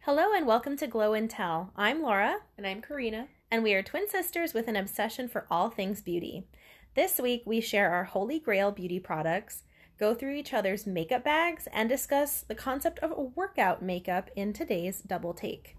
Hello 0.00 0.32
and 0.34 0.46
welcome 0.46 0.76
to 0.78 0.86
Glow 0.86 1.12
and 1.12 1.28
Tell. 1.28 1.70
I'm 1.76 2.00
Laura, 2.02 2.38
And 2.56 2.66
I'm 2.66 2.80
Karina. 2.80 3.28
and 3.50 3.62
we 3.62 3.74
are 3.74 3.82
twin 3.82 4.08
sisters 4.08 4.54
with 4.54 4.68
an 4.68 4.76
obsession 4.76 5.28
for 5.28 5.46
all 5.50 5.68
things 5.68 6.00
beauty. 6.00 6.46
This 6.94 7.20
week, 7.20 7.42
we 7.44 7.60
share 7.60 7.90
our 7.90 8.04
holy 8.04 8.38
grail 8.38 8.70
beauty 8.72 8.98
products, 8.98 9.64
go 9.98 10.14
through 10.14 10.34
each 10.34 10.54
other's 10.54 10.86
makeup 10.86 11.24
bags, 11.24 11.68
and 11.72 11.88
discuss 11.88 12.40
the 12.40 12.54
concept 12.54 12.98
of 13.00 13.36
workout 13.36 13.82
makeup 13.82 14.30
in 14.34 14.52
today's 14.52 15.00
double 15.00 15.34
take. 15.34 15.76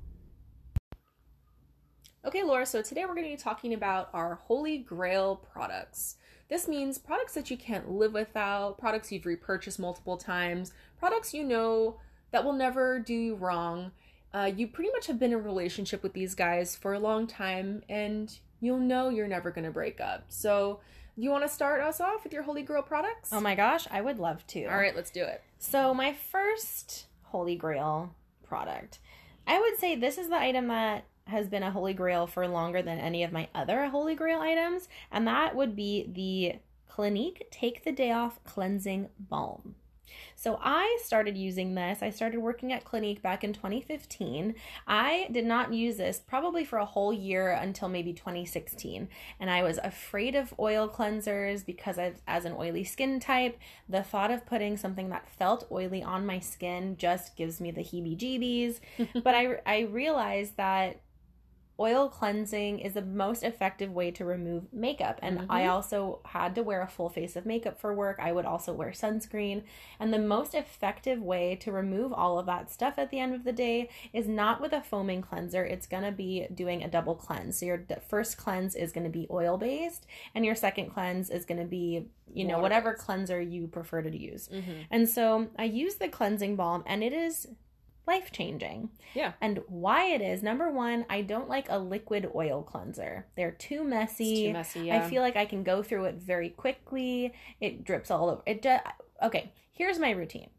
Okay, 2.27 2.43
Laura, 2.43 2.65
so 2.65 2.81
today 2.81 3.05
we're 3.05 3.15
going 3.15 3.23
to 3.23 3.37
be 3.37 3.41
talking 3.41 3.73
about 3.73 4.09
our 4.13 4.35
holy 4.35 4.79
grail 4.79 5.37
products. 5.53 6.17
This 6.49 6.67
means 6.67 6.97
products 6.97 7.33
that 7.35 7.49
you 7.49 7.55
can't 7.55 7.89
live 7.89 8.11
without, 8.11 8.77
products 8.77 9.13
you've 9.13 9.25
repurchased 9.25 9.79
multiple 9.79 10.17
times, 10.17 10.73
products 10.99 11.33
you 11.33 11.41
know 11.41 12.01
that 12.31 12.43
will 12.43 12.51
never 12.51 12.99
do 12.99 13.13
you 13.13 13.35
wrong. 13.35 13.93
Uh, 14.33 14.51
you 14.53 14.67
pretty 14.67 14.91
much 14.91 15.07
have 15.07 15.17
been 15.17 15.31
in 15.31 15.39
a 15.39 15.41
relationship 15.41 16.03
with 16.03 16.11
these 16.11 16.35
guys 16.35 16.75
for 16.75 16.91
a 16.91 16.99
long 16.99 17.27
time, 17.27 17.81
and 17.87 18.39
you'll 18.59 18.77
know 18.77 19.07
you're 19.07 19.25
never 19.25 19.49
going 19.49 19.63
to 19.63 19.71
break 19.71 20.01
up. 20.01 20.25
So, 20.27 20.81
you 21.15 21.29
want 21.29 21.45
to 21.45 21.49
start 21.49 21.79
us 21.79 22.01
off 22.01 22.25
with 22.25 22.33
your 22.33 22.43
holy 22.43 22.61
grail 22.61 22.83
products? 22.83 23.31
Oh 23.31 23.39
my 23.39 23.55
gosh, 23.55 23.87
I 23.89 24.01
would 24.01 24.19
love 24.19 24.45
to. 24.47 24.65
All 24.65 24.77
right, 24.77 24.93
let's 24.93 25.11
do 25.11 25.23
it. 25.23 25.43
So, 25.59 25.93
my 25.93 26.11
first 26.11 27.05
Holy 27.23 27.55
Grail 27.55 28.13
product, 28.43 28.99
I 29.47 29.61
would 29.61 29.79
say 29.79 29.95
this 29.95 30.17
is 30.17 30.27
the 30.27 30.37
item 30.37 30.67
that 30.67 31.05
has 31.27 31.47
been 31.47 31.63
a 31.63 31.71
Holy 31.71 31.93
Grail 31.93 32.27
for 32.27 32.47
longer 32.47 32.81
than 32.81 32.99
any 32.99 33.23
of 33.23 33.31
my 33.31 33.47
other 33.53 33.87
Holy 33.87 34.15
Grail 34.15 34.39
items, 34.39 34.87
and 35.11 35.27
that 35.27 35.55
would 35.55 35.75
be 35.75 36.09
the 36.13 36.59
Clinique 36.89 37.47
Take 37.51 37.83
the 37.83 37.91
Day 37.91 38.11
Off 38.11 38.43
Cleansing 38.43 39.09
Balm. 39.19 39.75
So 40.35 40.59
I 40.61 40.99
started 41.03 41.37
using 41.37 41.75
this. 41.75 42.01
I 42.01 42.09
started 42.09 42.39
working 42.39 42.71
at 42.71 42.83
Clinique 42.83 43.21
back 43.21 43.43
in 43.43 43.53
2015. 43.53 44.55
I 44.87 45.27
did 45.31 45.45
not 45.45 45.73
use 45.73 45.97
this 45.97 46.19
probably 46.19 46.63
for 46.63 46.77
a 46.77 46.85
whole 46.85 47.11
year 47.11 47.51
until 47.51 47.89
maybe 47.89 48.13
2016. 48.13 49.09
And 49.39 49.49
I 49.49 49.63
was 49.63 49.79
afraid 49.79 50.35
of 50.35 50.53
oil 50.59 50.87
cleansers 50.87 51.65
because 51.65 51.97
I, 51.97 52.13
as 52.27 52.45
an 52.45 52.55
oily 52.57 52.83
skin 52.83 53.19
type, 53.19 53.57
the 53.89 54.03
thought 54.03 54.31
of 54.31 54.45
putting 54.45 54.77
something 54.77 55.09
that 55.09 55.29
felt 55.29 55.67
oily 55.71 56.03
on 56.03 56.25
my 56.25 56.39
skin 56.39 56.97
just 56.97 57.35
gives 57.35 57.59
me 57.59 57.71
the 57.71 57.81
heebie-jeebies. 57.81 58.79
but 59.23 59.35
I 59.35 59.59
I 59.65 59.81
realized 59.81 60.57
that 60.57 61.01
oil 61.79 62.09
cleansing 62.09 62.79
is 62.79 62.93
the 62.93 63.01
most 63.01 63.43
effective 63.43 63.91
way 63.91 64.09
to 64.11 64.25
remove 64.25 64.63
makeup 64.73 65.19
and 65.21 65.45
i 65.49 65.61
Mhm. 65.61 65.69
also 65.69 66.19
had 66.25 66.55
to 66.55 66.63
wear 66.63 66.81
a 66.81 66.87
full 66.87 67.09
face 67.09 67.35
of 67.35 67.45
makeup 67.45 67.79
for 67.79 67.93
work 67.93 68.17
i 68.19 68.31
would 68.31 68.45
also 68.45 68.73
wear 68.73 68.89
sunscreen 68.91 69.63
and 69.99 70.11
the 70.13 70.17
most 70.19 70.55
effective 70.55 71.21
way 71.21 71.55
to 71.55 71.71
remove 71.71 72.11
all 72.11 72.39
of 72.39 72.45
that 72.47 72.71
stuff 72.71 72.97
at 72.97 73.11
the 73.11 73.19
end 73.19 73.35
of 73.35 73.43
the 73.43 73.51
day 73.51 73.89
is 74.11 74.27
not 74.27 74.59
with 74.59 74.73
a 74.73 74.81
foaming 74.81 75.21
cleanser 75.21 75.63
it's 75.63 75.85
going 75.87 76.03
to 76.03 76.11
be 76.11 76.47
doing 76.53 76.83
a 76.83 76.87
double 76.87 77.13
cleanse 77.15 77.59
so 77.59 77.65
your 77.67 77.85
first 78.07 78.37
cleanse 78.37 78.73
is 78.75 78.91
going 78.91 79.03
to 79.03 79.09
be 79.09 79.27
oil 79.29 79.57
based 79.57 80.05
and 80.33 80.43
your 80.45 80.55
second 80.55 80.89
cleanse 80.89 81.29
is 81.29 81.45
going 81.45 81.59
to 81.61 81.65
be 81.67 82.07
you 82.33 82.43
know 82.43 82.59
whatever 82.59 82.89
Water-based. 82.89 83.05
cleanser 83.05 83.41
you 83.41 83.67
prefer 83.67 84.01
to 84.01 84.17
use 84.17 84.47
Mm-hmm. 84.49 84.71
and 84.89 85.07
so 85.07 85.47
i 85.57 85.63
use 85.63 85.95
the 85.95 86.07
cleansing 86.09 86.55
balm 86.55 86.83
and 86.87 87.03
it 87.03 87.13
is 87.13 87.47
life 88.07 88.31
changing 88.31 88.89
Yeah. 89.13 89.33
and 89.41 89.59
why 89.67 90.05
it 90.05 90.21
is 90.21 90.41
number 90.41 90.71
one, 90.71 91.05
I 91.09 91.21
don't 91.21 91.49
like 91.49 91.67
a 91.69 91.77
liquid 91.77 92.31
oil 92.33 92.63
cleanser. 92.63 93.27
They're 93.35 93.51
too 93.51 93.83
messy. 93.83 94.31
It's 94.31 94.39
too 94.41 94.53
messy. 94.53 94.79
Yeah. 94.87 95.03
I 95.03 95.09
feel 95.09 95.21
like 95.21 95.35
I 95.35 95.45
can 95.45 95.63
go 95.63 95.83
through 95.83 96.05
it 96.05 96.15
very 96.15 96.49
quickly. 96.49 97.33
It 97.59 97.83
drips 97.83 98.09
all 98.09 98.29
over. 98.29 98.41
It 98.45 98.61
do- 98.61 98.77
okay. 99.21 99.51
Here's 99.73 99.99
my 99.99 100.11
routine. 100.11 100.49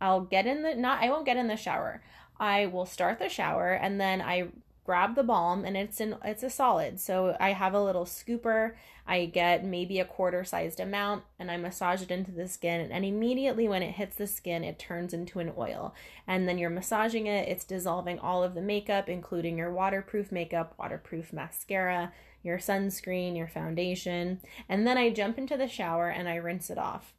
I'll 0.00 0.22
get 0.22 0.46
in 0.46 0.62
the 0.62 0.74
not. 0.74 1.02
I 1.02 1.10
won't 1.10 1.26
get 1.26 1.36
in 1.36 1.46
the 1.48 1.56
shower. 1.56 2.02
I 2.40 2.66
will 2.66 2.86
start 2.86 3.18
the 3.18 3.28
shower 3.28 3.72
and 3.72 4.00
then 4.00 4.20
I 4.22 4.48
grab 4.88 5.16
the 5.16 5.22
balm 5.22 5.66
and 5.66 5.76
it's 5.76 6.00
in 6.00 6.16
it's 6.24 6.42
a 6.42 6.48
solid. 6.48 6.98
So 6.98 7.36
I 7.38 7.52
have 7.52 7.74
a 7.74 7.84
little 7.84 8.06
scooper. 8.06 8.72
I 9.06 9.26
get 9.26 9.62
maybe 9.62 10.00
a 10.00 10.06
quarter 10.06 10.44
sized 10.44 10.80
amount 10.80 11.24
and 11.38 11.50
I 11.50 11.58
massage 11.58 12.00
it 12.00 12.10
into 12.10 12.30
the 12.30 12.48
skin 12.48 12.90
and 12.90 13.04
immediately 13.04 13.68
when 13.68 13.82
it 13.82 13.96
hits 13.96 14.16
the 14.16 14.26
skin 14.26 14.64
it 14.64 14.78
turns 14.78 15.12
into 15.12 15.40
an 15.40 15.52
oil. 15.58 15.94
And 16.26 16.48
then 16.48 16.56
you're 16.56 16.70
massaging 16.70 17.26
it. 17.26 17.50
It's 17.50 17.66
dissolving 17.66 18.18
all 18.18 18.42
of 18.42 18.54
the 18.54 18.62
makeup 18.62 19.10
including 19.10 19.58
your 19.58 19.70
waterproof 19.70 20.32
makeup 20.32 20.72
waterproof 20.78 21.34
mascara 21.34 22.10
your 22.42 22.56
sunscreen 22.56 23.36
your 23.36 23.46
foundation. 23.46 24.40
And 24.70 24.86
then 24.86 24.96
i 24.96 25.10
jump 25.10 25.36
into 25.36 25.58
the 25.58 25.68
shower 25.68 26.08
and 26.08 26.30
i 26.30 26.36
rinse 26.36 26.70
it 26.70 26.78
off. 26.78 27.12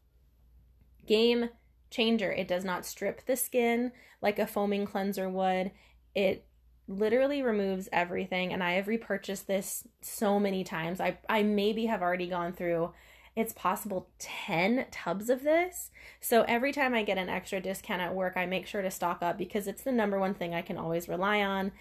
Game 1.05 1.49
changer. 1.91 2.31
It 2.31 2.47
does 2.47 2.65
not 2.65 2.83
strip 2.83 3.27
the 3.27 3.35
skin 3.35 3.91
like 4.23 4.39
a 4.39 4.47
foaming 4.47 4.87
cleanser 4.87 5.29
would. 5.29 5.69
It 6.15 6.47
literally 6.89 7.41
removes 7.41 7.87
everything 7.93 8.51
and 8.51 8.63
i 8.63 8.73
have 8.73 8.87
repurchased 8.87 9.47
this 9.47 9.87
so 10.01 10.39
many 10.39 10.63
times 10.63 10.99
i 10.99 11.17
i 11.29 11.43
maybe 11.43 11.85
have 11.85 12.01
already 12.01 12.27
gone 12.27 12.51
through 12.51 12.91
it's 13.35 13.53
possible 13.53 14.09
10 14.17 14.87
tubs 14.91 15.29
of 15.29 15.43
this 15.43 15.91
so 16.21 16.43
every 16.43 16.71
time 16.71 16.93
I 16.93 17.03
get 17.03 17.17
an 17.17 17.29
extra 17.29 17.61
discount 17.61 18.01
at 18.01 18.13
work, 18.13 18.35
I 18.35 18.45
make 18.45 18.67
sure 18.67 18.81
to 18.81 18.91
stock 18.91 19.21
up 19.21 19.37
because 19.37 19.67
it's 19.67 19.83
the 19.83 19.91
number 19.91 20.19
one 20.19 20.33
thing 20.33 20.53
I 20.53 20.61
can 20.61 20.77
always 20.77 21.07
rely 21.07 21.41
on. 21.41 21.71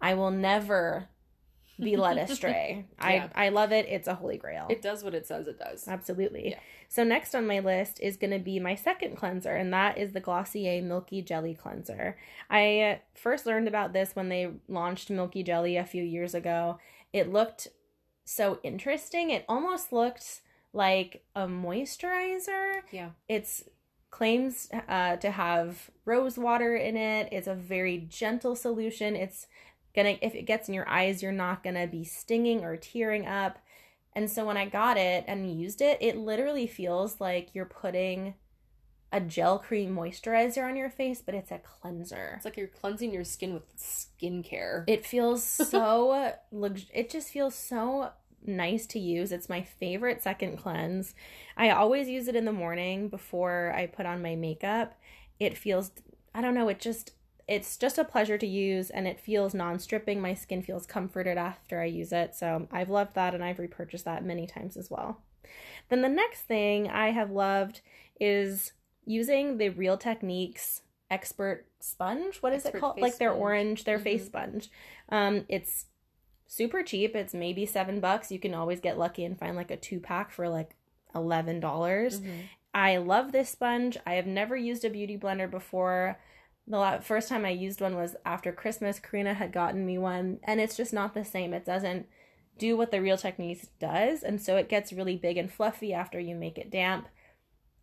I 0.00 0.14
will 0.14 0.30
never 0.30 1.08
be 1.78 1.96
led 1.96 2.18
astray. 2.18 2.86
Yeah. 3.00 3.28
I 3.34 3.46
I 3.46 3.48
love 3.50 3.72
it. 3.72 3.86
It's 3.88 4.08
a 4.08 4.14
holy 4.14 4.36
grail. 4.36 4.66
It 4.68 4.82
does 4.82 5.04
what 5.04 5.14
it 5.14 5.26
says 5.26 5.46
it 5.46 5.58
does. 5.58 5.86
Absolutely. 5.86 6.50
Yeah. 6.50 6.58
So 6.88 7.04
next 7.04 7.34
on 7.34 7.46
my 7.46 7.60
list 7.60 8.00
is 8.00 8.16
going 8.16 8.30
to 8.30 8.38
be 8.38 8.58
my 8.58 8.74
second 8.74 9.16
cleanser, 9.16 9.54
and 9.54 9.72
that 9.72 9.98
is 9.98 10.12
the 10.12 10.20
Glossier 10.20 10.82
Milky 10.82 11.22
Jelly 11.22 11.54
Cleanser. 11.54 12.16
I 12.50 13.00
first 13.14 13.44
learned 13.46 13.68
about 13.68 13.92
this 13.92 14.16
when 14.16 14.30
they 14.30 14.50
launched 14.68 15.10
Milky 15.10 15.42
Jelly 15.42 15.76
a 15.76 15.84
few 15.84 16.02
years 16.02 16.34
ago. 16.34 16.78
It 17.12 17.30
looked 17.30 17.68
so 18.24 18.58
interesting. 18.62 19.30
It 19.30 19.44
almost 19.48 19.92
looked 19.92 20.40
like 20.72 21.24
a 21.34 21.46
moisturizer. 21.46 22.80
Yeah. 22.90 23.10
It's 23.28 23.64
claims 24.10 24.68
uh, 24.88 25.16
to 25.16 25.30
have 25.30 25.90
rose 26.04 26.38
water 26.38 26.74
in 26.76 26.96
it. 26.96 27.28
It's 27.30 27.46
a 27.46 27.54
very 27.54 27.98
gentle 28.08 28.56
solution. 28.56 29.14
It's 29.14 29.46
gonna 29.94 30.16
if 30.22 30.34
it 30.34 30.42
gets 30.42 30.68
in 30.68 30.74
your 30.74 30.88
eyes, 30.88 31.22
you're 31.22 31.32
not 31.32 31.62
gonna 31.62 31.86
be 31.86 32.04
stinging 32.04 32.64
or 32.64 32.76
tearing 32.76 33.26
up. 33.26 33.58
And 34.14 34.30
so 34.30 34.44
when 34.44 34.56
I 34.56 34.66
got 34.66 34.96
it 34.96 35.24
and 35.28 35.60
used 35.60 35.80
it, 35.80 35.98
it 36.00 36.16
literally 36.16 36.66
feels 36.66 37.20
like 37.20 37.54
you're 37.54 37.64
putting 37.64 38.34
a 39.12 39.20
gel 39.20 39.58
cream 39.58 39.94
moisturizer 39.94 40.68
on 40.68 40.76
your 40.76 40.90
face, 40.90 41.22
but 41.24 41.34
it's 41.34 41.50
a 41.50 41.58
cleanser. 41.58 42.34
It's 42.36 42.44
like 42.44 42.56
you're 42.56 42.66
cleansing 42.66 43.12
your 43.12 43.24
skin 43.24 43.54
with 43.54 43.76
skincare. 43.76 44.84
It 44.86 45.06
feels 45.06 45.42
so 45.70 46.32
lux- 46.52 46.86
it 46.92 47.10
just 47.10 47.30
feels 47.30 47.54
so 47.54 48.10
nice 48.46 48.86
to 48.86 48.98
use. 48.98 49.32
It's 49.32 49.48
my 49.48 49.62
favorite 49.62 50.22
second 50.22 50.58
cleanse. 50.58 51.14
I 51.56 51.70
always 51.70 52.08
use 52.08 52.28
it 52.28 52.36
in 52.36 52.44
the 52.44 52.52
morning 52.52 53.08
before 53.08 53.72
I 53.74 53.86
put 53.86 54.06
on 54.06 54.22
my 54.22 54.36
makeup. 54.36 54.98
It 55.40 55.56
feels 55.56 55.90
I 56.34 56.40
don't 56.40 56.54
know, 56.54 56.68
it 56.68 56.78
just 56.78 57.12
it's 57.48 57.76
just 57.78 57.96
a 57.98 58.04
pleasure 58.04 58.36
to 58.38 58.46
use 58.46 58.90
and 58.90 59.08
it 59.08 59.18
feels 59.18 59.54
non-stripping. 59.54 60.20
My 60.20 60.34
skin 60.34 60.62
feels 60.62 60.86
comforted 60.86 61.38
after 61.38 61.80
I 61.80 61.86
use 61.86 62.12
it. 62.12 62.34
So, 62.36 62.68
I've 62.70 62.90
loved 62.90 63.14
that 63.14 63.34
and 63.34 63.42
I've 63.42 63.58
repurchased 63.58 64.04
that 64.04 64.24
many 64.24 64.46
times 64.46 64.76
as 64.76 64.90
well. 64.90 65.22
Then 65.88 66.02
the 66.02 66.08
next 66.10 66.42
thing 66.42 66.88
I 66.88 67.10
have 67.12 67.30
loved 67.30 67.80
is 68.20 68.72
using 69.06 69.56
the 69.56 69.70
Real 69.70 69.96
Techniques 69.96 70.82
expert 71.10 71.64
sponge. 71.80 72.42
What 72.42 72.52
is 72.52 72.64
Expert 72.66 72.76
it 72.78 72.80
called? 72.80 73.00
Like 73.00 73.16
their 73.16 73.30
sponge. 73.30 73.40
orange, 73.40 73.84
their 73.84 73.98
face 73.98 74.24
Mhm. 74.24 74.26
sponge. 74.26 74.70
Um, 75.08 75.46
it's 75.48 75.86
super 76.46 76.82
cheap. 76.82 77.16
It's 77.16 77.32
maybe 77.32 77.64
seven 77.64 77.98
bucks. 78.00 78.30
You 78.30 78.38
can 78.38 78.52
always 78.52 78.80
get 78.80 78.98
lucky 78.98 79.24
and 79.24 79.38
find 79.38 79.56
like 79.56 79.70
a 79.70 79.76
two 79.78 80.00
pack 80.00 80.30
for 80.30 80.48
like 80.50 80.74
eleven 81.14 81.60
dollars. 81.60 82.20
Mhm. 82.20 82.42
I 82.74 82.98
love 82.98 83.32
this 83.32 83.48
sponge. 83.48 83.96
I 84.06 84.14
have 84.14 84.26
never 84.26 84.54
used 84.56 84.84
a 84.84 84.90
beauty 84.90 85.16
blender 85.16 85.50
before. 85.50 86.18
The 86.68 87.00
first 87.02 87.30
time 87.30 87.46
I 87.46 87.50
used 87.50 87.80
one 87.80 87.96
was 87.96 88.14
after 88.26 88.52
Christmas. 88.52 88.98
Karina 88.98 89.32
had 89.32 89.52
gotten 89.52 89.86
me 89.86 89.96
one, 89.96 90.38
and 90.44 90.60
it's 90.60 90.76
just 90.76 90.92
not 90.92 91.14
the 91.14 91.24
same. 91.24 91.54
It 91.54 91.64
doesn't 91.64 92.06
do 92.58 92.76
what 92.76 92.90
the 92.90 93.00
Real 93.00 93.16
Techniques 93.16 93.68
does, 93.80 94.22
and 94.22 94.40
so 94.40 94.56
it 94.56 94.68
gets 94.68 94.92
really 94.92 95.16
big 95.16 95.38
and 95.38 95.50
fluffy 95.50 95.94
after 95.94 96.20
you 96.20 96.34
make 96.34 96.58
it 96.58 96.70
damp. 96.70 97.08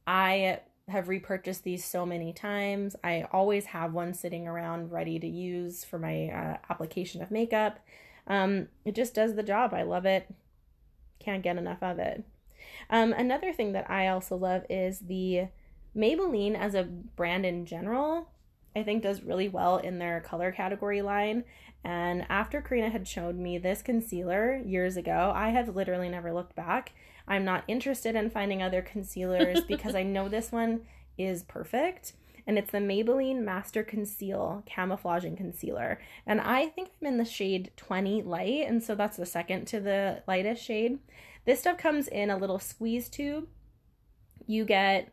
I 0.06 0.60
have 0.88 1.10
repurchased 1.10 1.64
these 1.64 1.84
so 1.84 2.06
many 2.06 2.32
times. 2.32 2.96
I 3.04 3.26
always 3.32 3.66
have 3.68 3.94
one 3.94 4.14
sitting 4.14 4.48
around 4.48 4.92
ready 4.92 5.18
to 5.18 5.28
use 5.28 5.84
for 5.84 5.98
my 5.98 6.28
uh, 6.28 6.58
application 6.70 7.24
of 7.24 7.32
makeup. 7.32 7.80
Um, 8.28 8.68
it 8.84 8.94
just 8.94 9.16
does 9.16 9.34
the 9.34 9.42
job. 9.42 9.74
I 9.74 9.82
love 9.82 10.06
it. 10.06 10.28
Can't 11.20 11.42
get 11.42 11.58
enough 11.58 11.82
of 11.82 11.98
it. 11.98 12.24
Um, 12.92 13.14
another 13.14 13.52
thing 13.52 13.72
that 13.72 13.90
I 13.90 14.10
also 14.10 14.36
love 14.36 14.64
is 14.70 15.00
the 15.00 15.48
Maybelline 15.98 16.56
as 16.56 16.76
a 16.76 16.84
brand 16.84 17.48
in 17.48 17.66
general 17.66 18.30
I 18.76 18.84
think 18.84 19.04
does 19.04 19.24
really 19.24 19.50
well 19.50 19.78
in 19.78 20.00
their 20.00 20.20
color 20.22 20.52
category 20.52 21.02
line. 21.02 21.44
And 21.84 22.26
after 22.30 22.62
Karina 22.62 22.90
had 22.90 23.08
showed 23.08 23.38
me 23.38 23.58
this 23.58 23.82
concealer 23.82 24.62
years 24.66 24.98
ago, 24.98 25.32
I 25.36 25.50
have 25.50 25.76
literally 25.76 26.10
never 26.10 26.34
looked 26.34 26.56
back. 26.56 26.94
I'm 27.28 27.46
not 27.46 27.64
interested 27.68 28.16
in 28.16 28.30
finding 28.30 28.62
other 28.62 28.82
concealers 28.82 29.62
because 29.68 29.96
I 29.96 30.04
know 30.04 30.28
this 30.28 30.52
one 30.52 30.82
is 31.18 31.44
perfect. 31.44 32.14
And 32.48 32.60
it's 32.60 32.72
the 32.72 32.78
Maybelline 32.78 33.42
Master 33.42 33.84
Conceal 33.84 34.64
Camouflaging 34.66 35.36
Concealer. 35.36 36.00
And 36.28 36.40
I 36.42 36.68
think 36.68 36.90
I'm 37.02 37.08
in 37.08 37.18
the 37.18 37.26
shade 37.26 37.72
20 37.76 38.22
light, 38.22 38.68
and 38.68 38.84
so 38.84 38.94
that's 38.94 39.18
the 39.18 39.26
second 39.26 39.66
to 39.68 39.80
the 39.80 40.22
lightest 40.28 40.64
shade. 40.64 41.00
This 41.46 41.62
stuff 41.62 41.78
comes 41.78 42.08
in 42.08 42.30
a 42.30 42.38
little 42.38 42.60
squeeze 42.60 43.10
tube. 43.10 43.48
You 44.46 44.64
get 44.64 45.12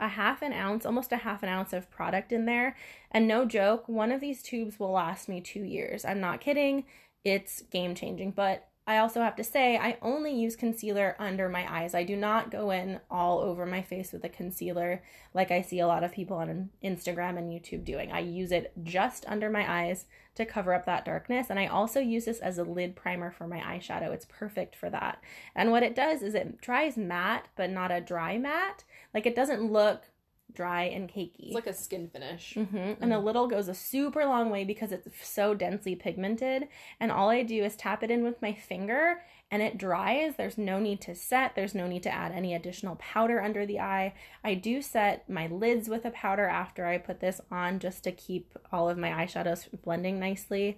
a 0.00 0.08
half 0.08 0.42
an 0.42 0.52
ounce, 0.52 0.84
almost 0.84 1.12
a 1.12 1.18
half 1.18 1.42
an 1.42 1.48
ounce 1.48 1.72
of 1.72 1.90
product 1.90 2.32
in 2.32 2.46
there. 2.46 2.76
And 3.10 3.28
no 3.28 3.44
joke, 3.44 3.88
one 3.88 4.10
of 4.10 4.20
these 4.20 4.42
tubes 4.42 4.80
will 4.80 4.92
last 4.92 5.28
me 5.28 5.40
two 5.40 5.62
years. 5.62 6.04
I'm 6.04 6.20
not 6.20 6.40
kidding. 6.40 6.84
It's 7.24 7.62
game 7.62 7.94
changing. 7.94 8.32
But 8.32 8.70
I 8.86 8.98
also 8.98 9.20
have 9.20 9.36
to 9.36 9.44
say, 9.44 9.76
I 9.76 9.98
only 10.02 10.34
use 10.34 10.56
concealer 10.56 11.14
under 11.18 11.48
my 11.48 11.70
eyes. 11.72 11.94
I 11.94 12.02
do 12.02 12.16
not 12.16 12.50
go 12.50 12.70
in 12.70 12.98
all 13.08 13.38
over 13.38 13.64
my 13.64 13.82
face 13.82 14.10
with 14.10 14.24
a 14.24 14.28
concealer 14.28 15.02
like 15.32 15.52
I 15.52 15.62
see 15.62 15.78
a 15.78 15.86
lot 15.86 16.02
of 16.02 16.10
people 16.10 16.38
on 16.38 16.70
Instagram 16.82 17.38
and 17.38 17.52
YouTube 17.52 17.84
doing. 17.84 18.10
I 18.10 18.18
use 18.18 18.50
it 18.50 18.72
just 18.82 19.24
under 19.28 19.48
my 19.48 19.70
eyes 19.70 20.06
to 20.34 20.44
cover 20.44 20.74
up 20.74 20.86
that 20.86 21.04
darkness. 21.04 21.50
And 21.50 21.58
I 21.58 21.66
also 21.66 22.00
use 22.00 22.24
this 22.24 22.40
as 22.40 22.58
a 22.58 22.64
lid 22.64 22.96
primer 22.96 23.30
for 23.30 23.46
my 23.46 23.58
eyeshadow. 23.60 24.12
It's 24.12 24.26
perfect 24.28 24.74
for 24.74 24.90
that. 24.90 25.22
And 25.54 25.70
what 25.70 25.84
it 25.84 25.94
does 25.94 26.22
is 26.22 26.34
it 26.34 26.60
dries 26.60 26.96
matte, 26.96 27.46
but 27.54 27.70
not 27.70 27.92
a 27.92 28.00
dry 28.00 28.38
matte. 28.38 28.82
Like 29.14 29.26
it 29.26 29.36
doesn't 29.36 29.72
look 29.72 30.04
dry 30.52 30.84
and 30.84 31.08
cakey. 31.08 31.34
It's 31.38 31.54
like 31.54 31.66
a 31.66 31.72
skin 31.72 32.08
finish. 32.08 32.54
Mm-hmm. 32.56 33.02
And 33.02 33.12
a 33.12 33.18
little 33.18 33.46
goes 33.46 33.68
a 33.68 33.74
super 33.74 34.24
long 34.24 34.50
way 34.50 34.64
because 34.64 34.92
it's 34.92 35.08
so 35.22 35.54
densely 35.54 35.94
pigmented. 35.94 36.68
And 36.98 37.12
all 37.12 37.30
I 37.30 37.42
do 37.42 37.64
is 37.64 37.76
tap 37.76 38.02
it 38.02 38.10
in 38.10 38.24
with 38.24 38.40
my 38.42 38.52
finger 38.52 39.22
and 39.50 39.62
it 39.62 39.78
dries. 39.78 40.34
There's 40.36 40.58
no 40.58 40.78
need 40.78 41.00
to 41.02 41.14
set, 41.14 41.54
there's 41.54 41.74
no 41.74 41.86
need 41.86 42.02
to 42.04 42.14
add 42.14 42.32
any 42.32 42.54
additional 42.54 42.96
powder 42.96 43.40
under 43.40 43.66
the 43.66 43.80
eye. 43.80 44.14
I 44.44 44.54
do 44.54 44.82
set 44.82 45.28
my 45.28 45.46
lids 45.46 45.88
with 45.88 46.04
a 46.04 46.10
powder 46.10 46.46
after 46.46 46.86
I 46.86 46.98
put 46.98 47.20
this 47.20 47.40
on 47.50 47.78
just 47.78 48.04
to 48.04 48.12
keep 48.12 48.56
all 48.72 48.88
of 48.88 48.98
my 48.98 49.10
eyeshadows 49.10 49.68
blending 49.82 50.18
nicely. 50.18 50.76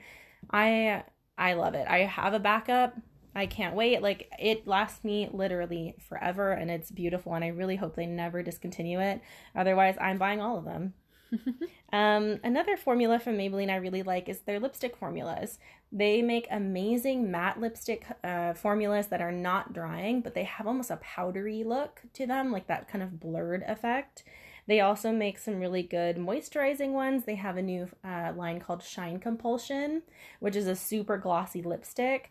I 0.50 1.05
I 1.38 1.55
love 1.55 1.75
it. 1.75 1.87
I 1.88 2.00
have 2.00 2.34
a 2.34 2.38
backup. 2.38 2.96
I 3.34 3.46
can't 3.46 3.75
wait. 3.75 4.02
Like 4.02 4.31
it 4.38 4.67
lasts 4.67 5.05
me 5.05 5.29
literally 5.32 5.94
forever 6.08 6.52
and 6.52 6.70
it's 6.70 6.90
beautiful 6.90 7.34
and 7.34 7.44
I 7.44 7.49
really 7.49 7.76
hope 7.76 7.96
they 7.96 8.06
never 8.06 8.43
discontinue 8.43 9.00
it. 9.00 9.20
Otherwise, 9.55 9.96
I'm 10.00 10.19
buying 10.19 10.40
all 10.40 10.58
of 10.58 10.64
them. 10.64 10.94
um, 11.93 12.40
another 12.44 12.76
formula 12.76 13.19
from 13.19 13.38
Maybelline 13.38 13.70
I 13.70 13.76
really 13.76 14.02
like 14.02 14.29
is 14.29 14.40
their 14.40 14.61
lipstick 14.61 14.96
formulas. 14.96 15.58
They 15.90 16.23
make 16.23 16.46
amazing 16.50 17.31
matte 17.31 17.61
lipstick 17.61 18.06
uh, 18.23 18.55
formulas 18.55 19.08
that 19.08 19.23
are 19.23 19.32
not 19.32 19.73
drying, 19.73 20.20
but 20.20 20.34
they 20.34 20.44
have 20.44 20.67
almost 20.67 20.90
a 20.90 20.96
powdery 20.96 21.64
look 21.64 22.02
to 22.14 22.26
them, 22.26 22.52
like 22.52 22.67
that 22.67 22.88
kind 22.88 23.02
of 23.02 23.20
blurred 23.20 23.62
effect. 23.67 24.25
They 24.67 24.81
also 24.81 25.11
make 25.11 25.38
some 25.38 25.58
really 25.58 25.82
good 25.82 26.17
moisturizing 26.17 26.93
ones. 26.93 27.25
They 27.25 27.34
have 27.34 27.56
a 27.56 27.62
new 27.62 27.88
uh, 28.05 28.32
line 28.37 28.61
called 28.61 28.82
Shine 28.82 29.19
Compulsion, 29.19 30.02
which 30.38 30.55
is 30.55 30.67
a 30.67 30.76
super 30.76 31.19
glossy 31.19 31.62
lipstick 31.62 32.31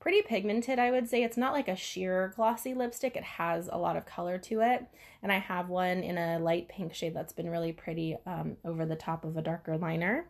pretty 0.00 0.22
pigmented, 0.22 0.78
I 0.78 0.90
would 0.90 1.08
say. 1.08 1.22
It's 1.22 1.36
not 1.36 1.52
like 1.52 1.68
a 1.68 1.76
sheer 1.76 2.32
glossy 2.36 2.74
lipstick, 2.74 3.16
it 3.16 3.24
has 3.24 3.68
a 3.70 3.78
lot 3.78 3.96
of 3.96 4.06
color 4.06 4.38
to 4.38 4.60
it. 4.60 4.86
And 5.22 5.32
I 5.32 5.38
have 5.38 5.68
one 5.68 6.02
in 6.02 6.16
a 6.18 6.38
light 6.38 6.68
pink 6.68 6.94
shade 6.94 7.14
that's 7.14 7.32
been 7.32 7.50
really 7.50 7.72
pretty 7.72 8.16
um, 8.26 8.56
over 8.64 8.86
the 8.86 8.96
top 8.96 9.24
of 9.24 9.36
a 9.36 9.42
darker 9.42 9.76
liner. 9.76 10.28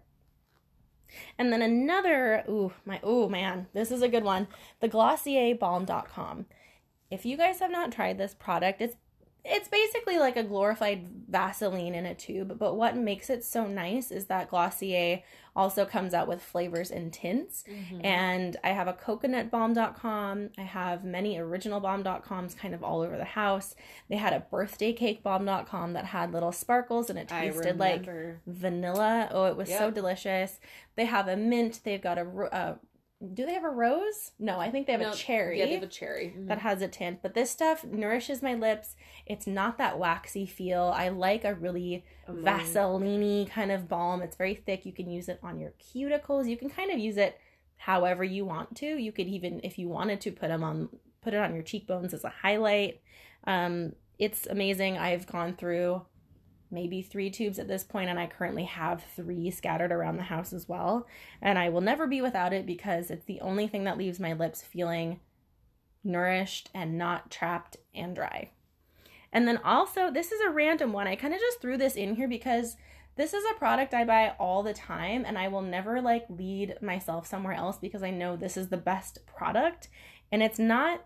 And 1.38 1.53
then 1.53 1.62
another, 1.62 2.44
ooh, 2.49 2.73
my, 2.85 3.00
ooh, 3.06 3.29
man, 3.29 3.67
this 3.73 3.91
is 3.91 4.03
a 4.03 4.09
good 4.09 4.25
one. 4.25 4.49
The 4.81 4.88
Glossier 4.88 5.55
Balm.com. 5.55 6.47
If 7.11 7.25
you 7.25 7.37
guys 7.37 7.61
have 7.61 7.70
not 7.70 7.93
tried 7.93 8.19
this 8.19 8.35
product, 8.35 8.82
it's 8.82 8.97
it's 9.48 9.68
basically 9.68 10.18
like 10.18 10.36
a 10.36 10.42
glorified 10.42 11.08
Vaseline 11.28 11.94
in 11.94 12.06
a 12.06 12.14
tube, 12.14 12.58
but 12.58 12.76
what 12.76 12.96
makes 12.96 13.30
it 13.30 13.44
so 13.44 13.66
nice 13.66 14.10
is 14.10 14.26
that 14.26 14.50
Glossier 14.50 15.22
also 15.58 15.84
comes 15.84 16.14
out 16.14 16.28
with 16.28 16.40
flavors 16.40 16.90
and 16.90 17.12
tints. 17.12 17.64
Mm-hmm. 17.68 18.04
And 18.04 18.56
I 18.62 18.68
have 18.68 18.86
a 18.86 18.92
coconutbalm.com. 18.92 20.50
I 20.56 20.62
have 20.62 21.04
many 21.04 21.36
original 21.38 21.80
balm.coms 21.80 22.54
kind 22.54 22.74
of 22.74 22.84
all 22.84 23.00
over 23.00 23.16
the 23.16 23.24
house. 23.24 23.74
They 24.08 24.16
had 24.16 24.32
a 24.32 24.40
birthday 24.40 24.92
cake 24.92 25.22
balm.com 25.24 25.94
that 25.94 26.04
had 26.04 26.32
little 26.32 26.52
sparkles 26.52 27.10
and 27.10 27.18
it 27.18 27.28
tasted 27.28 27.78
like 27.78 28.08
vanilla. 28.46 29.28
Oh, 29.32 29.46
it 29.46 29.56
was 29.56 29.68
yep. 29.68 29.78
so 29.80 29.90
delicious. 29.90 30.60
They 30.94 31.06
have 31.06 31.26
a 31.26 31.36
mint. 31.36 31.80
They've 31.82 32.00
got 32.00 32.18
a, 32.18 32.26
a 32.52 32.78
do 33.35 33.44
they 33.44 33.55
have 33.55 33.65
a 33.65 33.70
rose? 33.70 34.31
No, 34.38 34.61
I 34.61 34.70
think 34.70 34.87
they 34.87 34.93
have 34.93 35.00
no, 35.00 35.11
a 35.11 35.15
cherry. 35.15 35.59
Yeah, 35.59 35.67
they 35.67 35.75
have 35.75 35.82
a 35.82 35.88
cherry 35.88 36.26
mm-hmm. 36.26 36.47
that 36.47 36.59
has 36.59 36.82
a 36.82 36.88
tint. 36.88 37.19
But 37.20 37.35
this 37.35 37.50
stuff 37.50 37.85
nourishes 37.85 38.43
my 38.43 38.55
lips. 38.55 38.94
It's 39.26 39.47
not 39.47 39.76
that 39.79 39.99
waxy 39.99 40.47
feel. 40.47 40.93
I 40.94 41.09
like 41.09 41.44
a 41.44 41.55
really 41.55 42.05
mm. 42.29 42.43
Vaseline 42.44 43.47
kind 43.47 43.73
of 43.73 43.88
balm. 43.88 44.23
It's 44.23 44.37
very 44.37 44.55
thick. 44.55 44.87
You 44.87 44.93
can 44.93 45.11
use 45.11 45.29
it 45.29 45.41
on 45.43 45.59
your 45.59 45.73
cuticles. 45.82 46.49
You 46.49 46.56
can 46.56 46.70
kind 46.70 46.93
of 46.93 46.99
use 46.99 47.17
it 47.17 47.41
however 47.76 48.23
you 48.23 48.44
want 48.44 48.76
to. 48.76 48.87
You 48.87 49.11
could 49.11 49.26
even, 49.26 49.61
if 49.65 49.79
you 49.79 49.88
wanted 49.88 50.20
to, 50.23 50.31
put 50.31 50.49
them 50.49 50.62
on, 50.62 50.88
put 51.20 51.35
it 51.35 51.41
on 51.41 51.55
your 51.55 51.65
cheekbones 51.65 52.15
as 52.15 52.23
a 52.23 52.29
highlight. 52.29 53.00
Um, 53.44 53.94
it's 54.20 54.47
amazing. 54.47 54.97
I've 54.97 55.26
gone 55.26 55.55
through 55.56 56.03
maybe 56.70 57.03
three 57.03 57.31
tubes 57.31 57.59
at 57.59 57.69
this 57.69 57.85
point, 57.85 58.11
and 58.11 58.19
I 58.19 58.26
currently 58.26 58.65
have 58.65 59.05
three 59.17 59.50
scattered 59.50 59.93
around 59.93 60.17
the 60.17 60.25
house 60.25 60.53
as 60.53 60.69
well. 60.69 61.06
And 61.41 61.59
I 61.59 61.69
will 61.69 61.81
never 61.81 62.06
be 62.06 62.20
without 62.20 62.53
it 62.53 62.67
because 62.67 63.11
it's 63.11 63.25
the 63.25 63.41
only 63.41 63.67
thing 63.67 63.85
that 63.85 63.99
leaves 63.99 64.20
my 64.20 64.32
lips 64.32 64.62
feeling 64.62 65.20
nourished 66.05 66.70
and 66.75 66.99
not 66.99 67.31
trapped 67.31 67.76
and 67.94 68.15
dry. 68.15 68.50
And 69.32 69.47
then 69.47 69.59
also, 69.59 70.11
this 70.11 70.32
is 70.32 70.41
a 70.41 70.50
random 70.50 70.93
one. 70.93 71.06
I 71.06 71.17
kind 71.17 71.35
of 71.35 71.41
just 71.41 71.61
threw 71.61 71.76
this 71.76 71.97
in 71.97 72.15
here 72.15 72.29
because 72.29 72.76
this 73.17 73.35
is 73.35 73.44
a 73.44 73.59
product 73.59 73.94
I 73.94 74.05
buy 74.05 74.35
all 74.38 74.62
the 74.62 74.73
time 74.73 75.25
and 75.26 75.37
I 75.37 75.49
will 75.49 75.61
never 75.61 76.00
like 76.00 76.25
lead 76.31 76.76
myself 76.81 77.26
somewhere 77.26 77.53
else 77.53 77.76
because 77.76 78.03
I 78.03 78.11
know 78.11 78.37
this 78.37 78.56
is 78.56 78.69
the 78.69 78.76
best 78.76 79.26
product. 79.26 79.88
And 80.31 80.43
it's 80.43 80.59
not 80.59 81.05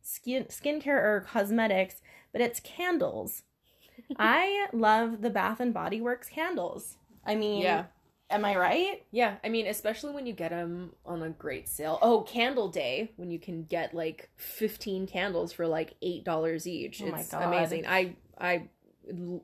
skin 0.00 0.44
skincare 0.44 1.02
or 1.02 1.26
cosmetics, 1.28 2.00
but 2.32 2.40
it's 2.40 2.60
candles. 2.60 3.42
I 4.18 4.68
love 4.72 5.20
the 5.22 5.30
Bath 5.30 5.60
and 5.60 5.72
Body 5.74 6.00
Works 6.00 6.28
candles. 6.28 6.96
I 7.24 7.34
mean, 7.34 7.62
yeah. 7.62 7.84
Am 8.30 8.44
I 8.44 8.56
right? 8.56 9.02
Yeah, 9.10 9.36
I 9.42 9.48
mean, 9.48 9.66
especially 9.66 10.12
when 10.12 10.26
you 10.26 10.34
get 10.34 10.50
them 10.50 10.92
on 11.06 11.22
a 11.22 11.30
great 11.30 11.66
sale. 11.66 11.98
Oh, 12.02 12.22
Candle 12.22 12.68
Day 12.68 13.12
when 13.16 13.30
you 13.30 13.38
can 13.38 13.64
get 13.64 13.94
like 13.94 14.28
fifteen 14.36 15.06
candles 15.06 15.52
for 15.52 15.66
like 15.66 15.94
eight 16.02 16.24
dollars 16.24 16.66
each. 16.66 17.00
Oh 17.02 17.10
my 17.10 17.20
it's 17.20 17.32
amazing. 17.32 17.86
I 17.86 18.16
I 18.38 18.68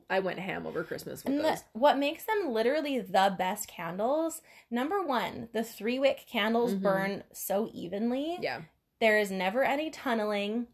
I 0.07 0.19
went 0.19 0.37
ham 0.37 0.67
over 0.67 0.83
Christmas 0.83 1.23
with 1.25 1.41
those. 1.41 1.63
what 1.73 1.97
makes 1.97 2.25
them 2.25 2.51
literally 2.51 2.99
the 2.99 3.33
best 3.35 3.67
candles? 3.67 4.43
Number 4.69 5.01
one, 5.01 5.49
the 5.51 5.63
three 5.63 5.97
wick 5.97 6.25
candles 6.31 6.73
mm-hmm. 6.73 6.83
burn 6.83 7.23
so 7.33 7.69
evenly. 7.73 8.37
Yeah, 8.39 8.61
there 9.01 9.17
is 9.17 9.31
never 9.31 9.63
any 9.63 9.89
tunneling. 9.89 10.67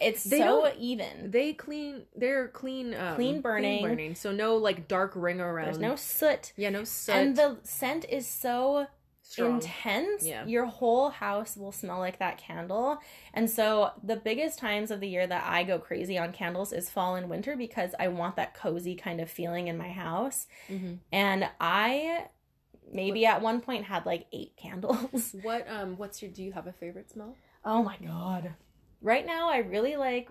It's 0.00 0.24
they 0.24 0.38
so 0.38 0.72
even. 0.78 1.30
They 1.30 1.52
clean. 1.52 2.02
They're 2.16 2.48
clean. 2.48 2.94
Um, 2.94 3.14
clean 3.14 3.40
burning. 3.40 3.80
Clean 3.80 3.90
burning. 3.90 4.14
So 4.14 4.32
no 4.32 4.56
like 4.56 4.88
dark 4.88 5.12
ring 5.14 5.40
around. 5.40 5.66
There's 5.66 5.78
no 5.78 5.96
soot. 5.96 6.52
Yeah, 6.56 6.70
no 6.70 6.84
soot. 6.84 7.14
And 7.14 7.36
the 7.36 7.58
scent 7.62 8.04
is 8.08 8.26
so 8.26 8.88
Strong. 9.22 9.54
intense. 9.54 10.26
Yeah. 10.26 10.44
Your 10.46 10.66
whole 10.66 11.10
house 11.10 11.56
will 11.56 11.70
smell 11.70 12.00
like 12.00 12.18
that 12.18 12.38
candle. 12.38 12.98
And 13.32 13.48
so 13.48 13.92
the 14.02 14.16
biggest 14.16 14.58
times 14.58 14.90
of 14.90 14.98
the 14.98 15.08
year 15.08 15.26
that 15.26 15.44
I 15.46 15.62
go 15.62 15.78
crazy 15.78 16.18
on 16.18 16.32
candles 16.32 16.72
is 16.72 16.90
fall 16.90 17.14
and 17.14 17.30
winter 17.30 17.56
because 17.56 17.94
I 17.98 18.08
want 18.08 18.36
that 18.36 18.54
cozy 18.54 18.96
kind 18.96 19.20
of 19.20 19.30
feeling 19.30 19.68
in 19.68 19.78
my 19.78 19.90
house. 19.90 20.46
Mm-hmm. 20.68 20.94
And 21.12 21.48
I 21.60 22.26
maybe 22.92 23.22
what, 23.22 23.34
at 23.34 23.42
one 23.42 23.60
point 23.60 23.84
had 23.84 24.06
like 24.06 24.26
eight 24.32 24.56
candles. 24.56 25.34
What 25.42 25.66
um 25.68 25.96
what's 25.96 26.20
your 26.20 26.32
do 26.32 26.42
you 26.42 26.52
have 26.52 26.66
a 26.66 26.72
favorite 26.72 27.10
smell? 27.10 27.36
Oh 27.64 27.82
my 27.82 27.96
god 28.04 28.54
right 29.04 29.24
now 29.24 29.50
I 29.50 29.58
really 29.58 29.96
like 29.96 30.28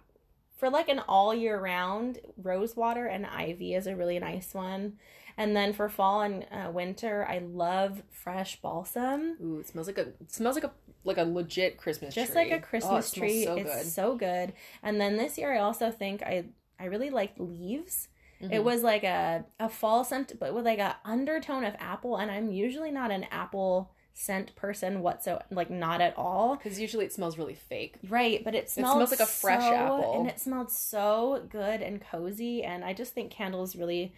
for 0.57 0.69
like 0.69 0.89
an 0.89 0.99
all 0.99 1.33
year 1.33 1.59
round 1.59 2.19
rose 2.35 2.75
water 2.75 3.05
and 3.05 3.25
ivy 3.25 3.75
is 3.75 3.87
a 3.87 3.95
really 3.95 4.19
nice 4.19 4.53
one. 4.53 4.93
And 5.35 5.55
then 5.55 5.73
for 5.73 5.89
fall 5.89 6.21
and 6.21 6.45
uh, 6.51 6.69
winter, 6.71 7.25
I 7.27 7.39
love 7.39 8.03
fresh 8.11 8.61
balsam. 8.61 9.37
Ooh, 9.43 9.59
it 9.59 9.67
smells 9.67 9.87
like 9.87 9.97
a 9.97 10.01
it 10.01 10.31
smells 10.31 10.55
like 10.55 10.63
a 10.63 10.71
like 11.03 11.17
a 11.17 11.23
legit 11.23 11.77
Christmas 11.77 12.13
tree. 12.13 12.23
Just 12.23 12.33
tree. 12.33 12.43
like 12.43 12.51
a 12.51 12.59
Christmas 12.59 13.13
oh, 13.13 13.17
it 13.17 13.19
tree. 13.19 13.43
So 13.45 13.55
it's 13.55 13.75
good. 13.75 13.85
so 13.85 14.15
good. 14.15 14.53
And 14.83 14.99
then 14.99 15.17
this 15.17 15.37
year 15.37 15.53
I 15.53 15.59
also 15.59 15.91
think 15.91 16.21
I 16.21 16.45
I 16.79 16.85
really 16.85 17.09
liked 17.09 17.39
leaves. 17.39 18.09
Mm-hmm. 18.41 18.53
It 18.53 18.63
was 18.63 18.83
like 18.83 19.03
a 19.03 19.45
a 19.59 19.69
fall 19.69 20.03
scent 20.03 20.33
but 20.39 20.53
with 20.53 20.65
like 20.65 20.79
a 20.79 20.97
undertone 21.03 21.63
of 21.63 21.75
apple 21.79 22.17
and 22.17 22.29
I'm 22.29 22.51
usually 22.51 22.91
not 22.91 23.11
an 23.11 23.25
apple 23.31 23.91
scent 24.13 24.55
person 24.55 25.01
whatsoever 25.01 25.43
like 25.49 25.71
not 25.71 25.99
at 25.99 26.15
all 26.15 26.55
because 26.55 26.79
usually 26.79 27.03
it 27.03 27.11
smells 27.11 27.37
really 27.37 27.55
fake 27.55 27.95
right 28.09 28.43
but 28.43 28.53
it 28.53 28.69
smells, 28.69 28.91
it 28.91 28.95
smells 28.95 29.11
like 29.11 29.19
a 29.19 29.25
fresh 29.25 29.63
so, 29.63 29.73
apple 29.73 30.19
and 30.19 30.29
it 30.29 30.39
smelled 30.39 30.71
so 30.71 31.43
good 31.49 31.81
and 31.81 31.99
cozy 31.99 32.63
and 32.63 32.85
i 32.85 32.93
just 32.93 33.13
think 33.13 33.31
candles 33.31 33.75
really 33.75 34.13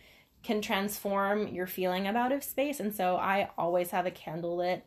can 0.46 0.62
transform 0.62 1.48
your 1.48 1.66
feeling 1.66 2.08
about 2.08 2.32
a 2.32 2.40
space. 2.40 2.80
And 2.80 2.94
so 2.94 3.18
I 3.18 3.50
always 3.58 3.90
have 3.90 4.06
a 4.06 4.12
candle 4.12 4.58
lit 4.58 4.86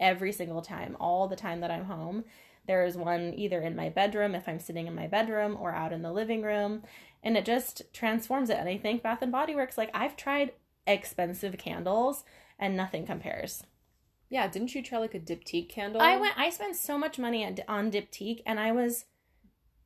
every 0.00 0.32
single 0.32 0.62
time, 0.62 0.96
all 0.98 1.28
the 1.28 1.36
time 1.36 1.60
that 1.60 1.70
I'm 1.70 1.84
home. 1.84 2.24
There 2.66 2.84
is 2.84 2.96
one 2.96 3.32
either 3.36 3.62
in 3.62 3.76
my 3.76 3.88
bedroom 3.88 4.34
if 4.34 4.48
I'm 4.48 4.58
sitting 4.58 4.88
in 4.88 4.96
my 4.96 5.06
bedroom 5.06 5.56
or 5.60 5.72
out 5.72 5.92
in 5.92 6.02
the 6.02 6.12
living 6.12 6.42
room, 6.42 6.82
and 7.22 7.36
it 7.36 7.44
just 7.44 7.82
transforms 7.92 8.50
it. 8.50 8.58
And 8.58 8.68
I 8.68 8.78
think 8.78 9.04
Bath 9.04 9.22
and 9.22 9.30
Body 9.30 9.54
Works, 9.54 9.78
like 9.78 9.90
I've 9.94 10.16
tried 10.16 10.50
expensive 10.88 11.56
candles 11.56 12.24
and 12.58 12.76
nothing 12.76 13.06
compares. 13.06 13.62
Yeah, 14.28 14.48
didn't 14.48 14.74
you 14.74 14.82
try 14.82 14.98
like 14.98 15.14
a 15.14 15.20
diptyque 15.20 15.68
candle? 15.68 16.02
I 16.02 16.16
went. 16.16 16.38
I 16.38 16.50
spent 16.50 16.76
so 16.76 16.98
much 16.98 17.18
money 17.18 17.44
on, 17.44 17.56
on 17.68 17.90
diptyque, 17.90 18.42
and 18.44 18.58
I 18.58 18.72
was 18.72 19.04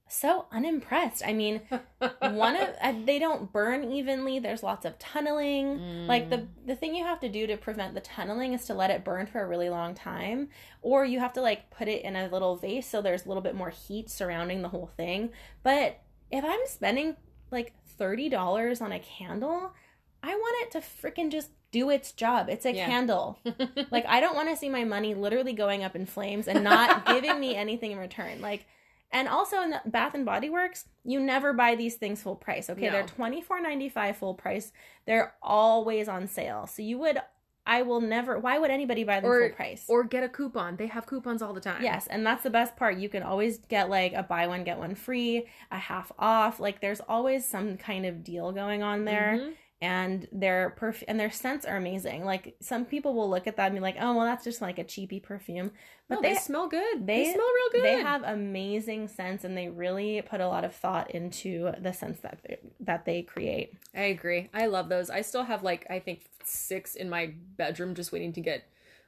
so 0.08 0.46
unimpressed. 0.50 1.22
I 1.24 1.32
mean, 1.32 1.60
one 2.20 2.56
of 2.56 2.68
uh, 2.80 2.92
they 3.04 3.18
don't 3.18 3.52
burn 3.52 3.84
evenly. 3.92 4.38
There's 4.38 4.62
lots 4.62 4.84
of 4.84 4.98
tunneling. 4.98 5.78
Mm. 5.78 6.06
Like 6.06 6.30
the 6.30 6.48
the 6.66 6.74
thing 6.74 6.94
you 6.94 7.04
have 7.04 7.20
to 7.20 7.28
do 7.28 7.46
to 7.46 7.56
prevent 7.56 7.94
the 7.94 8.00
tunneling 8.00 8.52
is 8.54 8.64
to 8.66 8.74
let 8.74 8.90
it 8.90 9.04
burn 9.04 9.26
for 9.26 9.42
a 9.42 9.46
really 9.46 9.70
long 9.70 9.94
time, 9.94 10.48
or 10.82 11.04
you 11.04 11.20
have 11.20 11.32
to 11.34 11.40
like 11.40 11.70
put 11.70 11.88
it 11.88 12.02
in 12.02 12.16
a 12.16 12.28
little 12.28 12.56
vase 12.56 12.86
so 12.86 13.00
there's 13.00 13.24
a 13.24 13.28
little 13.28 13.42
bit 13.42 13.54
more 13.54 13.70
heat 13.70 14.10
surrounding 14.10 14.62
the 14.62 14.68
whole 14.68 14.90
thing. 14.96 15.30
But 15.62 16.00
if 16.30 16.44
I'm 16.44 16.60
spending 16.66 17.16
like 17.50 17.74
thirty 17.98 18.28
dollars 18.28 18.80
on 18.80 18.92
a 18.92 18.98
candle, 18.98 19.74
I 20.22 20.34
want 20.34 20.56
it 20.62 20.70
to 20.72 20.78
freaking 20.80 21.30
just 21.30 21.50
do 21.72 21.90
its 21.90 22.12
job. 22.12 22.48
It's 22.48 22.66
a 22.66 22.72
Yeah. 22.74 22.86
candle. 22.86 23.38
like 23.90 24.04
I 24.06 24.20
don't 24.20 24.34
want 24.34 24.48
to 24.48 24.56
see 24.56 24.68
my 24.68 24.84
money 24.84 25.14
literally 25.14 25.52
going 25.52 25.84
up 25.84 25.94
in 25.96 26.06
flames 26.06 26.48
and 26.48 26.64
not 26.64 27.06
giving 27.14 27.38
me 27.38 27.54
anything 27.56 27.92
in 27.92 27.98
return. 27.98 28.40
Like 28.40 28.66
and 29.12 29.26
also 29.28 29.60
in 29.62 29.70
the 29.70 29.80
Bath 29.86 30.14
and 30.14 30.24
Body 30.24 30.48
Works, 30.50 30.84
you 31.04 31.18
never 31.20 31.52
buy 31.52 31.74
these 31.74 31.96
things 31.96 32.22
full 32.22 32.36
price. 32.36 32.70
Okay, 32.70 32.86
No. 32.86 32.92
they're 32.92 33.06
twenty 33.06 33.40
four 33.42 33.60
ninety 33.60 33.88
five 33.88 34.16
full 34.16 34.34
price. 34.34 34.72
They're 35.06 35.34
always 35.42 36.08
on 36.08 36.28
sale. 36.28 36.66
So 36.68 36.82
you 36.82 36.96
would, 36.98 37.18
I 37.66 37.82
will 37.82 38.00
never. 38.00 38.38
Why 38.38 38.58
would 38.58 38.70
anybody 38.70 39.02
buy 39.04 39.20
them 39.20 39.30
Or- 39.30 39.48
full 39.48 39.56
price? 39.56 39.84
or 39.88 40.04
get 40.04 40.22
a 40.22 40.28
coupon. 40.28 40.76
They 40.76 40.86
have 40.86 41.06
coupons 41.06 41.42
all 41.42 41.52
the 41.52 41.60
time. 41.60 41.82
Yes, 41.82 42.06
and 42.06 42.24
that's 42.24 42.42
the 42.44 42.50
best 42.50 42.76
part. 42.76 42.98
You 42.98 43.08
can 43.08 43.22
always 43.24 43.58
get 43.58 43.90
like 43.90 44.12
a 44.12 44.22
buy 44.22 44.46
one 44.46 44.62
get 44.64 44.78
one 44.78 44.94
free, 44.94 45.48
a 45.72 45.78
half 45.78 46.10
off. 46.18 46.58
Like 46.60 46.80
there's 46.80 47.00
always 47.00 47.44
some 47.44 47.76
kind 47.76 48.06
of 48.06 48.22
deal 48.24 48.52
going 48.52 48.82
on 48.84 49.04
there 49.04 49.38
Mhm. 49.40 49.52
And 49.82 50.28
their 50.30 50.76
perf- 50.78 51.04
and 51.08 51.18
their 51.18 51.30
scents 51.30 51.64
are 51.64 51.76
amazing. 51.76 52.24
Like 52.24 52.54
some 52.60 52.84
people 52.84 53.14
will 53.14 53.30
look 53.30 53.46
at 53.46 53.56
that 53.56 53.66
and 53.66 53.74
be 53.74 53.80
like, 53.80 53.96
"Oh, 54.00 54.14
well, 54.14 54.26
that's 54.26 54.44
just 54.44 54.60
like 54.60 54.78
a 54.78 54.84
cheapy 54.84 55.20
perfume," 55.20 55.70
but 56.08 56.16
No, 56.16 56.20
they 56.22 56.34
they, 56.34 56.38
smell 56.38 56.68
good. 56.68 57.06
They, 57.06 57.24
they- 57.24 57.32
smell 57.32 57.46
real 57.54 57.70
good. 57.72 57.84
they 57.84 58.02
have 58.02 58.22
amazing 58.24 59.08
scents 59.08 59.44
and 59.44 59.56
they 59.56 59.68
really 59.68 60.20
put 60.22 60.40
a 60.40 60.48
lot 60.48 60.64
of 60.64 60.74
thought 60.74 61.10
into 61.12 61.72
the 61.80 61.92
scents 61.92 62.20
that 62.20 62.38
they, 62.46 62.58
that 62.80 63.04
they 63.06 63.22
create. 63.22 63.72
I 63.94 64.02
agree. 64.02 64.50
I 64.52 64.66
love 64.66 64.88
those. 64.88 65.08
I 65.08 65.22
still 65.22 65.44
have 65.44 65.62
like 65.62 65.86
I 65.88 65.98
think 65.98 66.22
six 66.44 66.94
in 66.94 67.08
my 67.08 67.32
bedroom 67.56 67.94
just 67.94 68.12
waiting 68.12 68.32
to 68.34 68.40
get 68.40 68.64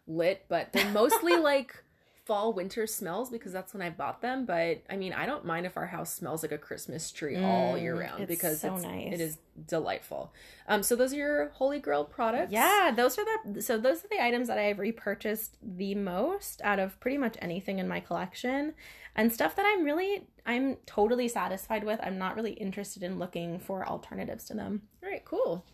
lit, 0.07 0.47
but 0.49 0.73
they're 0.73 0.91
mostly 0.91 1.37
like 1.51 1.83
fall 2.25 2.53
winter 2.53 2.87
smells 2.87 3.31
because 3.31 3.53
that's 3.53 3.75
when 3.75 3.83
I 3.83 3.91
bought 3.91 4.21
them. 4.23 4.45
But 4.45 4.83
I 4.89 4.97
mean, 4.97 5.13
I 5.13 5.27
don't 5.27 5.45
mind 5.45 5.67
if 5.67 5.77
our 5.77 5.87
house 5.87 6.13
smells 6.15 6.43
like 6.43 6.53
a 6.53 6.59
Christmas 6.59 7.11
tree 7.11 7.37
all 7.37 7.77
year 7.77 7.97
Mm, 7.97 8.01
round 8.01 8.27
because 8.29 8.61
so 8.61 8.75
it's, 8.75 8.85
nice. 8.85 9.13
it 9.13 9.21
is 9.21 9.39
delightful. 9.67 10.33
Um, 10.69 10.83
so 10.83 10.95
those 10.95 11.13
are 11.13 11.17
your 11.17 11.49
Holy 11.55 11.81
Grail 11.81 12.05
products. 12.05 12.53
Yeah, 12.53 12.93
those 12.95 13.19
are 13.19 13.25
the 13.53 13.61
so 13.63 13.77
those 13.79 14.05
are 14.05 14.09
the 14.09 14.23
items 14.23 14.49
that 14.49 14.59
I've 14.59 14.79
repurchased 14.79 15.57
the 15.63 15.95
most 15.97 16.61
out 16.63 16.79
of 16.79 16.99
pretty 17.01 17.19
much 17.19 17.37
anything 17.41 17.79
in 17.79 17.89
my 17.89 17.99
collection 18.01 18.75
and 19.17 19.33
stuff 19.33 19.57
that 19.57 19.67
I'm 19.67 19.85
really 19.85 20.29
I'm 20.47 20.77
totally 20.87 21.29
satisfied 21.29 21.83
with. 21.85 21.99
I'm 22.03 22.19
not 22.19 22.37
really 22.37 22.53
interested 22.53 23.03
in 23.03 23.19
looking 23.19 23.59
for 23.59 23.87
alternatives 23.87 24.45
to 24.47 24.55
them. 24.55 24.83
All 25.03 25.11
right. 25.11 25.25
Cool. 25.25 25.65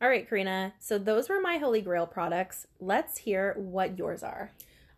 All 0.00 0.08
right, 0.08 0.28
Karina. 0.28 0.74
So 0.80 0.98
those 0.98 1.28
were 1.28 1.40
my 1.40 1.58
holy 1.58 1.80
grail 1.80 2.06
products. 2.06 2.66
Let's 2.80 3.18
hear 3.18 3.54
what 3.56 3.98
yours 3.98 4.22
are. 4.22 4.50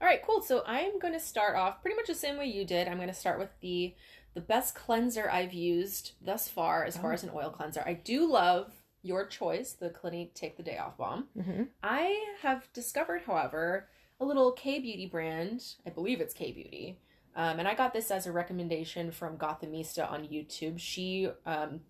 All 0.05 0.11
right, 0.11 0.23
cool. 0.23 0.43
So 0.43 0.63
I'm 0.67 0.99
going 0.99 1.15
to 1.15 1.19
start 1.19 1.57
off 1.57 1.81
pretty 1.81 1.97
much 1.97 2.09
the 2.09 2.15
same 2.15 2.37
way 2.37 2.45
you 2.45 2.67
did. 2.67 2.89
I'm 2.89 2.99
going 2.99 3.09
to 3.09 3.15
start 3.15 3.39
with 3.39 3.49
the 3.63 3.95
the 4.35 4.41
best 4.43 4.75
cleanser 4.75 5.31
I've 5.31 5.55
used 5.55 6.13
thus 6.21 6.47
far 6.47 6.85
as 6.85 6.99
far 6.99 7.13
Oh. 7.13 7.15
as 7.15 7.23
an 7.23 7.31
oil 7.35 7.49
cleanser. 7.49 7.83
I 7.87 7.95
do 7.95 8.31
love 8.31 8.71
your 9.01 9.25
choice, 9.27 9.73
the 9.73 9.89
Clinique 9.89 10.35
Take 10.35 10.59
the 10.59 10.63
Day 10.63 10.77
Off 10.77 10.99
Balm. 10.99 11.29
Mm-hmm. 11.39 11.63
I 11.83 12.23
have 12.43 12.71
discovered, 12.75 13.23
however, 13.27 13.89
a 14.21 14.27
little 14.27 14.53
K 14.53 14.79
Beauty 14.79 15.07
brand. 15.07 15.65
I 15.87 15.91
believe 15.91 16.21
it's 16.21 16.35
K 16.35 16.53
Beauty. 16.53 16.99
Um, 17.35 17.59
and 17.59 17.67
I 17.67 17.75
got 17.75 17.95
this 17.95 18.11
as 18.11 18.27
a 18.27 18.33
recommendation 18.33 19.11
from 19.11 19.39
Gothamista 19.39 20.11
on 20.13 20.25
YouTube. 20.25 20.79
She 20.79 21.31
um, 21.47 21.81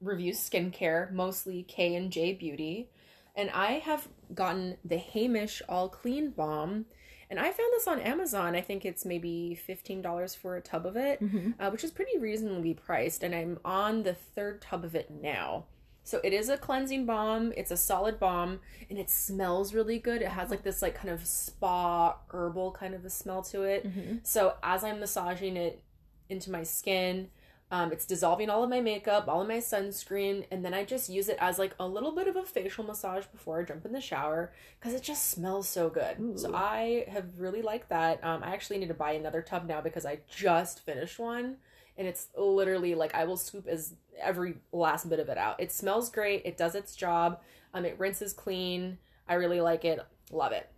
reviews 0.00 0.38
skincare, 0.38 1.12
mostly 1.12 1.62
K 1.64 1.94
and 1.94 2.10
J 2.10 2.32
Beauty. 2.32 2.88
And 3.36 3.50
I 3.50 3.72
have 3.80 4.08
gotten 4.32 4.78
the 4.82 4.96
Heimish 4.96 5.60
All 5.68 5.90
Clean 5.90 6.30
Balm. 6.30 6.86
And 7.30 7.38
I 7.38 7.44
found 7.44 7.72
this 7.72 7.86
on 7.86 8.00
Amazon. 8.00 8.56
I 8.56 8.60
think 8.60 8.84
it's 8.84 9.04
maybe 9.04 9.58
$15 9.68 10.36
for 10.36 10.56
a 10.56 10.60
tub 10.60 10.84
of 10.84 10.96
it 10.96 11.22
Mm-hmm. 11.22 11.62
uh, 11.62 11.70
which 11.70 11.84
is 11.84 11.90
pretty 11.92 12.18
reasonably 12.18 12.74
priced, 12.74 13.22
and 13.22 13.34
I'm 13.34 13.58
on 13.64 14.02
the 14.02 14.14
third 14.14 14.60
tub 14.60 14.84
of 14.84 14.94
it 14.94 15.10
now. 15.10 15.64
So 16.02 16.20
it 16.24 16.32
is 16.32 16.48
a 16.48 16.56
cleansing 16.56 17.06
balm. 17.06 17.52
It's 17.56 17.70
a 17.70 17.76
solid 17.76 18.18
balm, 18.18 18.58
and 18.88 18.98
it 18.98 19.08
smells 19.10 19.72
really 19.74 19.98
good. 19.98 20.22
It 20.22 20.28
has 20.28 20.50
like 20.50 20.64
this 20.64 20.82
like 20.82 20.94
kind 20.96 21.10
of 21.10 21.24
spa 21.24 22.16
herbal 22.30 22.72
kind 22.72 22.94
of 22.94 23.04
a 23.04 23.10
smell 23.10 23.42
to 23.44 23.62
it. 23.62 23.86
Mm-hmm. 23.86 24.16
So 24.24 24.54
as 24.62 24.82
I'm 24.82 24.98
massaging 24.98 25.56
it 25.56 25.82
into 26.28 26.50
my 26.50 26.62
skin, 26.64 27.28
um, 27.72 27.92
it's 27.92 28.04
dissolving 28.04 28.50
all 28.50 28.64
of 28.64 28.70
my 28.70 28.80
makeup, 28.80 29.28
all 29.28 29.42
of 29.42 29.48
my 29.48 29.58
sunscreen, 29.58 30.44
and 30.50 30.64
then 30.64 30.74
I 30.74 30.84
just 30.84 31.08
use 31.08 31.28
it 31.28 31.36
as 31.40 31.58
like 31.58 31.74
a 31.78 31.86
little 31.86 32.10
bit 32.12 32.26
of 32.26 32.34
a 32.34 32.42
facial 32.42 32.82
massage 32.84 33.26
before 33.26 33.60
I 33.60 33.64
jump 33.64 33.84
in 33.86 33.92
the 33.92 34.00
shower 34.00 34.52
because 34.78 34.92
it 34.92 35.02
just 35.02 35.30
smells 35.30 35.68
so 35.68 35.88
good. 35.88 36.16
So 36.38 36.52
I 36.54 37.04
have 37.08 37.38
really 37.38 37.62
liked 37.62 37.88
that. 37.90 38.22
Um, 38.24 38.42
I 38.42 38.54
actually 38.54 38.78
need 38.78 38.88
to 38.88 38.94
buy 38.94 39.12
another 39.12 39.40
tub 39.40 39.68
now 39.68 39.80
because 39.80 40.04
I 40.04 40.18
just 40.28 40.80
finished 40.80 41.20
one, 41.20 41.58
and 41.96 42.08
it's 42.08 42.28
literally 42.36 42.96
like 42.96 43.14
I 43.14 43.24
will 43.24 43.36
scoop 43.36 43.68
as 43.68 43.94
every 44.20 44.54
last 44.72 45.08
bit 45.08 45.20
of 45.20 45.28
it 45.28 45.38
out. 45.38 45.60
It 45.60 45.70
smells 45.70 46.10
great. 46.10 46.42
It 46.44 46.56
does 46.56 46.74
its 46.74 46.96
job. 46.96 47.40
Um, 47.72 47.84
it 47.84 47.98
rinses 48.00 48.32
clean. 48.32 48.98
I 49.28 49.34
really 49.34 49.60
like 49.60 49.84
it. 49.84 50.00
Love 50.32 50.50
it. 50.50 50.68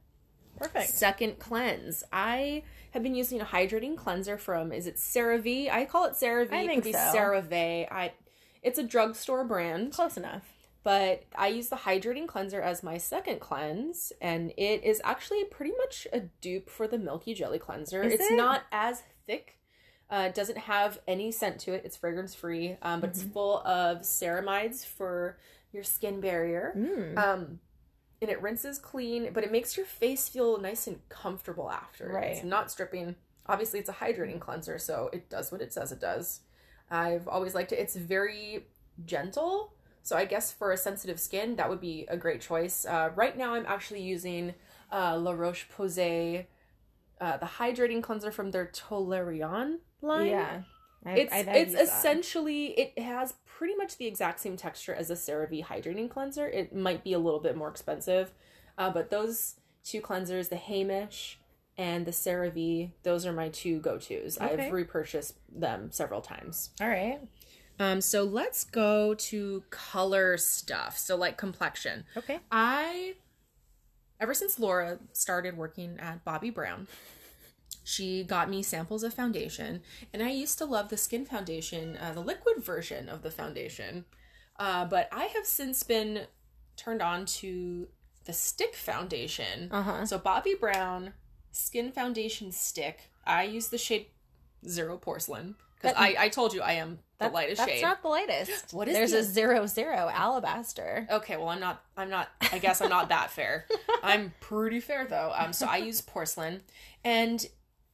Perfect. 0.56 0.90
Second 0.90 1.38
cleanse. 1.38 2.04
I 2.12 2.64
have 2.92 3.02
been 3.02 3.14
using 3.14 3.40
a 3.40 3.44
hydrating 3.44 3.96
cleanser 3.96 4.38
from 4.38 4.72
is 4.72 4.86
it 4.86 4.96
CeraVe? 4.96 5.70
I 5.70 5.84
call 5.84 6.04
it 6.06 6.12
CeraVe. 6.14 6.52
I 6.52 6.60
it 6.62 6.66
think 6.68 6.82
could 6.84 6.90
be 6.90 6.92
so. 6.92 6.98
CeraVe. 7.14 7.90
I 7.90 8.12
it's 8.62 8.78
a 8.78 8.82
drugstore 8.84 9.44
brand, 9.44 9.92
Close 9.92 10.16
enough. 10.16 10.44
but 10.84 11.24
I 11.34 11.48
use 11.48 11.68
the 11.68 11.76
hydrating 11.76 12.26
cleanser 12.28 12.60
as 12.60 12.82
my 12.82 12.96
second 12.98 13.40
cleanse, 13.40 14.12
and 14.20 14.52
it 14.56 14.84
is 14.84 15.00
actually 15.04 15.44
pretty 15.44 15.72
much 15.78 16.06
a 16.12 16.20
dupe 16.40 16.70
for 16.70 16.86
the 16.86 16.98
Milky 16.98 17.34
Jelly 17.34 17.58
cleanser. 17.58 18.02
Is 18.02 18.14
it's 18.14 18.30
it? 18.30 18.36
not 18.36 18.62
as 18.70 19.02
thick. 19.26 19.58
Uh, 20.10 20.26
it 20.28 20.34
doesn't 20.34 20.58
have 20.58 21.00
any 21.08 21.32
scent 21.32 21.58
to 21.60 21.72
it. 21.72 21.82
It's 21.86 21.96
fragrance 21.96 22.34
free, 22.34 22.76
um, 22.82 23.00
but 23.00 23.10
it's 23.10 23.22
Mhm. 23.22 23.32
full 23.32 23.58
of 23.66 24.02
ceramides 24.02 24.84
for 24.84 25.38
your 25.72 25.82
skin 25.82 26.20
barrier. 26.20 26.74
Mm. 26.76 27.16
Um, 27.18 27.60
and 28.22 28.30
it 28.30 28.40
rinses 28.40 28.78
clean, 28.78 29.30
but 29.34 29.42
it 29.42 29.50
makes 29.50 29.76
your 29.76 29.84
face 29.84 30.28
feel 30.28 30.58
nice 30.58 30.86
and 30.86 31.06
comfortable 31.08 31.68
after. 31.68 32.08
Right. 32.08 32.28
It's 32.28 32.44
not 32.44 32.70
stripping. 32.70 33.16
Obviously, 33.46 33.80
it's 33.80 33.88
a 33.88 33.94
hydrating 33.94 34.38
cleanser, 34.38 34.78
so 34.78 35.10
it 35.12 35.28
does 35.28 35.50
what 35.50 35.60
it 35.60 35.72
says 35.72 35.90
it 35.90 36.00
does. 36.00 36.40
I've 36.88 37.26
always 37.26 37.54
liked 37.54 37.72
it. 37.72 37.80
It's 37.80 37.96
very 37.96 38.66
gentle, 39.04 39.74
so 40.04 40.16
I 40.16 40.24
guess 40.24 40.52
for 40.52 40.70
a 40.70 40.76
sensitive 40.76 41.18
skin, 41.18 41.56
that 41.56 41.68
would 41.68 41.80
be 41.80 42.06
a 42.08 42.16
great 42.16 42.40
choice. 42.40 42.86
Uh, 42.86 43.10
right 43.16 43.36
now, 43.36 43.54
I'm 43.54 43.66
actually 43.66 44.02
using 44.02 44.54
uh, 44.92 45.18
La 45.18 45.32
Roche 45.32 45.66
Posay, 45.76 46.46
uh, 47.20 47.36
the 47.38 47.46
hydrating 47.46 48.02
cleanser 48.02 48.30
from 48.30 48.52
their 48.52 48.66
Toleriane 48.66 49.78
line 50.00 50.26
yeah. 50.26 50.62
I've- 51.04 51.20
it's 51.20 51.32
I've- 51.32 51.50
I've 51.50 51.56
it's 51.56 51.70
used 51.72 51.78
that. 51.90 51.98
essentially 51.98 52.66
it 52.78 52.98
has 52.98 53.34
pretty 53.44 53.74
much 53.76 53.96
the 53.96 54.06
exact 54.06 54.40
same 54.40 54.56
texture 54.56 54.94
as 54.94 55.10
a 55.10 55.14
CeraVe 55.14 55.64
hydrating 55.64 56.10
cleanser. 56.10 56.48
It 56.48 56.74
might 56.74 57.04
be 57.04 57.12
a 57.12 57.18
little 57.18 57.40
bit 57.40 57.56
more 57.56 57.68
expensive, 57.68 58.32
uh, 58.78 58.90
but 58.90 59.10
those 59.10 59.56
two 59.84 60.00
cleansers, 60.00 60.48
the 60.48 60.56
Heimish 60.56 61.36
and 61.78 62.04
the 62.06 62.10
CeraVe, 62.12 62.90
those 63.02 63.24
are 63.26 63.32
my 63.32 63.48
two 63.48 63.78
go 63.80 63.98
tos. 63.98 64.38
Okay. 64.40 64.66
I've 64.66 64.72
repurchased 64.72 65.36
them 65.48 65.90
several 65.90 66.20
times. 66.20 66.70
All 66.80 66.88
right. 66.88 67.20
Um, 67.78 68.00
so 68.00 68.22
let's 68.24 68.62
go 68.64 69.14
to 69.14 69.64
color 69.70 70.36
stuff. 70.36 70.98
So 70.98 71.16
like 71.16 71.36
complexion. 71.38 72.04
Okay. 72.16 72.40
I, 72.50 73.14
ever 74.20 74.34
since 74.34 74.58
Laura 74.60 74.98
started 75.12 75.56
working 75.56 75.98
at 75.98 76.24
Bobbi 76.24 76.52
Brown, 76.54 76.86
she 77.84 78.24
got 78.24 78.48
me 78.50 78.62
samples 78.62 79.02
of 79.02 79.12
foundation, 79.14 79.82
and 80.12 80.22
I 80.22 80.30
used 80.30 80.58
to 80.58 80.64
love 80.64 80.88
the 80.88 80.96
skin 80.96 81.24
foundation, 81.24 81.96
uh, 81.96 82.12
the 82.12 82.20
liquid 82.20 82.62
version 82.64 83.08
of 83.08 83.22
the 83.22 83.30
foundation. 83.30 84.04
Uh, 84.58 84.84
but 84.84 85.08
I 85.12 85.24
have 85.24 85.46
since 85.46 85.82
been 85.82 86.26
turned 86.76 87.02
on 87.02 87.26
to 87.26 87.88
the 88.24 88.32
stick 88.32 88.74
foundation. 88.76 89.68
Uh 89.72 89.82
huh. 89.82 90.06
So 90.06 90.18
Bobbi 90.18 90.58
Brown 90.60 91.12
skin 91.50 91.90
foundation 91.92 92.52
stick. 92.52 93.10
I 93.26 93.44
use 93.44 93.68
the 93.68 93.78
shade 93.78 94.06
Zero 94.68 94.96
Porcelain 94.96 95.56
because 95.74 95.96
I, 95.98 96.14
I 96.18 96.28
told 96.28 96.54
you 96.54 96.62
I 96.62 96.74
am 96.74 96.98
the 97.18 97.24
That- 97.26 97.32
lightest 97.32 97.58
that's 97.58 97.72
shade. 97.72 97.82
not 97.82 98.00
the 98.02 98.08
lightest. 98.08 98.72
What 98.72 98.86
is 98.88 98.94
There's 98.94 99.10
the- 99.12 99.18
a 99.18 99.22
zero 99.24 99.66
zero 99.66 100.08
alabaster. 100.12 101.06
Okay, 101.10 101.36
well 101.36 101.48
I'm 101.48 101.58
not 101.60 101.82
I'm 101.96 102.10
not 102.10 102.28
I 102.52 102.58
guess 102.58 102.80
I'm 102.80 102.90
not 102.90 103.08
that 103.08 103.30
fair. 103.32 103.66
I'm 104.04 104.32
pretty 104.40 104.78
fair 104.80 105.04
though. 105.06 105.32
Um 105.36 105.52
so 105.52 105.66
I 105.66 105.78
use 105.78 106.00
porcelain 106.00 106.60
and 107.04 107.44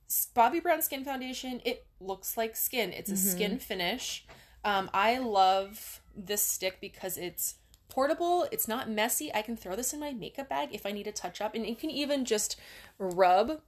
Bobbi 0.08 0.62
Brown 0.62 0.82
Skin 0.82 1.04
Foundation, 1.04 1.60
it 1.64 1.86
looks 2.00 2.36
like 2.36 2.56
skin. 2.56 2.92
It's 2.92 3.10
a 3.10 3.14
Mhm. 3.14 3.18
skin 3.32 3.58
finish. 3.58 4.24
Um 4.64 4.90
I 4.92 5.18
love 5.18 6.00
this 6.16 6.42
stick 6.42 6.80
because 6.80 7.16
it's 7.16 7.56
portable, 7.88 8.48
it's 8.50 8.68
not 8.68 8.88
messy. 8.90 9.32
I 9.34 9.42
can 9.42 9.56
throw 9.56 9.76
this 9.76 9.92
in 9.92 10.00
my 10.00 10.12
makeup 10.12 10.48
bag 10.48 10.70
if 10.72 10.84
I 10.84 10.92
need 10.92 11.04
to 11.04 11.12
touch 11.12 11.40
up 11.40 11.54
and 11.54 11.66
you 11.66 11.76
can 11.76 11.90
even 11.90 12.24
just 12.24 12.56
rub 12.98 13.60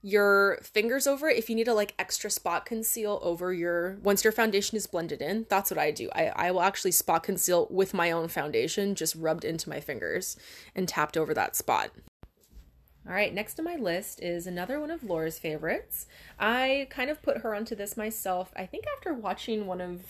your 0.00 0.58
fingers 0.62 1.08
over 1.08 1.28
it 1.28 1.36
if 1.36 1.50
you 1.50 1.56
need 1.56 1.64
to 1.64 1.74
like 1.74 1.92
extra 1.98 2.30
spot 2.30 2.64
conceal 2.64 3.18
over 3.20 3.52
your 3.52 3.98
once 4.02 4.22
your 4.22 4.32
foundation 4.32 4.76
is 4.76 4.86
blended 4.86 5.20
in 5.20 5.44
that's 5.50 5.72
what 5.72 5.78
i 5.78 5.90
do 5.90 6.08
i, 6.14 6.26
I 6.36 6.52
will 6.52 6.62
actually 6.62 6.92
spot 6.92 7.24
conceal 7.24 7.66
with 7.68 7.92
my 7.92 8.12
own 8.12 8.28
foundation 8.28 8.94
just 8.94 9.16
rubbed 9.16 9.44
into 9.44 9.68
my 9.68 9.80
fingers 9.80 10.36
and 10.76 10.86
tapped 10.88 11.16
over 11.16 11.34
that 11.34 11.56
spot 11.56 11.90
all 13.08 13.14
right 13.14 13.32
next 13.32 13.58
on 13.58 13.64
my 13.64 13.76
list 13.76 14.20
is 14.22 14.46
another 14.46 14.78
one 14.78 14.90
of 14.90 15.02
laura's 15.02 15.38
favorites. 15.38 16.06
I 16.38 16.86
kind 16.90 17.10
of 17.10 17.22
put 17.22 17.38
her 17.38 17.54
onto 17.54 17.74
this 17.74 17.96
myself 17.96 18.52
i 18.56 18.66
think 18.66 18.84
after 18.96 19.14
watching 19.14 19.66
one 19.66 19.80
of 19.80 20.02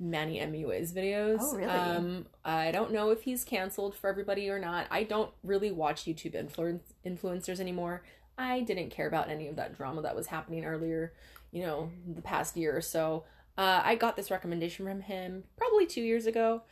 manny 0.00 0.40
mua's 0.46 0.92
videos. 0.92 1.38
Oh, 1.40 1.56
really? 1.56 1.68
um 1.70 2.26
i 2.44 2.70
don't 2.70 2.92
know 2.92 3.10
if 3.10 3.22
he's 3.22 3.44
canceled 3.44 3.94
for 3.94 4.08
everybody 4.08 4.48
or 4.48 4.58
not. 4.58 4.86
I 4.90 5.02
don't 5.04 5.30
really 5.42 5.70
watch 5.70 6.04
youtube 6.04 6.34
influence 6.34 6.94
influencers 7.04 7.60
anymore. 7.60 8.02
I 8.38 8.60
didn't 8.60 8.90
care 8.90 9.08
about 9.08 9.28
any 9.28 9.48
of 9.48 9.56
that 9.56 9.76
drama 9.76 10.00
that 10.02 10.14
was 10.14 10.28
happening 10.28 10.64
earlier, 10.64 11.12
you 11.50 11.62
know, 11.62 11.90
the 12.06 12.22
past 12.22 12.56
year 12.56 12.76
or 12.76 12.80
so. 12.80 13.24
Uh, 13.58 13.82
I 13.84 13.96
got 13.96 14.14
this 14.14 14.30
recommendation 14.30 14.86
from 14.86 15.00
him 15.00 15.42
probably 15.56 15.86
two 15.86 16.02
years 16.02 16.26
ago, 16.26 16.62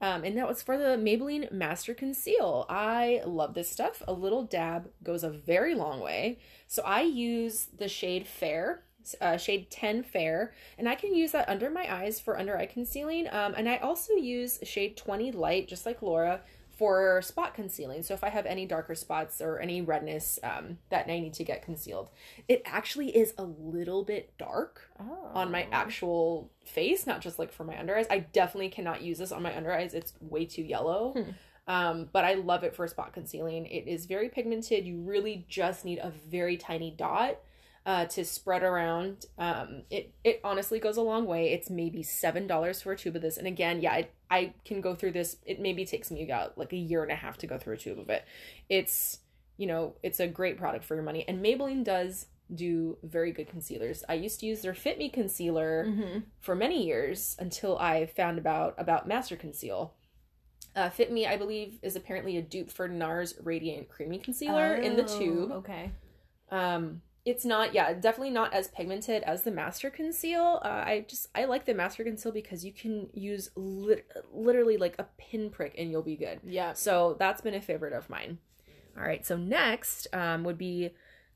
um, 0.00 0.24
and 0.24 0.36
that 0.36 0.46
was 0.46 0.62
for 0.62 0.76
the 0.76 0.96
Maybelline 0.96 1.50
Master 1.50 1.94
Conceal. 1.94 2.66
I 2.68 3.22
love 3.24 3.54
this 3.54 3.70
stuff. 3.70 4.02
A 4.06 4.12
little 4.12 4.44
dab 4.44 4.90
goes 5.02 5.24
a 5.24 5.30
very 5.30 5.74
long 5.74 6.00
way. 6.00 6.38
So 6.66 6.82
I 6.82 7.02
use 7.02 7.68
the 7.76 7.88
shade 7.88 8.26
Fair, 8.26 8.82
uh, 9.20 9.38
shade 9.38 9.70
10 9.70 10.02
Fair, 10.02 10.52
and 10.78 10.86
I 10.88 10.96
can 10.96 11.14
use 11.14 11.32
that 11.32 11.48
under 11.48 11.70
my 11.70 11.92
eyes 11.92 12.20
for 12.20 12.38
under 12.38 12.58
eye 12.58 12.66
concealing. 12.66 13.26
Um, 13.28 13.54
and 13.56 13.68
I 13.68 13.78
also 13.78 14.12
use 14.12 14.58
shade 14.64 14.96
20 14.98 15.32
Light, 15.32 15.66
just 15.66 15.86
like 15.86 16.02
Laura, 16.02 16.42
for 16.76 17.22
spot 17.22 17.54
concealing. 17.54 18.02
So 18.02 18.12
if 18.14 18.22
I 18.22 18.28
have 18.28 18.44
any 18.46 18.66
darker 18.66 18.94
spots 18.94 19.40
or 19.40 19.58
any 19.58 19.80
redness 19.80 20.38
um, 20.42 20.78
that 20.90 21.06
I 21.08 21.18
need 21.18 21.32
to 21.34 21.44
get 21.44 21.62
concealed, 21.62 22.10
it 22.48 22.62
actually 22.66 23.16
is 23.16 23.32
a 23.38 23.44
little 23.44 24.04
bit 24.04 24.32
dark 24.38 24.82
Oh. 25.00 25.30
on 25.34 25.50
my 25.50 25.66
actual 25.72 26.50
face, 26.64 27.06
not 27.06 27.20
just 27.20 27.38
like 27.38 27.52
for 27.52 27.64
my 27.64 27.78
under 27.78 27.96
eyes. 27.96 28.06
I 28.10 28.18
definitely 28.20 28.68
cannot 28.70 29.02
use 29.02 29.18
this 29.18 29.32
on 29.32 29.42
my 29.42 29.56
under 29.56 29.72
eyes. 29.72 29.94
It's 29.94 30.12
way 30.20 30.44
too 30.44 30.62
yellow. 30.62 31.12
Hmm. 31.12 31.30
Um, 31.68 32.08
but 32.12 32.24
I 32.24 32.34
love 32.34 32.62
it 32.62 32.76
for 32.76 32.86
spot 32.86 33.12
concealing. 33.12 33.66
It 33.66 33.88
is 33.88 34.06
very 34.06 34.28
pigmented. 34.28 34.86
You 34.86 35.00
really 35.00 35.44
just 35.48 35.84
need 35.84 35.98
a 35.98 36.10
very 36.30 36.56
tiny 36.56 36.92
dot 36.96 37.38
uh, 37.86 38.04
to 38.06 38.24
spread 38.24 38.64
around. 38.64 39.26
Um, 39.38 39.84
it 39.90 40.12
it 40.24 40.40
honestly 40.44 40.80
goes 40.80 40.96
a 40.96 41.02
long 41.02 41.24
way. 41.26 41.52
It's 41.52 41.70
maybe 41.70 42.02
seven 42.02 42.46
dollars 42.48 42.82
for 42.82 42.92
a 42.92 42.96
tube 42.98 43.16
of 43.16 43.22
this, 43.22 43.38
and 43.38 43.46
again, 43.46 43.80
yeah, 43.80 43.92
I, 43.92 44.08
I 44.30 44.54
can 44.64 44.80
go 44.80 44.94
through 44.94 45.12
this. 45.12 45.36
It 45.46 45.60
maybe 45.60 45.86
takes 45.86 46.10
me 46.10 46.24
about 46.24 46.58
like 46.58 46.72
a 46.72 46.76
year 46.76 47.04
and 47.04 47.12
a 47.12 47.16
half 47.16 47.38
to 47.38 47.46
go 47.46 47.58
through 47.58 47.74
a 47.74 47.78
tube 47.78 48.00
of 48.00 48.10
it. 48.10 48.24
It's 48.68 49.20
you 49.56 49.66
know 49.68 49.94
it's 50.02 50.20
a 50.20 50.26
great 50.26 50.58
product 50.58 50.84
for 50.84 50.96
your 50.96 51.04
money, 51.04 51.24
and 51.28 51.42
Maybelline 51.44 51.84
does 51.84 52.26
do 52.54 52.98
very 53.02 53.32
good 53.32 53.48
concealers. 53.48 54.04
I 54.08 54.14
used 54.14 54.40
to 54.40 54.46
use 54.46 54.62
their 54.62 54.74
Fit 54.74 54.98
Me 54.98 55.08
concealer 55.08 55.84
hmm 55.84 56.18
for 56.40 56.54
many 56.54 56.84
years 56.86 57.36
until 57.38 57.78
I 57.78 58.06
found 58.06 58.38
about 58.38 58.74
about 58.78 59.06
Master 59.08 59.36
Conceal. 59.36 59.94
Uh, 60.74 60.90
Fit 60.90 61.10
Me, 61.10 61.26
I 61.26 61.36
believe, 61.36 61.78
is 61.82 61.96
apparently 61.96 62.36
a 62.36 62.42
dupe 62.42 62.70
for 62.70 62.88
NARS 62.88 63.34
Radiant 63.42 63.88
Creamy 63.88 64.18
Concealer 64.18 64.74
in 64.74 64.94
the 64.96 65.04
tube. 65.04 65.50
Oh, 65.52 65.56
Okay. 65.56 65.90
Um, 66.50 67.00
it's 67.26 67.44
not, 67.44 67.74
yeah, 67.74 67.92
definitely 67.92 68.30
not 68.30 68.54
as 68.54 68.68
pigmented 68.68 69.24
as 69.24 69.42
the 69.42 69.50
Master 69.50 69.90
Conceal. 69.90 70.60
Uh, 70.64 70.68
I 70.86 71.04
just 71.08 71.26
I 71.34 71.44
like 71.44 71.66
the 71.66 71.74
Master 71.74 72.04
Conceal 72.04 72.30
because 72.30 72.64
you 72.64 72.72
can 72.72 73.08
use 73.12 73.50
lit- 73.56 74.08
literally 74.32 74.76
like 74.76 74.94
a 75.00 75.08
pinprick 75.18 75.74
and 75.76 75.90
you'll 75.90 76.02
be 76.02 76.16
good. 76.16 76.40
Yeah. 76.46 76.72
So 76.72 77.16
that's 77.18 77.40
been 77.40 77.54
a 77.54 77.60
favorite 77.60 77.92
of 77.92 78.08
mine. 78.08 78.38
All 78.96 79.02
right, 79.02 79.26
so 79.26 79.36
next 79.36 80.06
um, 80.14 80.44
would 80.44 80.56
be 80.56 80.90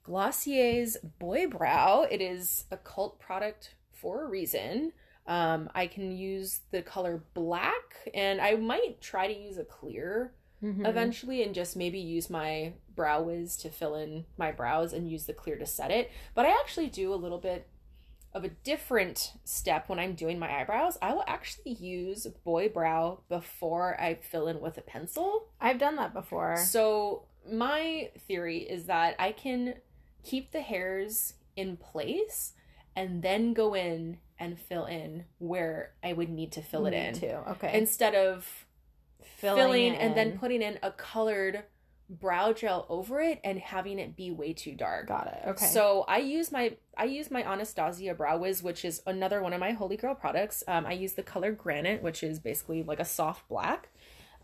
Glossier's 0.07 0.97
Boy 1.19 1.47
Brow. 1.47 2.07
It 2.11 2.23
is 2.23 2.65
a 2.71 2.79
cult 2.79 3.19
product 3.19 3.75
for 3.93 4.25
a 4.25 4.29
reason. 4.29 4.93
Um, 5.27 5.69
I 5.75 5.87
can 5.87 6.17
use 6.17 6.61
the 6.71 6.81
color 6.81 7.23
black, 7.35 8.09
and 8.15 8.41
I 8.41 8.55
might 8.55 9.01
try 9.03 9.27
to 9.27 9.39
use 9.39 9.59
a 9.59 9.65
clear 9.65 10.33
Mhm. 10.63 10.87
eventually 10.87 11.43
and 11.43 11.55
just 11.55 11.77
maybe 11.77 11.99
use 11.99 12.29
my 12.31 12.75
brow 12.95 13.23
wiz 13.23 13.57
to 13.59 13.71
fill 13.71 13.95
in 13.95 14.27
my 14.37 14.53
brows 14.53 14.93
and 14.93 15.11
use 15.11 15.27
the 15.27 15.33
clear 15.33 15.57
to 15.57 15.67
set 15.67 15.91
it. 15.91 16.11
But 16.35 16.47
I 16.47 16.51
actually 16.51 16.89
do 16.89 17.13
a 17.13 17.17
little 17.17 17.39
bit 17.39 17.67
of 18.33 18.45
a 18.45 18.49
different 18.49 19.33
step 19.45 19.89
when 19.89 19.99
I'm 19.99 20.15
doing 20.15 20.39
my 20.39 20.61
eyebrows. 20.61 20.97
I 21.03 21.15
will 21.15 21.25
actually 21.27 21.73
use 21.73 22.27
boy 22.45 22.69
brow 22.69 23.23
before 23.29 24.01
I 24.01 24.15
fill 24.15 24.47
in 24.47 24.61
with 24.61 24.79
a 24.79 24.83
pencil. 24.83 25.49
I've 25.61 25.79
done 25.79 25.97
that 25.97 26.13
before. 26.13 26.57
So 26.59 27.25
my 27.51 28.11
theory 28.29 28.59
is 28.59 28.85
that 28.87 29.17
I 29.19 29.33
can 29.33 29.75
keep 30.23 30.53
the 30.53 30.61
hairs 30.61 31.35
in 31.57 31.77
place 31.77 32.53
and 32.95 33.23
then 33.23 33.53
go 33.55 33.75
in 33.75 34.19
and 34.39 34.59
fill 34.61 34.85
in 34.85 35.25
where 35.39 35.95
I 36.05 36.13
would 36.13 36.29
need 36.29 36.53
to 36.53 36.63
fill 36.63 36.87
it 36.87 36.91
Me 36.93 37.07
in 37.09 37.15
too. 37.15 37.39
Okay. 37.49 37.77
instead 37.77 38.15
of 38.15 38.67
Filling 39.37 39.63
filling, 39.63 39.95
and 39.97 40.17
then 40.17 40.39
putting 40.39 40.63
in 40.63 40.79
a 40.83 40.91
colored 40.91 41.65
brow 42.11 42.53
gel 42.53 42.87
over 42.89 43.21
it 43.21 43.41
and 43.45 43.59
having 43.61 44.01
it 44.01 44.17
be 44.17 44.31
way 44.33 44.53
too 44.53 44.75
dark. 44.75 45.07
got 45.07 45.29
it. 45.29 45.49
Okay. 45.51 45.67
So 45.67 46.05
I 46.09 46.19
use 46.19 46.51
my 46.51 46.77
I 46.97 47.05
use 47.05 47.31
my 47.31 47.43
Anastasia 47.43 48.15
Brow 48.15 48.39
Wiz, 48.39 48.63
which 48.63 48.85
is 48.85 49.03
another 49.07 49.41
one 49.43 49.53
of 49.53 49.61
my 49.61 49.73
Holy 49.73 49.97
Grail 49.97 50.15
products. 50.15 50.65
Um, 50.67 50.87
I 50.87 50.93
use 50.93 51.13
the 51.13 51.23
color 51.23 51.53
Granite, 51.53 52.03
which 52.03 52.23
is 52.23 52.41
basically 52.41 52.83
like 52.83 53.01
a 53.01 53.05
soft 53.05 53.49
black. 53.49 53.89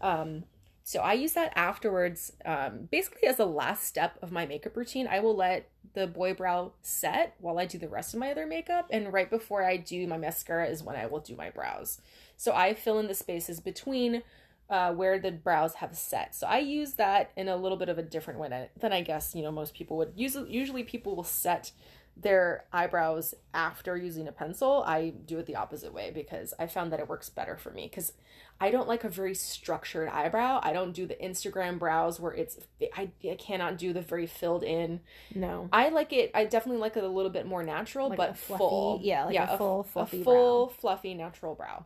Um, 0.01 0.45
so 0.85 1.01
I 1.01 1.15
use 1.15 1.33
that 1.33 1.53
afterwards, 1.57 2.33
um, 2.45 2.89
basically 2.93 3.27
as 3.27 3.41
a 3.41 3.45
last 3.45 3.83
step 3.83 4.19
of 4.23 4.31
my 4.31 4.47
makeup 4.47 4.77
routine. 4.77 5.09
I 5.09 5.19
will 5.19 5.35
let 5.35 5.69
the 5.95 6.07
boy 6.07 6.33
brow 6.33 6.75
set 6.81 7.35
while 7.41 7.59
I 7.59 7.67
do 7.67 7.77
the 7.77 7.89
rest 7.89 8.15
of 8.15 8.21
my 8.21 8.31
other 8.31 8.47
makeup, 8.47 8.87
and 8.91 9.13
right 9.13 9.29
before 9.29 9.65
I 9.65 9.79
do 9.79 10.07
my 10.07 10.17
mascara 10.17 10.69
is 10.69 10.85
when 10.85 10.95
I 10.95 11.07
will 11.07 11.19
do 11.19 11.35
my 11.35 11.51
brows. 11.51 12.01
So 12.37 12.55
I 12.55 12.73
fill 12.73 13.01
in 13.01 13.09
the 13.09 13.15
spaces 13.15 13.59
between 13.59 14.23
uh, 14.69 14.93
where 14.93 15.19
the 15.19 15.31
brows 15.33 15.75
have 15.75 15.97
set. 15.97 16.35
So 16.35 16.47
I 16.47 16.59
use 16.59 16.95
that 16.95 17.31
in 17.37 17.49
a 17.49 17.57
little 17.57 17.79
bit 17.79 17.89
of 17.89 17.99
a 17.99 18.03
different 18.03 18.41
way 18.41 18.69
than, 18.81 18.93
I 18.93 19.01
guess 19.03 19.35
you 19.35 19.43
know 19.43 19.53
most 19.53 19.75
people 19.75 19.97
would. 19.99 20.13
Usually, 20.17 20.51
usually 20.53 20.83
people 20.83 21.15
will 21.17 21.25
set 21.25 21.73
their 22.19 22.65
eyebrows 22.73 23.35
after 23.53 23.95
using 23.97 24.27
a 24.27 24.33
pencil. 24.33 24.83
I 24.87 25.11
do 25.11 25.39
it 25.39 25.45
the 25.47 25.57
opposite 25.57 25.93
way 25.93 26.11
because 26.11 26.55
I 26.59 26.67
found 26.67 26.91
that 26.93 26.99
it 27.01 27.09
works 27.09 27.29
better 27.29 27.59
for 27.59 27.71
me 27.71 27.89
because 27.91 28.15
I 28.59 28.71
don't 28.71 28.89
like 28.89 29.05
a 29.05 29.11
very 29.11 29.35
structured 29.35 30.09
eyebrow. 30.09 30.61
I 30.63 30.73
don't 30.73 30.93
do 30.93 31.05
the 31.07 31.15
Instagram 31.17 31.79
brows 31.79 32.19
where 32.19 32.33
it's 32.33 32.59
I, 32.97 33.11
I 33.23 33.35
cannot 33.39 33.77
do 33.77 33.93
the 33.93 34.01
very 34.01 34.27
filled 34.27 34.63
in. 34.65 35.01
no. 35.35 35.69
I 35.75 35.91
like 35.91 36.11
it. 36.15 36.31
I 36.35 36.47
definitely 36.47 36.81
like 36.81 36.97
it 36.97 37.05
a 37.05 37.09
little 37.09 37.31
bit 37.31 37.45
more 37.47 37.63
natural, 37.63 38.09
Like 38.09 38.17
but 38.17 38.31
a 38.31 38.35
fluffy- 38.35 38.59
full. 38.61 39.01
yeah, 39.03 39.25
like 39.27 39.37
a 39.37 39.59
full 39.59 39.83
fluffy 39.83 40.23
full 40.25 40.69
fluffy 40.71 41.13
natural 41.13 41.55
brow. 41.55 41.85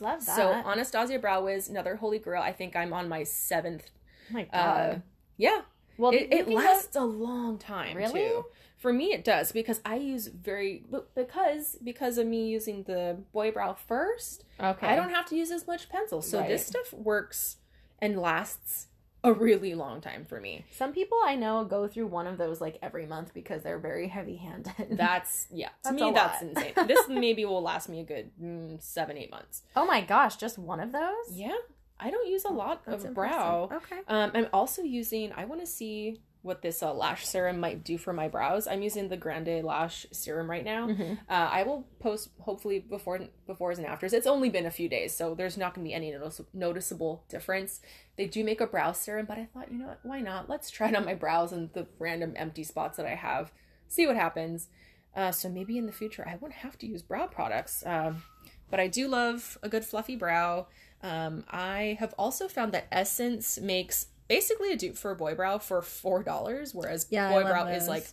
Love 0.00 0.24
that. 0.26 0.36
So 0.36 0.50
Anastasia 0.52 1.18
Brow 1.18 1.46
is 1.46 1.68
another 1.68 1.96
holy 1.96 2.18
grail. 2.18 2.42
I 2.42 2.52
think 2.52 2.74
I'm 2.76 2.92
on 2.92 3.08
my 3.08 3.22
seventh. 3.24 3.90
oh 4.30 4.34
my 4.34 4.42
Uh, 4.52 4.86
god. 4.92 5.02
yeah, 5.36 5.60
well, 5.98 6.12
it, 6.12 6.28
it 6.30 6.48
lasts 6.48 6.96
a 6.96 7.04
long 7.04 7.58
time. 7.58 7.96
Really? 7.96 8.20
Too. 8.20 8.44
For 8.78 8.92
me, 8.94 9.12
it 9.12 9.24
does 9.24 9.52
because 9.52 9.80
I 9.84 9.96
use 9.96 10.28
very 10.28 10.84
because 11.14 11.76
because 11.84 12.16
of 12.16 12.26
me 12.26 12.48
using 12.48 12.84
the 12.84 13.18
boy 13.32 13.50
brow 13.50 13.74
first. 13.74 14.44
Okay. 14.58 14.86
I 14.86 14.96
don't 14.96 15.10
have 15.10 15.26
to 15.26 15.36
use 15.36 15.50
as 15.50 15.66
much 15.66 15.90
pencil, 15.90 16.22
so 16.22 16.42
this 16.42 16.66
stuff 16.66 16.92
works 16.94 17.56
and 18.00 18.18
lasts 18.18 18.86
a 19.22 19.32
really 19.32 19.74
long 19.74 20.00
time 20.00 20.24
for 20.24 20.40
me. 20.40 20.64
Some 20.70 20.92
people 20.92 21.18
I 21.24 21.34
know 21.36 21.64
go 21.64 21.86
through 21.86 22.06
one 22.06 22.26
of 22.26 22.38
those 22.38 22.60
like 22.60 22.78
every 22.82 23.06
month 23.06 23.34
because 23.34 23.62
they're 23.62 23.78
very 23.78 24.08
heavy-handed. 24.08 24.72
That's 24.92 25.46
yeah. 25.52 25.68
To 25.84 25.92
That's 25.92 25.94
me, 26.02 26.10
that's 26.12 26.42
insane. 26.42 26.72
This 26.86 27.08
maybe 27.08 27.44
will 27.44 27.62
last 27.62 27.88
me 27.88 28.00
a 28.00 28.04
good 28.04 28.30
mm, 28.42 28.82
seven, 28.82 29.16
eight 29.18 29.30
months. 29.30 29.62
oh 29.76 29.84
my 29.86 30.00
gosh, 30.00 30.36
just 30.36 30.58
one 30.58 30.80
of 30.80 30.92
those? 30.92 31.32
Yeah, 31.32 31.56
I 31.98 32.10
don't 32.10 32.28
use 32.28 32.44
a 32.44 32.52
lot 32.52 32.84
That's 32.86 33.04
of 33.04 33.10
impressive. 33.10 33.36
brow. 33.38 33.68
Okay. 33.72 34.00
Um, 34.08 34.30
I'm 34.34 34.46
also 34.52 34.82
using. 34.82 35.32
I 35.36 35.44
want 35.44 35.60
to 35.60 35.66
see 35.66 36.20
what 36.42 36.62
this 36.62 36.82
uh, 36.82 36.92
lash 36.94 37.26
serum 37.26 37.60
might 37.60 37.84
do 37.84 37.98
for 37.98 38.12
my 38.12 38.26
brows. 38.28 38.66
I'm 38.66 38.80
using 38.82 39.08
the 39.08 39.16
Grande 39.16 39.62
Lash 39.62 40.06
serum 40.10 40.48
right 40.48 40.64
now. 40.64 40.86
Mhm. 40.88 41.18
Uh, 41.28 41.48
I 41.52 41.64
will 41.64 41.86
post 41.98 42.30
hopefully 42.40 42.78
before 42.78 43.20
befores 43.48 43.76
and 43.76 43.86
afters. 43.86 44.12
It's 44.14 44.26
only 44.26 44.48
been 44.48 44.64
a 44.64 44.70
few 44.70 44.88
days, 44.88 45.14
so 45.14 45.34
there's 45.34 45.58
not 45.58 45.74
going 45.74 45.84
to 45.84 45.88
be 45.88 45.94
any 45.94 46.10
notice- 46.12 46.40
noticeable 46.54 47.24
difference. 47.28 47.80
They 48.16 48.26
do 48.26 48.42
make 48.42 48.60
a 48.60 48.66
brow 48.66 48.92
serum, 48.92 49.26
but 49.26 49.36
I 49.38 49.46
thought, 49.52 49.70
you 49.70 49.78
know 49.78 49.88
what, 49.88 50.00
why 50.02 50.20
not? 50.20 50.48
Let's 50.48 50.70
try 50.70 50.88
it 50.88 50.96
on 50.96 51.04
my 51.04 51.14
brows 51.14 51.52
and 51.52 51.70
the 51.74 51.86
random 51.98 52.32
empty 52.36 52.64
spots 52.64 52.96
that 52.96 53.04
I 53.06 53.16
have. 53.16 53.52
See 53.88 54.06
what 54.06 54.16
happens. 54.16 54.68
Uh, 55.14 55.32
so 55.32 55.48
maybe 55.48 55.76
in 55.76 55.86
the 55.86 55.92
future 55.92 56.26
I 56.26 56.36
won't 56.36 56.54
have 56.54 56.78
to 56.78 56.86
use 56.86 57.02
brow 57.02 57.26
products. 57.26 57.84
Um, 57.84 58.22
but 58.70 58.78
I 58.80 58.86
do 58.86 59.08
love 59.08 59.58
a 59.62 59.68
good 59.68 59.84
fluffy 59.84 60.16
brow. 60.16 60.68
Um, 61.02 61.44
I 61.50 61.96
have 61.98 62.14
also 62.16 62.46
found 62.48 62.72
that 62.72 62.86
Essence 62.92 63.58
makes 63.58 64.06
basically 64.30 64.72
a 64.72 64.76
dupe 64.76 64.96
for 64.96 65.10
a 65.10 65.16
boy 65.16 65.34
brow 65.34 65.58
for 65.58 65.82
four 65.82 66.22
dollars, 66.22 66.72
whereas 66.72 67.06
Yeah, 67.10 67.30
boy 67.30 67.42
brow 67.42 67.66
is 67.66 67.88
like 67.88 68.06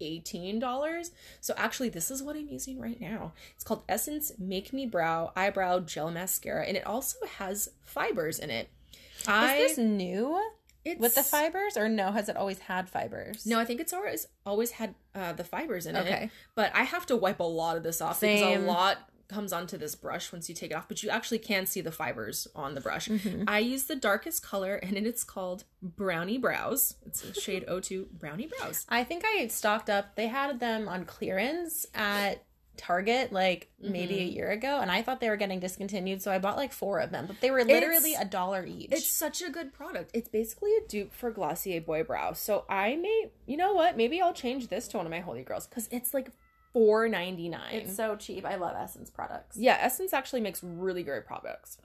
eighteen 0.00 0.58
dollars. 0.58 1.10
So 1.40 1.54
actually, 1.56 1.88
this 1.88 2.10
is 2.10 2.22
what 2.22 2.36
I'm 2.36 2.46
using 2.48 2.78
right 2.78 3.00
now. 3.00 3.32
It's 3.54 3.64
called 3.64 3.82
Essence 3.88 4.32
Make 4.38 4.72
Me 4.72 4.86
Brow 4.86 5.32
Eyebrow 5.34 5.80
Gel 5.80 6.10
Mascara, 6.10 6.66
and 6.66 6.76
it 6.76 6.86
also 6.86 7.16
has 7.38 7.70
fibers 7.82 8.38
in 8.38 8.50
it. 8.50 8.68
I 9.26 9.56
Is 9.56 9.76
this 9.76 9.84
new 9.84 10.38
it's, 10.84 11.00
with 11.00 11.14
the 11.14 11.22
fibers, 11.22 11.76
or 11.76 11.88
no? 11.88 12.12
Has 12.12 12.28
it 12.28 12.36
always 12.36 12.58
had 12.58 12.88
fibers? 12.88 13.46
No, 13.46 13.58
I 13.58 13.64
think 13.64 13.80
it's 13.80 13.94
always 13.94 14.26
always 14.44 14.72
had 14.72 14.94
uh, 15.14 15.32
the 15.32 15.44
fibers 15.44 15.86
in 15.86 15.96
it. 15.96 16.00
Okay. 16.00 16.30
But 16.54 16.72
I 16.74 16.82
have 16.82 17.06
to 17.06 17.16
wipe 17.16 17.40
a 17.40 17.44
lot 17.44 17.78
of 17.78 17.82
this 17.82 18.00
off 18.02 18.18
Same. 18.18 18.36
because 18.36 18.64
a 18.64 18.66
lot 18.66 18.98
comes 19.32 19.52
onto 19.52 19.76
this 19.78 19.94
brush 19.94 20.32
once 20.32 20.48
you 20.48 20.54
take 20.54 20.70
it 20.70 20.74
off, 20.74 20.86
but 20.88 21.02
you 21.02 21.10
actually 21.10 21.38
can 21.38 21.66
see 21.66 21.80
the 21.80 21.90
fibers 21.92 22.46
on 22.54 22.74
the 22.74 22.80
brush. 22.80 23.08
Mhm. 23.08 23.44
I 23.48 23.58
use 23.60 23.84
the 23.84 23.96
darkest 23.96 24.42
color 24.42 24.76
and 24.76 24.96
it's 24.96 25.24
called 25.24 25.64
Brownie 25.80 26.38
Brows. 26.38 26.96
It's 27.06 27.24
a 27.24 27.32
shade 27.34 27.64
02 27.66 28.08
Brownie 28.12 28.46
Brows. 28.46 28.86
I 28.88 29.04
think 29.04 29.24
I 29.26 29.46
stocked 29.48 29.88
up. 29.90 30.14
They 30.16 30.28
had 30.28 30.60
them 30.60 30.88
on 30.88 31.04
clearance 31.04 31.86
at 31.94 32.44
Target 32.78 33.32
like 33.32 33.70
maybe 33.78 34.18
a 34.20 34.24
year 34.24 34.50
ago, 34.50 34.80
and 34.80 34.90
I 34.90 35.02
thought 35.02 35.20
they 35.20 35.28
were 35.28 35.36
getting 35.36 35.60
discontinued, 35.60 36.22
so 36.22 36.32
I 36.32 36.38
bought 36.38 36.56
like 36.56 36.72
four 36.72 37.00
of 37.00 37.10
them. 37.10 37.26
But 37.26 37.40
they 37.42 37.50
were 37.50 37.64
literally 37.64 38.14
a 38.14 38.24
dollar 38.24 38.64
each. 38.64 38.90
It's 38.90 39.06
such 39.06 39.42
a 39.42 39.50
good 39.50 39.74
product. 39.74 40.10
It's 40.14 40.28
basically 40.28 40.74
a 40.76 40.80
dupe 40.88 41.12
for 41.12 41.30
Glossier 41.30 41.82
Boy 41.82 42.02
Brow. 42.02 42.32
So 42.32 42.64
I 42.70 42.96
may, 42.96 43.30
you 43.46 43.58
know 43.58 43.74
what? 43.74 43.98
Maybe 43.98 44.22
I'll 44.22 44.32
change 44.32 44.68
this 44.68 44.88
to 44.88 44.96
one 44.96 45.04
of 45.04 45.10
my 45.12 45.20
Holy 45.20 45.42
Girls 45.42 45.66
because 45.66 45.86
it's 45.92 46.14
like 46.14 46.30
four 46.72 47.08
ninety 47.08 47.48
nine. 47.48 47.74
It's 47.74 47.96
so 47.96 48.16
cheap. 48.16 48.44
I 48.44 48.56
love 48.56 48.74
Essence 48.78 49.10
products. 49.10 49.56
Yeah, 49.56 49.78
Essence 49.80 50.12
actually 50.12 50.40
makes 50.40 50.62
really 50.62 51.02
great 51.02 51.26
products. 51.26 51.78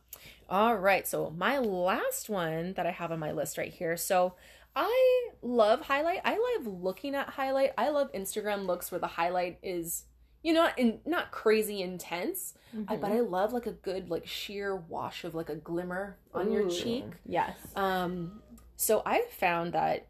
All 0.49 0.75
right, 0.77 1.05
so 1.07 1.29
my 1.37 1.59
last 1.59 2.29
one 2.29 2.73
that 2.73 2.85
I 2.85 2.91
have 2.91 3.11
on 3.11 3.19
my 3.19 3.31
list 3.31 3.57
right 3.57 3.71
here. 3.73 3.97
So 3.97 4.35
I 4.75 5.29
love 5.41 5.81
highlight. 5.81 6.21
I 6.23 6.37
love 6.55 6.67
looking 6.67 7.15
at 7.15 7.29
highlight. 7.29 7.73
I 7.77 7.89
love 7.89 8.11
Instagram 8.13 8.65
looks 8.65 8.91
where 8.91 8.99
the 8.99 9.07
highlight 9.07 9.57
is, 9.63 10.03
you 10.43 10.53
know, 10.53 10.69
in 10.77 10.99
not 11.05 11.31
crazy 11.31 11.81
intense, 11.81 12.53
I, 12.87 12.95
Mhm. 12.95 13.01
but 13.01 13.11
I 13.11 13.19
love 13.21 13.53
like 13.53 13.65
a 13.65 13.71
good 13.71 14.09
like 14.09 14.27
sheer 14.27 14.75
wash 14.75 15.23
of 15.23 15.33
like 15.35 15.49
a 15.49 15.55
glimmer 15.55 16.17
on 16.33 16.51
your 16.51 16.69
cheek. 16.69 17.05
Yes. 17.25 17.57
Um, 17.75 18.41
so 18.75 19.01
I've 19.05 19.29
found 19.31 19.73
that 19.73 20.07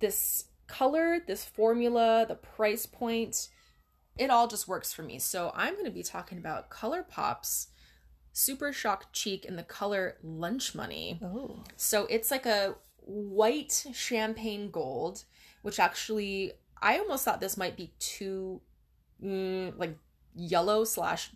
this 0.00 0.46
color, 0.66 1.20
this 1.26 1.44
formula, 1.44 2.26
the 2.28 2.34
price 2.34 2.86
point, 2.86 3.48
it 4.18 4.30
all 4.30 4.48
just 4.48 4.68
works 4.68 4.92
for 4.92 5.02
me. 5.02 5.18
So 5.18 5.52
I'm 5.54 5.74
going 5.74 5.84
to 5.84 5.90
be 5.90 6.02
talking 6.02 6.38
about 6.38 6.70
ColourPop's 6.70 7.68
Super 8.32 8.72
Shock 8.72 9.12
Cheek 9.12 9.44
in 9.44 9.56
the 9.56 9.62
color 9.62 10.16
Lunch 10.22 10.74
Money. 10.74 11.20
Oh. 11.22 11.62
So 11.76 12.06
it's 12.06 12.30
like 12.30 12.46
a 12.46 12.76
white 13.00 13.86
champagne 13.92 14.70
gold, 14.70 15.24
which 15.62 15.78
actually 15.80 16.52
I 16.80 16.98
almost 16.98 17.24
thought 17.24 17.40
this 17.40 17.56
might 17.56 17.76
be 17.76 17.92
too 17.98 18.60
mm, 19.22 19.72
like 19.78 19.96
yellow 20.34 20.84
slash 20.84 21.30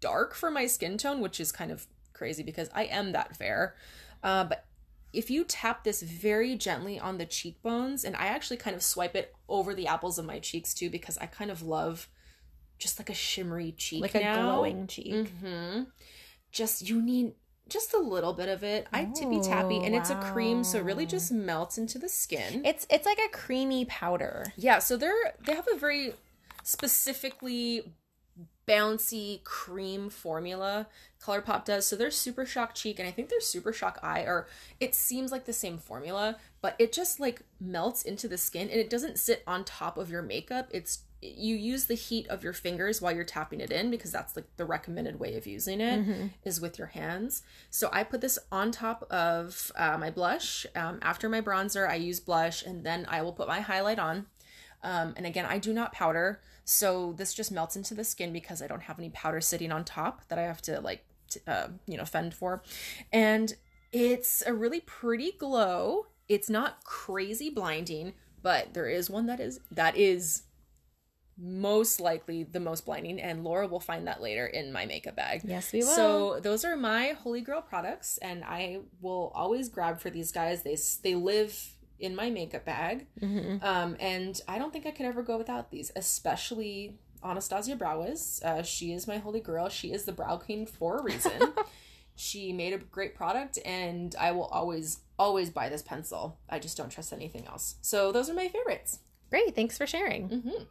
dark 0.00 0.34
for 0.34 0.50
my 0.50 0.66
skin 0.66 0.96
tone, 0.96 1.20
which 1.20 1.40
is 1.40 1.52
kind 1.52 1.70
of 1.70 1.86
crazy 2.12 2.42
because 2.42 2.70
I 2.74 2.84
am 2.84 3.12
that 3.12 3.36
fair. 3.36 3.76
Uh, 4.22 4.44
but 4.44 4.64
if 5.12 5.30
you 5.30 5.44
tap 5.44 5.84
this 5.84 6.02
very 6.02 6.56
gently 6.56 6.98
on 6.98 7.18
the 7.18 7.26
cheekbones, 7.26 8.04
and 8.04 8.14
I 8.16 8.26
actually 8.26 8.58
kind 8.58 8.76
of 8.76 8.82
swipe 8.82 9.16
it 9.16 9.34
over 9.48 9.74
the 9.74 9.86
apples 9.86 10.18
of 10.18 10.26
my 10.26 10.38
cheeks 10.38 10.74
too, 10.74 10.90
because 10.90 11.16
I 11.18 11.26
kind 11.26 11.50
of 11.50 11.62
love 11.62 12.08
just 12.78 12.98
like 12.98 13.10
a 13.10 13.14
shimmery 13.14 13.72
cheek, 13.72 14.02
Like 14.02 14.14
a 14.14 14.20
glowing 14.34 14.86
cheek. 14.86 15.28
hmm 15.40 15.82
Just 16.52 16.88
you 16.88 17.02
need 17.02 17.32
just 17.68 17.92
a 17.92 17.98
little 17.98 18.32
bit 18.32 18.48
of 18.48 18.64
it. 18.64 18.86
I 18.92 19.04
tippy 19.06 19.40
tappy, 19.42 19.78
Oh, 19.80 19.84
and 19.84 19.94
it's 19.94 20.08
a 20.10 20.14
cream, 20.16 20.64
so 20.64 20.78
it 20.78 20.84
really 20.84 21.04
just 21.04 21.30
melts 21.30 21.76
into 21.76 21.98
the 21.98 22.08
skin. 22.08 22.62
It's 22.64 22.86
it's 22.88 23.04
like 23.04 23.18
a 23.18 23.28
creamy 23.36 23.84
powder. 23.84 24.52
yeah, 24.56 24.78
so 24.78 24.96
they're 24.96 25.34
they 25.44 25.54
have 25.54 25.68
a 25.72 25.76
very 25.76 26.14
specifically 26.62 27.92
bouncy 28.66 29.42
cream 29.44 30.08
formula. 30.10 30.86
ColourPop 31.22 31.64
does. 31.64 31.86
So 31.86 31.96
they're 31.96 32.10
Super 32.10 32.46
Shock 32.46 32.74
Cheek, 32.74 32.98
and 32.98 33.08
I 33.08 33.10
think 33.10 33.28
they're 33.28 33.40
Super 33.40 33.72
Shock 33.72 33.98
Eye, 34.02 34.20
or 34.20 34.46
it 34.78 34.94
seems 34.94 35.32
like 35.32 35.44
the 35.46 35.52
same 35.52 35.78
formula, 35.78 36.36
but 36.60 36.76
it 36.78 36.92
just 36.92 37.18
like 37.18 37.42
melts 37.60 38.02
into 38.02 38.28
the 38.28 38.38
skin, 38.38 38.68
and 38.70 38.78
it 38.78 38.90
doesn't 38.90 39.18
sit 39.18 39.42
on 39.46 39.64
top 39.64 39.98
of 39.98 40.10
your 40.10 40.22
makeup. 40.22 40.68
It's 40.70 40.98
you 41.20 41.56
use 41.56 41.86
the 41.86 41.94
heat 41.94 42.28
of 42.28 42.44
your 42.44 42.52
fingers 42.52 43.02
while 43.02 43.12
you're 43.12 43.24
tapping 43.24 43.60
it 43.60 43.72
in 43.72 43.90
because 43.90 44.12
that's 44.12 44.36
like 44.36 44.44
the 44.56 44.64
recommended 44.64 45.18
way 45.18 45.36
of 45.36 45.46
using 45.46 45.80
it 45.80 45.98
is 46.44 46.58
Mhm. 46.58 46.62
with 46.62 46.78
your 46.78 46.88
hands. 46.88 47.42
So 47.70 47.88
I 47.92 48.04
put 48.04 48.20
this 48.20 48.38
on 48.52 48.70
top 48.70 49.02
of 49.10 49.72
uh, 49.74 49.98
my 49.98 50.10
blush. 50.10 50.64
Um, 50.76 50.98
after 51.02 51.28
my 51.28 51.40
bronzer, 51.40 51.88
I 51.88 51.96
use 51.96 52.20
blush, 52.20 52.64
and 52.64 52.84
then 52.84 53.04
I 53.08 53.22
will 53.22 53.32
put 53.32 53.48
my 53.48 53.60
highlight 53.60 53.98
on. 53.98 54.26
Um, 54.84 55.14
and 55.16 55.26
again, 55.26 55.44
I 55.44 55.58
do 55.58 55.72
not 55.72 55.92
powder, 55.92 56.40
so 56.64 57.12
this 57.16 57.34
just 57.34 57.50
melts 57.50 57.74
into 57.74 57.94
the 57.94 58.04
skin 58.04 58.32
because 58.32 58.62
I 58.62 58.68
don't 58.68 58.82
have 58.84 58.98
any 59.00 59.10
powder 59.10 59.40
sitting 59.40 59.72
on 59.72 59.84
top 59.84 60.28
that 60.28 60.38
I 60.38 60.42
have 60.42 60.62
to 60.62 60.80
like, 60.80 61.04
t- 61.28 61.40
uh, 61.48 61.68
you 61.86 61.96
know, 61.96 62.04
fend 62.04 62.32
for. 62.34 62.62
And 63.12 63.56
it's 63.90 64.42
a 64.46 64.54
really 64.54 64.78
pretty 64.80 65.32
glow. 65.32 66.06
It's 66.28 66.48
not 66.48 66.84
crazy 66.84 67.50
blinding, 67.50 68.12
but 68.40 68.72
there 68.74 68.86
is 68.88 69.10
one 69.10 69.26
that 69.26 69.40
is 69.40 69.58
that 69.72 69.96
is 69.96 70.42
most 71.40 72.00
likely 72.00 72.42
the 72.44 72.60
most 72.60 72.84
blinding, 72.84 73.20
and 73.20 73.44
Laura 73.44 73.66
will 73.68 73.80
find 73.80 74.06
that 74.08 74.20
later 74.20 74.46
in 74.46 74.72
my 74.72 74.86
makeup 74.86 75.14
bag. 75.16 75.42
Yes, 75.44 75.72
we 75.72 75.80
will. 75.80 75.86
So 75.94 76.40
those 76.40 76.64
are 76.64 76.76
my 76.76 77.08
holy 77.22 77.40
grail 77.40 77.62
products, 77.62 78.18
and 78.18 78.42
I 78.44 78.80
will 79.00 79.30
always 79.34 79.68
grab 79.68 80.00
for 80.00 80.10
these 80.10 80.32
guys. 80.32 80.62
They 80.62 80.76
they 81.02 81.14
live 81.14 81.74
in 82.00 82.14
my 82.14 82.30
makeup 82.30 82.64
bag, 82.64 83.06
Mhm. 83.20 83.62
um, 83.62 83.96
and 84.00 84.40
I 84.48 84.58
don't 84.58 84.72
think 84.72 84.86
I 84.86 84.90
could 84.92 85.06
ever 85.06 85.22
go 85.22 85.36
without 85.38 85.70
these, 85.70 85.90
especially 85.96 86.98
Anastasia 87.24 87.74
Brow 87.76 88.02
Wiz. 88.02 88.40
Uh, 88.44 88.62
she 88.62 88.92
is 88.92 89.06
my 89.08 89.18
holy 89.18 89.40
grail. 89.40 89.68
She 89.68 89.92
is 89.92 90.04
the 90.04 90.12
brow 90.12 90.36
queen 90.36 90.66
for 90.66 90.98
a 90.98 91.02
reason. 91.02 91.52
she 92.14 92.52
made 92.52 92.72
a 92.72 92.78
great 92.78 93.14
product, 93.14 93.58
and 93.64 94.14
I 94.18 94.32
will 94.32 94.46
always 94.46 95.00
always 95.18 95.50
buy 95.50 95.68
this 95.68 95.82
pencil. 95.82 96.38
I 96.48 96.58
just 96.60 96.76
don't 96.76 96.90
trust 96.90 97.12
anything 97.12 97.46
else. 97.46 97.76
So 97.82 98.12
those 98.12 98.30
are 98.30 98.34
my 98.34 98.46
favorites. 98.48 99.00
Great. 99.30 99.54
Thanks 99.56 99.76
for 99.76 99.86
sharing. 99.86 100.28
hmm 100.28 100.62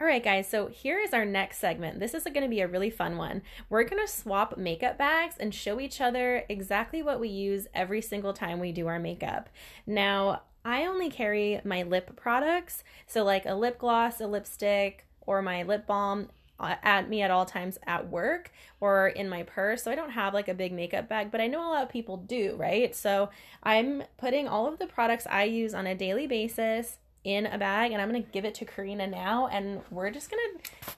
All 0.00 0.06
right, 0.06 0.24
guys, 0.24 0.48
so 0.48 0.68
here 0.68 0.98
is 0.98 1.12
our 1.12 1.26
next 1.26 1.58
segment. 1.58 2.00
This 2.00 2.14
is 2.14 2.24
going 2.24 2.40
to 2.40 2.48
be 2.48 2.62
a 2.62 2.66
really 2.66 2.88
fun 2.88 3.18
one. 3.18 3.42
We're 3.68 3.84
going 3.84 4.02
to 4.02 4.10
swap 4.10 4.56
makeup 4.56 4.96
bags 4.96 5.34
and 5.38 5.54
show 5.54 5.78
each 5.78 6.00
other 6.00 6.46
exactly 6.48 7.02
what 7.02 7.20
we 7.20 7.28
use 7.28 7.66
every 7.74 8.00
single 8.00 8.32
time 8.32 8.60
we 8.60 8.72
do 8.72 8.86
our 8.86 8.98
makeup. 8.98 9.50
Now, 9.86 10.40
I 10.64 10.86
only 10.86 11.10
carry 11.10 11.60
my 11.64 11.82
lip 11.82 12.16
products, 12.16 12.82
so 13.06 13.24
like 13.24 13.44
a 13.44 13.54
lip 13.54 13.78
gloss, 13.78 14.22
a 14.22 14.26
lipstick, 14.26 15.04
or 15.20 15.42
my 15.42 15.64
lip 15.64 15.86
balm 15.86 16.30
uh, 16.58 16.76
at 16.82 17.10
me 17.10 17.20
at 17.20 17.30
all 17.30 17.44
times 17.44 17.78
at 17.86 18.08
work 18.08 18.50
or 18.80 19.08
in 19.08 19.28
my 19.28 19.42
purse. 19.42 19.82
So 19.82 19.90
I 19.90 19.96
don't 19.96 20.12
have 20.12 20.32
like 20.32 20.48
a 20.48 20.54
big 20.54 20.72
makeup 20.72 21.10
bag, 21.10 21.30
but 21.30 21.42
I 21.42 21.46
know 21.46 21.60
a 21.60 21.68
lot 21.68 21.82
of 21.82 21.90
people 21.90 22.16
do, 22.16 22.56
right? 22.56 22.96
So 22.96 23.28
I'm 23.62 24.04
putting 24.16 24.48
all 24.48 24.66
of 24.66 24.78
the 24.78 24.86
products 24.86 25.26
I 25.28 25.44
use 25.44 25.74
on 25.74 25.86
a 25.86 25.94
daily 25.94 26.26
basis 26.26 26.99
in 27.22 27.46
a 27.46 27.58
bag 27.58 27.92
and 27.92 28.00
I'm 28.00 28.08
gonna 28.08 28.20
give 28.20 28.44
it 28.44 28.54
to 28.56 28.64
Karina 28.64 29.06
now 29.06 29.46
and 29.48 29.82
we're 29.90 30.10
just 30.10 30.30
gonna 30.30 30.42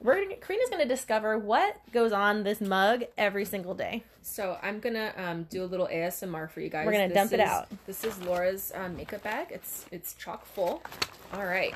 we're 0.00 0.24
Karina's 0.36 0.70
gonna 0.70 0.86
discover 0.86 1.36
what 1.36 1.76
goes 1.92 2.12
on 2.12 2.44
this 2.44 2.60
mug 2.60 3.04
every 3.18 3.44
single 3.44 3.74
day. 3.74 4.04
So 4.22 4.56
I'm 4.62 4.78
gonna 4.78 5.12
um, 5.16 5.44
do 5.50 5.64
a 5.64 5.66
little 5.66 5.88
ASMR 5.88 6.48
for 6.48 6.60
you 6.60 6.68
guys. 6.68 6.86
We're 6.86 6.92
gonna 6.92 7.08
This 7.08 7.16
dump 7.16 7.32
it 7.32 7.40
out. 7.40 7.68
This 7.86 8.04
is 8.04 8.16
Laura's 8.22 8.70
um, 8.74 8.96
makeup 8.96 9.24
bag. 9.24 9.48
It's 9.50 9.86
it's 9.90 10.14
chock 10.14 10.46
full. 10.46 10.82
All 11.34 11.44
right, 11.44 11.74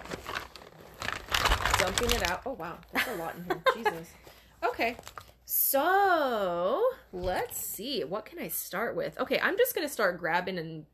dumping 1.78 2.10
it 2.12 2.30
out. 2.30 2.42
Oh 2.46 2.52
wow, 2.52 2.78
there's 2.92 3.08
a 3.08 3.14
lot 3.16 3.34
in 3.36 3.44
here. 3.44 3.62
Jesus. 3.74 4.10
Okay, 4.64 4.96
so 5.44 6.84
let's 7.12 7.60
see. 7.60 8.04
What 8.04 8.26
can 8.26 8.38
I 8.38 8.48
start 8.48 8.94
with? 8.94 9.18
Okay, 9.18 9.40
I'm 9.40 9.56
just 9.56 9.74
gonna 9.74 9.88
start 9.88 10.18
grabbing 10.18 10.58
and 10.58 10.86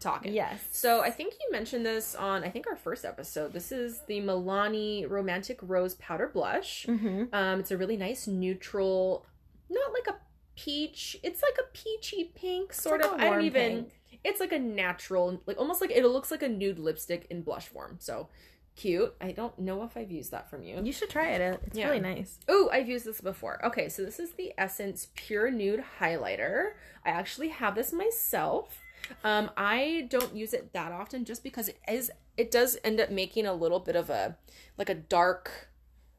talking. 0.00 0.32
Yes. 0.32 0.60
So 0.72 1.00
I 1.02 1.10
think 1.10 1.34
you 1.40 1.50
mentioned 1.52 1.84
this 1.86 2.14
on 2.14 2.44
I 2.44 2.50
think 2.50 2.66
our 2.66 2.76
first 2.76 3.04
episode. 3.04 3.52
This 3.52 3.72
is 3.72 4.00
the 4.06 4.20
Milani 4.20 5.08
Romantic 5.08 5.58
Rose 5.62 5.94
Powder 5.94 6.28
Blush. 6.32 6.86
Mm-hmm. 6.86 7.24
Um, 7.34 7.60
it's 7.60 7.70
a 7.70 7.76
really 7.76 7.96
nice 7.96 8.26
neutral, 8.26 9.26
not 9.70 9.92
like 9.92 10.06
a 10.08 10.18
peach. 10.56 11.16
It's 11.22 11.42
like 11.42 11.56
a 11.58 11.68
peachy 11.76 12.32
pink 12.34 12.72
sort 12.72 13.00
like 13.02 13.12
of. 13.12 13.20
I 13.20 13.30
don't 13.30 13.42
even. 13.42 13.84
pink. 13.84 14.20
It's 14.24 14.40
like 14.40 14.52
a 14.52 14.58
natural, 14.58 15.42
like 15.46 15.58
almost 15.58 15.80
like 15.80 15.90
it 15.90 16.04
looks 16.06 16.30
like 16.30 16.42
a 16.42 16.48
nude 16.48 16.78
lipstick 16.78 17.26
in 17.30 17.42
blush 17.42 17.66
form. 17.68 17.96
So 18.00 18.28
cute. 18.76 19.14
I 19.20 19.30
don't 19.32 19.56
know 19.58 19.84
if 19.84 19.96
I've 19.96 20.10
used 20.10 20.30
that 20.32 20.50
from 20.50 20.62
you. 20.64 20.80
You 20.82 20.92
should 20.92 21.10
try 21.10 21.28
it. 21.30 21.60
It's 21.66 21.78
Yeah. 21.78 21.86
really 21.88 22.00
nice. 22.00 22.38
Oh, 22.48 22.68
I've 22.72 22.88
used 22.88 23.04
this 23.04 23.20
before. 23.20 23.64
Okay, 23.64 23.88
so 23.88 24.02
this 24.04 24.18
is 24.18 24.32
the 24.32 24.52
Essence 24.58 25.08
Pure 25.14 25.52
Nude 25.52 25.84
Highlighter. 26.00 26.72
I 27.04 27.10
actually 27.10 27.48
have 27.48 27.74
this 27.76 27.92
myself. 27.92 28.80
Um, 29.22 29.50
I 29.56 30.06
don't 30.10 30.34
use 30.34 30.52
it 30.54 30.72
that 30.72 30.92
often 30.92 31.24
just 31.24 31.42
because 31.42 31.68
it 31.68 31.78
is 31.88 32.10
it 32.36 32.50
does 32.50 32.76
end 32.84 33.00
up 33.00 33.10
making 33.10 33.46
a 33.46 33.54
little 33.54 33.80
bit 33.80 33.96
of 33.96 34.10
a 34.10 34.36
like 34.78 34.88
a 34.88 34.94
dark 34.94 35.68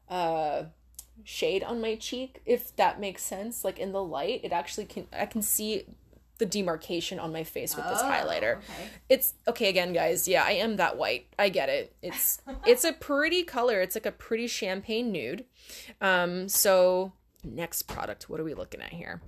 uh 0.08 0.64
shade 1.24 1.62
on 1.64 1.80
my 1.80 1.94
cheek 1.96 2.40
if 2.46 2.74
that 2.76 3.00
makes 3.00 3.22
sense 3.22 3.64
like 3.64 3.78
in 3.78 3.90
the 3.92 4.02
light 4.02 4.40
it 4.44 4.52
actually 4.52 4.84
can 4.84 5.06
I 5.12 5.26
can 5.26 5.42
see 5.42 5.84
the 6.38 6.44
demarcation 6.46 7.18
on 7.18 7.32
my 7.32 7.44
face 7.44 7.74
with 7.74 7.86
this 7.86 8.00
Oh, 8.02 8.04
highlighter. 8.04 8.58
okay. 8.58 8.90
It's 9.08 9.32
okay 9.48 9.70
again 9.70 9.94
guys. 9.94 10.28
Yeah, 10.28 10.44
I 10.44 10.50
am 10.50 10.76
that 10.76 10.98
white. 10.98 11.28
I 11.38 11.48
get 11.48 11.70
it. 11.70 11.96
It's 12.02 12.42
it's 12.66 12.84
a 12.84 12.92
pretty 12.92 13.42
color. 13.42 13.80
It's 13.80 13.96
like 13.96 14.04
a 14.04 14.12
pretty 14.12 14.46
champagne 14.46 15.10
nude. 15.10 15.46
Um 16.02 16.46
so 16.48 17.12
next 17.42 17.84
product, 17.84 18.28
what 18.28 18.38
are 18.38 18.44
we 18.44 18.52
looking 18.52 18.82
at 18.82 18.92
here? 18.92 19.22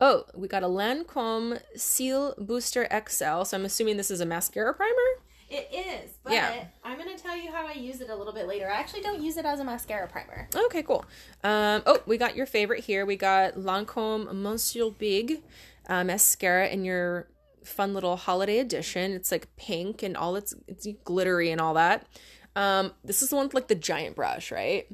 Oh, 0.00 0.24
we 0.34 0.46
got 0.48 0.62
a 0.62 0.66
Lancome 0.66 1.60
Cils 1.76 2.36
Booster 2.38 2.86
XL. 2.90 3.44
So 3.44 3.56
I'm 3.56 3.64
assuming 3.64 3.96
this 3.96 4.10
is 4.10 4.20
a 4.20 4.26
mascara 4.26 4.74
primer. 4.74 4.92
It 5.48 5.68
is, 5.72 6.10
but 6.24 6.32
Yeah. 6.32 6.64
I'm 6.82 6.98
going 6.98 7.16
to 7.16 7.22
tell 7.22 7.36
you 7.36 7.52
how 7.52 7.66
I 7.66 7.72
use 7.72 8.00
it 8.00 8.10
a 8.10 8.14
little 8.16 8.32
bit 8.32 8.48
later. 8.48 8.68
I 8.68 8.78
actually 8.78 9.02
don't 9.02 9.22
use 9.22 9.36
it 9.36 9.46
as 9.46 9.60
a 9.60 9.64
mascara 9.64 10.08
primer. 10.08 10.48
Okay, 10.54 10.82
cool. 10.82 11.04
Um, 11.44 11.82
oh, 11.86 12.02
we 12.04 12.18
got 12.18 12.34
your 12.34 12.46
favorite 12.46 12.84
here. 12.84 13.06
We 13.06 13.16
got 13.16 13.54
Lancome 13.54 14.32
Monsieur 14.34 14.90
Big 14.90 15.42
uh, 15.88 16.02
mascara 16.02 16.68
in 16.68 16.84
your 16.84 17.28
fun 17.62 17.94
little 17.94 18.16
holiday 18.16 18.58
edition. 18.58 19.12
It's 19.12 19.30
like 19.30 19.54
pink 19.56 20.02
and 20.02 20.16
all 20.16 20.34
it's 20.36 20.54
it's 20.66 20.86
glittery 21.04 21.50
and 21.52 21.60
all 21.60 21.74
that. 21.74 22.06
Um, 22.56 22.92
this 23.04 23.22
is 23.22 23.30
the 23.30 23.36
one 23.36 23.46
with 23.46 23.54
like 23.54 23.68
the 23.68 23.74
giant 23.76 24.16
brush, 24.16 24.50
right? 24.50 24.88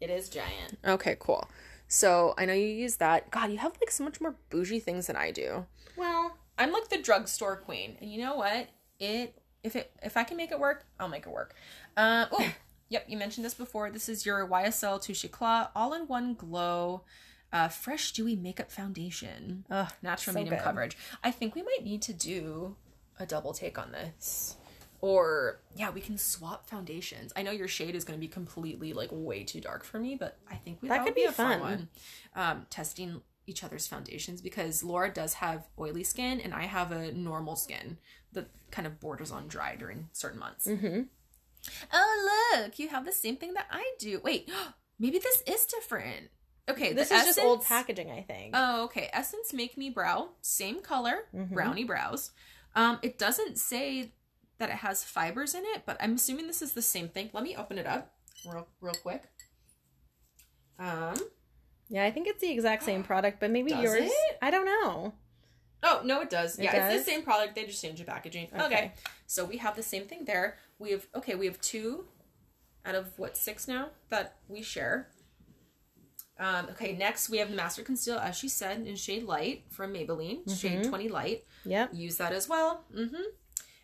It 0.00 0.08
is 0.08 0.28
giant. 0.30 0.78
Okay, 0.86 1.16
cool. 1.20 1.48
So 1.92 2.32
I 2.38 2.46
know 2.46 2.54
you 2.54 2.68
use 2.68 2.96
that. 2.96 3.30
God, 3.30 3.50
you 3.50 3.58
have 3.58 3.72
like 3.78 3.90
so 3.90 4.02
much 4.02 4.18
more 4.18 4.34
bougie 4.48 4.80
things 4.80 5.08
than 5.08 5.16
I 5.16 5.30
do. 5.30 5.66
Well, 5.94 6.38
I'm 6.56 6.72
like 6.72 6.88
the 6.88 6.96
drugstore 6.96 7.56
queen, 7.56 7.98
and 8.00 8.10
you 8.10 8.18
know 8.22 8.34
what? 8.34 8.68
It 8.98 9.34
if 9.62 9.76
it 9.76 9.92
if 10.02 10.16
I 10.16 10.24
can 10.24 10.38
make 10.38 10.50
it 10.50 10.58
work, 10.58 10.86
I'll 10.98 11.10
make 11.10 11.26
it 11.26 11.30
work. 11.30 11.54
Uh, 11.94 12.24
oh, 12.32 12.50
yep, 12.88 13.04
you 13.08 13.18
mentioned 13.18 13.44
this 13.44 13.52
before. 13.52 13.90
This 13.90 14.08
is 14.08 14.24
your 14.24 14.48
YSL 14.48 15.02
Touche 15.02 15.26
all-in-one 15.76 16.32
glow, 16.32 17.02
uh, 17.52 17.68
fresh 17.68 18.12
dewy 18.12 18.36
makeup 18.36 18.72
foundation, 18.72 19.66
Ugh, 19.70 19.92
natural 20.00 20.32
so 20.32 20.40
medium 20.40 20.56
good. 20.56 20.64
coverage. 20.64 20.96
I 21.22 21.30
think 21.30 21.54
we 21.54 21.60
might 21.60 21.84
need 21.84 22.00
to 22.02 22.14
do 22.14 22.74
a 23.20 23.26
double 23.26 23.52
take 23.52 23.78
on 23.78 23.92
this. 23.92 24.56
Or 25.02 25.60
yeah, 25.76 25.90
we 25.90 26.00
can 26.00 26.16
swap 26.16 26.66
foundations. 26.70 27.32
I 27.36 27.42
know 27.42 27.50
your 27.50 27.68
shade 27.68 27.94
is 27.94 28.04
going 28.04 28.16
to 28.18 28.20
be 28.20 28.28
completely 28.28 28.92
like 28.94 29.10
way 29.12 29.42
too 29.44 29.60
dark 29.60 29.84
for 29.84 29.98
me, 29.98 30.14
but 30.14 30.38
I 30.50 30.54
think 30.54 30.80
we, 30.80 30.88
That 30.88 30.98
that, 30.98 31.04
could 31.04 31.14
be, 31.14 31.22
be 31.22 31.26
a 31.26 31.32
fun 31.32 31.58
fun. 31.58 31.60
one. 31.60 31.88
Um, 32.34 32.66
testing 32.70 33.20
each 33.46 33.64
other's 33.64 33.86
foundations 33.88 34.40
because 34.40 34.84
Laura 34.84 35.12
does 35.12 35.34
have 35.34 35.66
oily 35.78 36.04
skin 36.04 36.40
and 36.40 36.54
I 36.54 36.62
have 36.62 36.92
a 36.92 37.10
normal 37.12 37.56
skin 37.56 37.98
that 38.32 38.48
kind 38.70 38.86
of 38.86 39.00
borders 39.00 39.32
on 39.32 39.48
dry 39.48 39.74
during 39.76 40.08
certain 40.12 40.38
months. 40.38 40.66
mm-hmm. 40.68 41.02
Oh 41.92 42.56
look, 42.62 42.78
you 42.78 42.88
have 42.88 43.04
the 43.04 43.12
same 43.12 43.36
thing 43.36 43.54
that 43.54 43.66
I 43.70 43.92
do. 43.98 44.20
Wait, 44.22 44.48
maybe 44.98 45.18
this 45.18 45.42
is 45.46 45.66
different. 45.66 46.30
Okay, 46.70 46.92
this 46.92 47.10
is 47.10 47.24
just 47.24 47.40
old 47.40 47.64
packaging, 47.64 48.10
I 48.10 48.22
think. 48.22 48.54
Oh, 48.56 48.84
okay. 48.84 49.10
Essence 49.12 49.52
Make 49.52 49.76
Me 49.76 49.90
Brow, 49.90 50.28
same 50.42 50.80
color, 50.80 51.24
Mhm. 51.34 51.50
brownie 51.52 51.82
brows. 51.84 52.30
Um, 52.76 53.00
it 53.02 53.18
doesn't 53.18 53.58
say 53.58 54.12
that 54.62 54.70
it 54.70 54.76
has 54.76 55.02
fibers 55.02 55.56
in 55.56 55.64
it, 55.74 55.82
but 55.84 55.96
I'm 56.00 56.14
assuming 56.14 56.46
this 56.46 56.62
is 56.62 56.72
the 56.72 56.82
same 56.82 57.08
thing. 57.08 57.30
Let 57.32 57.42
me 57.42 57.56
open 57.56 57.78
it 57.78 57.86
up 57.86 58.12
real 58.46 58.68
real 58.80 58.94
quick. 58.94 59.24
Um. 60.78 61.16
yeah, 61.88 62.04
I 62.04 62.12
think 62.12 62.28
it's 62.28 62.40
the 62.40 62.50
exact 62.52 62.84
same 62.84 63.02
product, 63.10 63.40
but 63.40 63.50
maybe 63.50 63.70
Does 63.72 63.82
yours. 63.82 64.02
it? 64.04 64.38
I 64.40 64.52
don't 64.52 64.64
know. 64.66 65.14
Oh 65.82 66.00
no, 66.04 66.20
it 66.20 66.30
does. 66.30 66.58
It 66.60 66.64
yeah, 66.64 66.76
does? 66.88 66.94
it's 66.94 67.04
the 67.04 67.10
same 67.10 67.22
product. 67.22 67.56
They 67.56 67.64
just 67.66 67.82
changed 67.82 68.00
the 68.00 68.04
packaging. 68.04 68.48
Okay. 68.54 68.64
Okay. 68.66 68.92
So 69.26 69.44
we 69.44 69.56
have 69.56 69.74
the 69.74 69.82
same 69.82 70.04
thing 70.04 70.26
there. 70.26 70.58
We 70.78 70.92
have 70.92 71.06
okay. 71.16 71.34
We 71.34 71.46
have 71.46 71.60
two 71.60 72.04
out 72.86 72.94
of 72.94 73.18
what 73.18 73.36
six 73.36 73.66
now 73.66 73.88
that 74.10 74.36
we 74.48 74.62
share. 74.62 75.08
Um, 76.38 76.66
okay, 76.70 76.92
next 76.96 77.28
we 77.30 77.38
have 77.38 77.50
the 77.50 77.56
Master 77.56 77.82
Conceal, 77.82 78.18
as 78.18 78.36
she 78.36 78.48
said, 78.48 78.86
in 78.86 78.94
shade 78.96 79.24
light 79.24 79.64
from 79.70 79.92
Maybelline, 79.92 80.48
shade 80.60 80.82
Mhm. 80.82 80.88
20 80.88 81.08
light. 81.08 81.44
Yep. 81.64 81.90
use 81.94 82.16
that 82.16 82.32
as 82.32 82.48
well. 82.48 82.84
Mm-hmm. 82.92 83.22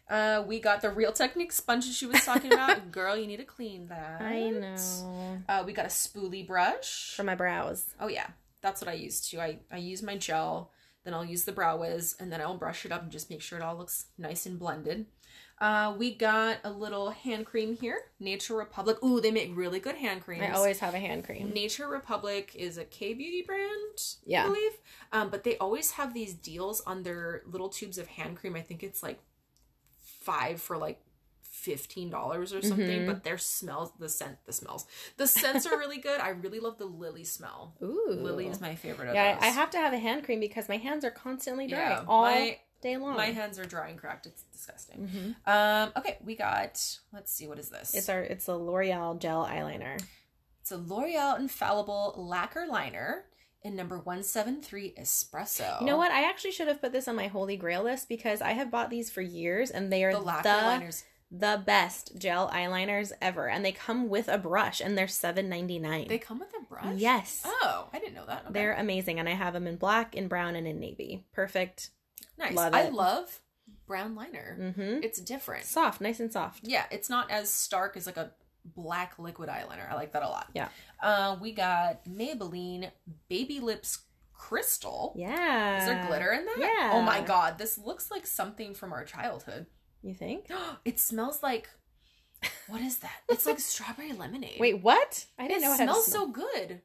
Uh, 0.09 0.43
we 0.47 0.59
got 0.61 0.81
the 0.81 0.91
Real 0.91 1.13
Technique 1.13 1.53
sponges 1.53 1.97
she 1.97 2.07
was 2.07 2.25
talking 2.25 2.53
about. 2.53 2.91
Girl, 2.93 3.17
you 3.17 3.27
need 3.27 3.37
to 3.39 3.45
clean 3.45 3.89
that. 3.89 4.23
I 4.23 4.51
know. 4.51 5.39
Uh, 5.49 5.63
we 5.67 5.73
got 5.73 5.85
a 5.85 5.89
spoolie 5.89 6.47
brush. 6.47 7.15
For 7.15 7.25
my 7.25 7.35
brows. 7.35 7.95
oh 8.01 8.09
yeah, 8.09 8.29
that's 8.63 8.81
what 8.81 8.89
I 8.89 8.95
use 8.95 9.21
too. 9.29 9.41
I 9.41 9.59
I 9.71 9.77
use 9.79 10.03
my 10.03 10.17
gel, 10.17 10.71
then 11.05 11.15
I'll 11.15 11.25
use 11.25 11.45
the 11.45 11.53
Brow 11.53 11.77
Wiz, 11.79 12.17
and 12.19 12.33
then 12.33 12.41
I'll 12.41 12.57
brush 12.57 12.85
it 12.87 12.93
up 12.93 13.03
and 13.03 13.13
just 13.13 13.29
make 13.31 13.43
sure 13.43 13.59
it 13.59 13.63
all 13.63 13.77
looks 13.77 14.07
nice 14.17 14.47
and 14.47 14.59
blended. 14.59 15.07
Uh, 15.61 15.93
we 15.99 16.15
got 16.15 16.59
a 16.63 16.71
little 16.71 17.11
hand 17.11 17.45
cream 17.45 17.75
here, 17.77 18.03
Nature 18.21 18.55
Republic. 18.55 18.97
Ooh, 19.03 19.21
they 19.21 19.33
make 19.33 19.51
really 19.57 19.81
good 19.81 19.97
hand 19.97 20.23
creams. 20.23 20.45
I 20.45 20.53
always 20.53 20.79
have 20.79 20.95
a 20.95 21.01
hand 21.01 21.25
cream. 21.25 21.51
Nature 21.53 21.89
Republic 21.89 22.53
is 22.55 22.79
a 22.79 22.85
K 22.85 23.13
beauty 23.13 23.43
brand, 23.45 24.01
Yeah. 24.25 24.45
I 24.45 24.47
believe. 24.47 24.73
Um, 25.13 25.31
but 25.31 25.43
they 25.43 25.59
always 25.59 25.93
have 25.93 26.15
these 26.15 26.33
deals 26.33 26.81
on 26.83 27.03
their 27.03 27.43
little 27.45 27.69
tubes 27.69 27.99
of 27.99 28.07
hand 28.07 28.37
cream. 28.37 28.55
I 28.55 28.63
think 28.63 28.85
it's 28.85 29.03
like 29.03 29.19
five 30.29 30.61
for 30.61 30.77
like 30.77 31.01
fifteen 31.43 32.09
dollars 32.11 32.53
or 32.53 32.63
something. 32.63 33.01
Mhm. 33.03 33.07
But 33.07 33.25
their 33.25 33.39
smells, 33.39 33.91
the 33.99 34.09
scent, 34.09 34.39
the 34.47 34.53
smells, 34.53 34.87
the 35.17 35.27
scents 35.27 35.67
are 35.67 35.77
really 35.79 35.99
good. 35.99 36.21
I 36.21 36.31
really 36.31 36.61
love 36.61 36.79
the 36.79 36.85
lily 36.87 37.25
smell. 37.25 37.75
Ooh. 37.83 38.07
Lily 38.11 38.47
is 38.49 38.61
my 38.61 38.75
favorite. 38.75 39.09
Of 39.09 39.15
Yeah, 39.15 39.35
those. 39.35 39.43
I 39.43 39.47
have 39.49 39.71
to 39.71 39.79
have 39.79 39.93
a 39.93 39.99
hand 39.99 40.25
cream 40.25 40.41
because 40.41 40.69
my 40.69 40.77
hands 40.77 41.05
are 41.05 41.11
constantly 41.11 41.67
dry 41.67 41.79
Yeah, 41.79 42.05
all 42.07 42.23
my- 42.23 42.59
day 42.81 42.97
long. 42.97 43.17
My 43.17 43.27
hands 43.33 43.59
are 43.59 43.65
dry 43.65 43.89
and 43.89 43.99
cracked. 43.99 44.27
It's 44.27 44.43
disgusting. 44.53 45.09
Mhm. 45.09 45.51
Um, 45.53 45.93
okay, 45.97 46.19
we 46.25 46.37
got. 46.37 46.81
Let's 47.13 47.33
see, 47.33 47.49
what 47.49 47.59
is 47.59 47.71
this? 47.71 47.95
It's 47.95 48.09
our 48.09 48.21
it's 48.21 48.47
a 48.49 48.55
L'Oreal 48.55 49.19
gel 49.19 49.45
eyeliner. 49.47 50.01
It's 50.61 50.71
a 50.71 50.77
L'Oreal 50.77 51.39
Infallible 51.41 52.15
Lacquer 52.17 52.67
Liner 52.69 53.25
in 53.63 53.75
number 53.77 53.99
one 53.99 54.23
seven 54.23 54.61
three 54.63 54.95
Espresso. 55.01 55.81
You 55.81 55.87
know 55.87 55.97
what? 55.97 56.13
I 56.13 56.29
actually 56.29 56.53
should 56.53 56.69
have 56.69 56.81
put 56.81 56.93
this 56.93 57.09
on 57.09 57.17
my 57.17 57.27
holy 57.27 57.57
grail 57.57 57.83
list 57.83 58.09
because 58.09 58.41
I 58.41 58.53
have 58.53 58.71
bought 58.71 58.91
these 58.91 59.11
for 59.11 59.21
years 59.23 59.71
and 59.71 59.93
they 59.93 60.05
are 60.05 60.13
The 60.13 60.21
the 60.21 60.25
liners. 60.25 61.05
the 61.31 61.63
best 61.67 62.17
gel 62.19 62.49
eyeliners 62.51 63.13
ever, 63.21 63.49
and 63.49 63.65
they 63.65 63.73
come 63.73 64.09
with 64.09 64.29
a 64.29 64.39
brush, 64.39 64.81
and 64.81 64.97
they're 64.97 65.09
seven 65.09 65.49
ninety 65.49 65.79
nine. 65.79 66.07
They 66.09 66.19
come 66.19 66.39
with 66.39 66.53
a 66.59 66.65
brush. 66.65 66.97
Yes, 66.97 67.43
Oh, 67.45 67.89
I 67.93 67.99
didn't 67.99 68.15
know 68.15 68.27
that. 68.27 68.45
Okay. 68.45 68.53
they're 68.53 68.75
amazing, 68.75 69.19
and 69.19 69.29
I 69.29 69.33
have 69.33 69.53
them 69.55 69.67
in 69.67 69.77
black, 69.77 70.15
in 70.15 70.29
brown, 70.29 70.55
and 70.57 70.67
in 70.67 70.79
navy. 70.81 71.25
Perfect. 71.33 71.91
nice. 72.39 72.55
love 72.55 72.73
I 72.75 72.89
love 72.89 73.41
brown 73.87 74.15
liner. 74.15 74.57
Mm-hmm. 74.61 75.03
It's 75.03 75.21
different. 75.21 75.65
Soft, 75.65 76.01
nice 76.01 76.21
and 76.21 76.33
soft. 76.33 76.61
Yeah, 76.63 76.85
it's 76.91 77.11
not 77.11 77.31
as 77.31 77.51
stark 77.51 77.97
as 77.97 78.07
like 78.07 78.17
a 78.17 78.31
black 78.75 79.19
liquid 79.19 79.49
eyeliner. 79.49 79.91
I 79.91 79.95
like 79.95 80.13
that 80.13 80.23
a 80.23 80.29
lot. 80.29 80.49
Yeah. 80.55 80.69
Uh, 81.03 81.37
we 81.41 81.53
got 81.53 82.05
Maybelline 82.05 82.91
Baby 83.29 83.61
Lips 83.61 84.01
Crystal. 84.33 85.15
Yeah. 85.17 85.81
Is 85.81 85.87
there 85.87 86.05
glitter 86.07 86.33
in 86.33 86.45
that? 86.45 86.57
yeah. 86.59 86.93
Oh 86.95 87.03
my 87.03 87.21
god, 87.21 87.59
this 87.59 87.79
looks 87.79 88.11
like 88.11 88.27
something 88.27 88.75
from 88.75 88.93
our 88.93 89.05
childhood. 89.05 89.67
You 90.03 90.15
think? 90.15 90.47
it 90.85 90.99
smells 91.01 91.43
like 91.43 91.69
what 92.69 92.81
is 92.81 92.99
that? 92.99 93.21
It's 93.29 93.47
like 93.47 93.59
strawberry 93.61 94.13
lemonade. 94.13 94.61
Wait, 94.61 94.83
what? 94.83 95.27
I 95.39 95.49
didn't 95.49 95.63
know 95.63 95.73
it 95.73 95.77
smells 95.77 96.07
smell. 96.07 96.27
so 96.27 96.33
good. 96.33 96.83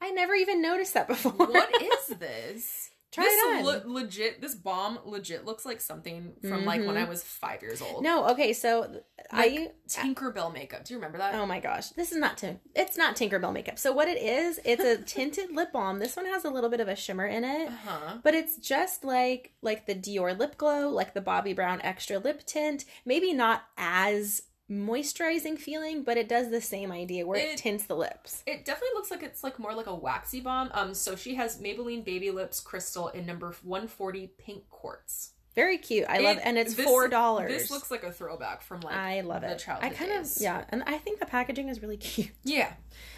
I 0.00 0.10
never 0.10 0.34
even 0.34 0.62
noticed 0.62 0.94
that 0.94 1.08
before. 1.08 1.32
What 1.32 1.70
is 1.82 2.16
this? 2.18 2.89
Try 3.12 3.24
this 3.24 3.66
le- 3.66 3.82
legit, 3.92 4.40
this 4.40 4.54
bomb 4.54 5.00
legit 5.04 5.44
looks 5.44 5.66
like 5.66 5.80
something 5.80 6.32
from 6.48 6.64
like 6.64 6.80
when 6.86 6.94
Mhm. 6.94 7.06
I 7.06 7.08
was 7.08 7.24
five 7.24 7.60
years 7.60 7.82
old. 7.82 8.04
No, 8.04 8.28
okay, 8.28 8.52
so 8.52 9.02
Like 9.32 9.52
I 9.58 9.70
Tinkerbell 9.88 10.52
makeup. 10.52 10.84
Do 10.84 10.94
you 10.94 10.98
remember 10.98 11.18
that? 11.18 11.34
Oh 11.34 11.44
my 11.44 11.58
gosh, 11.58 11.88
this 11.90 12.12
is 12.12 12.18
not 12.18 12.38
Tin. 12.38 12.60
It's 12.76 12.96
not 12.96 13.16
Tinkerbell 13.16 13.52
makeup. 13.52 13.78
So 13.80 13.92
what 13.92 14.06
it 14.06 14.22
is, 14.22 14.60
it's 14.64 14.84
a 14.84 14.96
tinted 15.04 15.50
lip 15.50 15.72
balm. 15.72 15.98
This 15.98 16.14
one 16.14 16.26
has 16.26 16.44
a 16.44 16.50
little 16.50 16.70
bit 16.70 16.78
of 16.80 16.86
a 16.86 16.94
shimmer 16.94 17.26
in 17.26 17.42
it, 17.42 17.68
Uh 17.68 17.72
huh. 17.84 18.18
but 18.22 18.34
it's 18.34 18.56
just 18.56 19.02
like 19.04 19.54
like 19.60 19.86
the 19.86 19.94
Dior 19.96 20.38
lip 20.38 20.56
glow, 20.56 20.88
like 20.88 21.12
the 21.14 21.20
Bobbi 21.20 21.54
Brown 21.54 21.80
extra 21.82 22.18
lip 22.18 22.44
tint. 22.46 22.84
Maybe 23.04 23.32
not 23.32 23.64
as 23.76 24.42
moisturizing 24.70 25.58
feeling, 25.58 26.02
but 26.04 26.16
it 26.16 26.28
does 26.28 26.50
the 26.50 26.60
same 26.60 26.92
idea 26.92 27.26
where 27.26 27.38
it, 27.38 27.48
It- 27.50 27.56
tints 27.58 27.84
the 27.86 27.96
lips. 27.96 28.42
It 28.46 28.64
definitely 28.64 28.94
looks 28.94 29.10
like 29.10 29.22
it's 29.22 29.42
like 29.42 29.58
more 29.58 29.74
like 29.74 29.86
a 29.86 29.94
waxy 29.94 30.40
bomb. 30.40 30.70
Um, 30.72 30.94
so 30.94 31.16
she 31.16 31.34
has 31.34 31.58
Maybelline 31.58 32.04
Baby 32.04 32.30
Lips 32.30 32.60
Crystal 32.60 33.08
in 33.08 33.26
number 33.26 33.52
140 33.62 34.28
pink 34.38 34.68
quartz. 34.70 35.32
Very 35.56 35.78
cute. 35.78 36.06
I 36.08 36.18
love 36.18 36.36
It- 36.36 36.42
and 36.44 36.56
it's 36.56 36.74
this- 36.74 36.86
four 36.86 37.08
dollars. 37.08 37.50
This 37.50 37.70
looks 37.70 37.90
like 37.90 38.04
a 38.04 38.12
throwback 38.12 38.62
from 38.62 38.80
like 38.82 38.94
I 38.94 39.20
love 39.22 39.42
the 39.42 39.48
it. 39.50 39.54
I 39.54 39.56
childhood 39.56 39.94
kind 39.94 40.10
days. 40.12 40.36
of 40.36 40.42
yeah, 40.42 40.64
and 40.68 40.84
I 40.86 40.96
think 40.98 41.18
the 41.18 41.26
packaging 41.26 41.68
is 41.68 41.82
really 41.82 41.96
cute. 41.98 42.30
Yeah. 42.44 42.72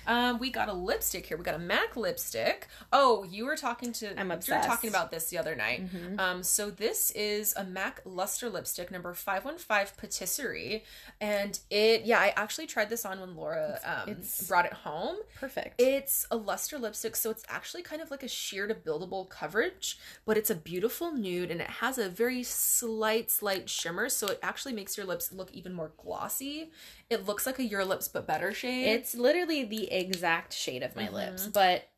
Um, 0.07 0.39
we 0.39 0.51
got 0.51 0.69
a 0.69 0.73
lipstick 0.73 1.27
here. 1.27 1.37
We 1.37 1.45
got 1.45 1.55
a 1.55 1.59
MAC 1.59 1.97
lipstick. 1.97 2.69
Oh, 2.93 3.25
you 3.25 3.45
were 3.47 3.57
talking 3.57 3.93
to 3.93 4.19
I'm 4.19 4.31
obsessed. 4.31 4.49
You 4.49 4.55
were 4.71 4.75
talking 4.75 4.91
about 4.91 5.11
this 5.11 5.27
the 5.31 5.39
other 5.39 5.55
night. 5.55 5.87
Mhm. 5.93 6.19
Um, 6.19 6.43
so 6.43 6.71
this 6.71 7.11
is 7.13 7.55
a 7.57 7.65
MAC 7.65 8.01
luster 8.05 8.49
lipstick 8.51 8.91
number 8.91 9.15
515 9.15 9.97
patisserie. 9.97 10.85
And 11.21 11.59
it 11.71 12.03
yeah, 12.03 12.19
I 12.21 12.33
actually 12.37 12.67
tried 12.67 12.91
this 12.91 13.05
on 13.05 13.21
when 13.21 13.35
Laura 13.37 13.79
um 13.85 14.09
it's- 14.11 14.47
brought 14.49 14.67
it 14.67 14.73
home. 14.73 15.17
Perfect. 15.39 15.81
It's 15.81 16.27
a 16.31 16.37
luster 16.37 16.79
lipstick, 16.79 17.17
so 17.17 17.31
it's 17.31 17.45
actually 17.49 17.83
kind 17.83 18.03
of 18.03 18.11
like 18.11 18.23
a 18.23 18.29
sheer 18.29 18.67
to 18.67 18.75
buildable 18.75 19.29
coverage, 19.29 19.99
but 20.25 20.37
it's 20.37 20.51
a 20.51 20.55
beautiful 20.55 21.13
nude 21.13 21.51
and 21.51 21.61
it 21.61 21.69
has 21.71 21.99
a 21.99 22.09
very 22.09 22.43
slight, 22.43 23.31
slight 23.31 23.69
shimmer, 23.71 24.09
so 24.09 24.27
it 24.29 24.39
actually 24.43 24.73
makes 24.73 24.97
your 24.97 25.07
lips 25.07 25.33
look 25.33 25.53
even 25.53 25.73
more 25.73 25.93
glossy. 25.97 26.71
It 27.13 27.27
looks 27.27 27.47
like 27.47 27.59
a 27.59 27.65
Your 27.65 27.85
Lips 27.85 28.09
but 28.09 28.27
better 28.27 28.53
shade. 28.55 28.89
It's 28.89 29.15
literally 29.15 29.65
the 29.65 29.93
exact 29.93 30.53
shade 30.55 30.83
of 30.83 30.97
my 30.97 31.07
Mhm. 31.09 31.13
lips, 31.13 31.47
but 31.47 31.89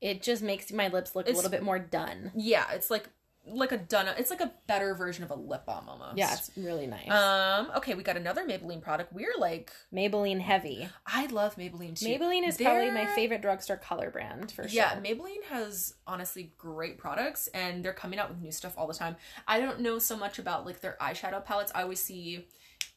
it 0.00 0.22
just 0.22 0.42
makes 0.42 0.72
my 0.72 0.88
lips 0.88 1.14
look 1.14 1.28
a 1.28 1.32
little 1.32 1.50
bit 1.50 1.62
more 1.62 1.78
done. 1.78 2.32
yeah, 2.34 2.70
it's 2.72 2.90
like 2.90 3.08
like 3.46 3.72
a 3.72 3.76
done. 3.76 4.08
It's 4.16 4.30
like 4.30 4.40
a 4.40 4.54
better 4.66 4.94
version 4.94 5.22
of 5.22 5.30
a 5.30 5.34
lip 5.34 5.66
balm 5.66 5.86
almost. 5.86 6.16
Yeah, 6.16 6.32
it's 6.32 6.50
really 6.56 6.86
nice. 6.86 7.10
Um. 7.10 7.70
Okay, 7.76 7.92
we 7.92 8.02
got 8.02 8.16
another 8.16 8.46
Maybelline 8.46 8.80
product. 8.80 9.12
We're 9.12 9.36
like, 9.36 9.70
Maybelline 9.92 10.40
Heavy. 10.40 10.88
I 11.06 11.26
love 11.26 11.56
Maybelline 11.56 11.94
too. 11.98 12.06
Maybelline 12.06 12.48
is 12.48 12.56
probably 12.56 12.90
my 12.90 13.04
favorite 13.14 13.42
drugstore 13.42 13.76
color 13.76 14.10
brand 14.10 14.50
for 14.50 14.62
sure. 14.62 14.70
Yeah, 14.70 14.98
Maybelline 14.98 15.42
has 15.50 15.92
honestly 16.06 16.54
great 16.56 16.96
products 16.96 17.48
and 17.48 17.84
they're 17.84 17.92
coming 17.92 18.18
out 18.18 18.30
with 18.30 18.40
new 18.40 18.50
stuff 18.50 18.72
all 18.78 18.86
the 18.86 18.94
time. 18.94 19.14
I 19.46 19.60
don't 19.60 19.80
know 19.80 19.98
so 19.98 20.16
much 20.16 20.38
about 20.38 20.64
like 20.64 20.80
their 20.80 20.96
eyeshadow 20.98 21.44
palettes. 21.44 21.70
I 21.74 21.82
always 21.82 22.02
see 22.02 22.46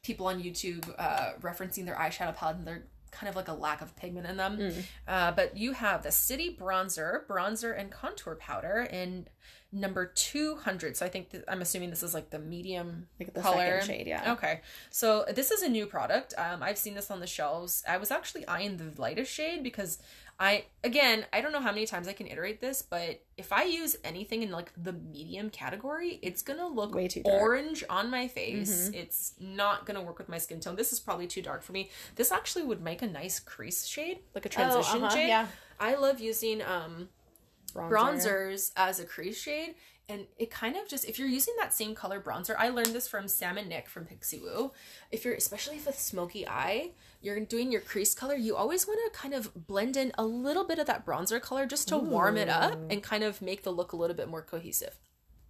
people 0.03 0.27
on 0.27 0.41
YouTube 0.41 0.93
uh, 0.97 1.31
referencing 1.41 1.85
their 1.85 1.95
eyeshadow 1.95 2.35
palette 2.35 2.57
and 2.57 2.67
they're 2.67 2.83
kind 3.11 3.29
of 3.29 3.35
like 3.35 3.47
a 3.47 3.53
lack 3.53 3.81
of 3.81 3.95
pigment 3.95 4.27
in 4.27 4.37
them. 4.37 4.57
Mm. 4.57 4.83
Uh, 5.07 5.31
but 5.31 5.57
you 5.57 5.73
have 5.73 6.03
the 6.03 6.11
City 6.11 6.55
Bronzer, 6.59 7.25
bronzer 7.25 7.77
and 7.77 7.91
contour 7.91 8.35
powder 8.35 8.87
in 8.91 9.27
number 9.71 10.05
200. 10.05 10.95
So 10.95 11.05
I 11.05 11.09
think 11.09 11.31
that, 11.31 11.43
I'm 11.47 11.61
assuming 11.61 11.89
this 11.89 12.03
is 12.03 12.13
like 12.13 12.29
the 12.29 12.39
medium 12.39 13.07
like 13.19 13.33
the 13.33 13.41
color. 13.41 13.81
second 13.81 13.85
shade, 13.85 14.07
yeah. 14.07 14.33
Okay, 14.33 14.61
so 14.89 15.25
this 15.33 15.51
is 15.51 15.61
a 15.61 15.69
new 15.69 15.85
product. 15.85 16.33
Um, 16.37 16.63
I've 16.63 16.77
seen 16.77 16.93
this 16.93 17.11
on 17.11 17.19
the 17.19 17.27
shelves. 17.27 17.83
I 17.87 17.97
was 17.97 18.11
actually 18.11 18.47
eyeing 18.47 18.77
the 18.77 18.91
lightest 18.99 19.31
shade 19.31 19.63
because 19.63 19.99
I, 20.39 20.65
again, 20.83 21.25
I 21.33 21.41
don't 21.41 21.51
know 21.51 21.61
how 21.61 21.71
many 21.71 21.87
times 21.87 22.07
I 22.07 22.13
can 22.13 22.27
iterate 22.27 22.61
this, 22.61 22.83
but 22.83 23.21
if 23.37 23.51
I 23.51 23.63
use 23.63 23.95
anything 24.03 24.43
in 24.43 24.51
like 24.51 24.71
the 24.77 24.93
medium 24.93 25.49
category, 25.49 26.19
it's 26.21 26.43
gonna 26.43 26.67
look 26.67 26.93
Way 26.93 27.07
too 27.07 27.23
dark. 27.23 27.41
orange 27.41 27.83
on 27.89 28.11
my 28.11 28.27
face. 28.27 28.89
Mhm. 28.89 28.95
It's 28.95 29.33
not 29.39 29.85
gonna 29.87 30.01
work 30.01 30.19
with 30.19 30.29
my 30.29 30.37
skin 30.37 30.59
tone. 30.59 30.75
This 30.75 30.93
is 30.93 30.99
probably 30.99 31.25
too 31.25 31.41
dark 31.41 31.63
for 31.63 31.71
me. 31.71 31.89
This 32.15 32.31
actually 32.31 32.65
would 32.65 32.81
make 32.81 33.01
a 33.01 33.07
nice 33.07 33.39
crease 33.39 33.85
shade, 33.87 34.19
like 34.35 34.45
a 34.45 34.49
transition 34.49 35.01
oh, 35.01 35.05
uh-huh, 35.05 35.15
shade. 35.15 35.27
Yeah. 35.27 35.47
I 35.79 35.95
love 35.95 36.19
using 36.19 36.61
um 36.61 37.09
Bronzer. 37.73 37.89
bronzers 37.89 38.71
as 38.75 38.99
a 38.99 39.05
crease 39.05 39.39
shade 39.39 39.73
and 40.09 40.25
it 40.37 40.49
kind 40.49 40.75
of 40.75 40.87
just 40.87 41.05
if 41.05 41.19
you're 41.19 41.27
using 41.27 41.53
that 41.59 41.73
same 41.73 41.93
color 41.93 42.21
bronzer 42.21 42.55
i 42.57 42.69
learned 42.69 42.93
this 42.93 43.07
from 43.07 43.27
sam 43.27 43.57
and 43.57 43.69
nick 43.69 43.89
from 43.89 44.05
Pixiwoo. 44.05 44.71
If 45.11 45.25
you're 45.25 45.33
especially 45.33 45.75
with 45.75 45.87
a 45.87 45.93
smoky 45.93 46.47
eye 46.47 46.91
you're 47.21 47.39
doing 47.39 47.71
your 47.71 47.81
crease 47.81 48.13
color 48.13 48.35
you 48.35 48.55
always 48.55 48.87
want 48.87 48.99
to 49.05 49.19
kind 49.19 49.33
of 49.33 49.67
blend 49.67 49.97
in 49.97 50.11
a 50.17 50.25
little 50.25 50.63
bit 50.63 50.79
of 50.79 50.87
that 50.87 51.05
bronzer 51.05 51.41
color 51.41 51.65
just 51.65 51.87
to 51.89 51.97
warm 51.97 52.37
it 52.37 52.49
up 52.49 52.75
mm. 52.75 52.91
and 52.91 53.03
kind 53.03 53.23
of 53.23 53.41
make 53.41 53.63
the 53.63 53.71
look 53.71 53.91
a 53.91 53.95
little 53.95 54.15
bit 54.15 54.29
more 54.29 54.41
cohesive. 54.41 54.97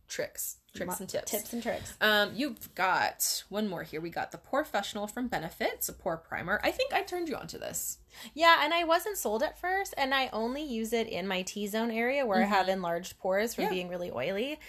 Tricks 0.08 0.58
tricks 0.78 1.00
Mo- 1.00 1.04
and 1.04 1.10
tips 1.10 1.32
Tips 1.32 1.54
and 1.54 1.62
tricks. 1.64 1.94
um, 2.02 2.32
you've 2.36 2.74
got 2.76 3.44
one 3.50 3.68
more 3.68 3.84
here. 3.84 4.00
We 4.02 4.10
got 4.10 4.32
the 4.32 4.38
POREfessional 4.38 5.12
from 5.12 5.28
Benefit. 5.28 5.70
It's 5.74 5.90
a 5.90 5.94
pore 5.94 6.18
primer. 6.18 6.60
I 6.64 6.72
think 6.72 6.94
I 6.94 7.02
turned 7.04 7.28
you 7.30 7.36
onto 7.36 7.58
this. 7.58 7.98
Yeah, 8.34 8.62
and 8.64 8.74
I 8.74 8.84
wasn't 8.84 9.18
sold 9.18 9.44
at 9.44 9.60
first, 9.60 9.94
and 9.98 10.14
I 10.14 10.30
only 10.34 10.64
use 10.64 10.94
it 10.94 11.08
in 11.08 11.28
my 11.28 11.42
T 11.44 11.68
zone 11.68 11.92
area 11.92 12.26
where 12.26 12.42
I 12.42 12.46
have 12.46 12.70
enlarged 12.70 13.18
pores 13.20 13.54
from 13.54 13.66
Mm-hmm. 13.66 13.74
Yeah. 13.74 13.78
being 13.78 13.90
really 13.90 14.12
oily. 14.12 14.60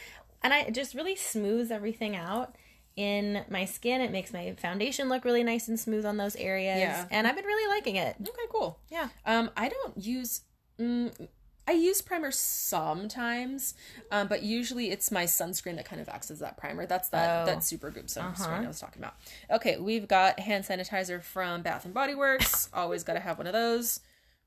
And 0.42 0.52
I 0.54 0.60
it 0.60 0.74
just 0.74 0.94
really 0.94 1.16
smooths 1.16 1.70
everything 1.70 2.14
out 2.16 2.56
in 2.96 3.44
my 3.48 3.64
skin. 3.64 4.00
It 4.00 4.10
makes 4.12 4.32
my 4.32 4.54
foundation 4.58 5.08
look 5.08 5.24
really 5.24 5.42
nice 5.44 5.68
and 5.68 5.78
smooth 5.78 6.04
on 6.04 6.16
those 6.16 6.36
areas. 6.36 6.78
Yeah. 6.80 7.06
And 7.10 7.26
I've 7.26 7.36
been 7.36 7.44
really 7.44 7.74
liking 7.76 7.96
it. 7.96 8.16
Okay, 8.20 8.46
cool. 8.52 8.78
Yeah. 8.90 9.08
Um, 9.24 9.50
I 9.56 9.68
don't 9.68 9.96
use. 10.04 10.42
Mm, 10.80 11.28
I 11.68 11.72
use 11.72 12.00
primer 12.00 12.31
sometimes, 12.31 13.74
um, 14.11 14.26
but 14.28 14.42
usually 14.42 14.90
it's 14.90 15.11
my 15.11 15.24
sunscreen 15.24 15.76
that 15.76 15.85
kind 15.85 16.00
of 16.00 16.09
acts 16.09 16.31
as 16.31 16.38
that 16.40 16.57
primer. 16.57 16.87
That's 16.87 17.11
that 17.11 17.42
Oh. 17.42 17.46
that 17.46 17.59
Supergoop 17.59 18.07
sunscreen 18.07 18.40
Uh-huh. 18.40 18.62
I 18.64 18.66
was 18.66 18.81
talking 18.81 19.02
about. 19.02 19.14
Okay, 19.50 19.76
we've 19.76 20.09
got 20.09 20.40
hand 20.40 20.64
sanitizer 20.64 21.22
from 21.22 21.62
Bath 21.62 21.85
and 21.85 21.92
Body 21.92 22.14
Works. 22.14 22.68
Always 22.72 23.04
got 23.04 23.14
to 23.14 23.20
have 23.20 23.37
one 23.38 23.46
of 23.46 23.52
those. 23.52 24.00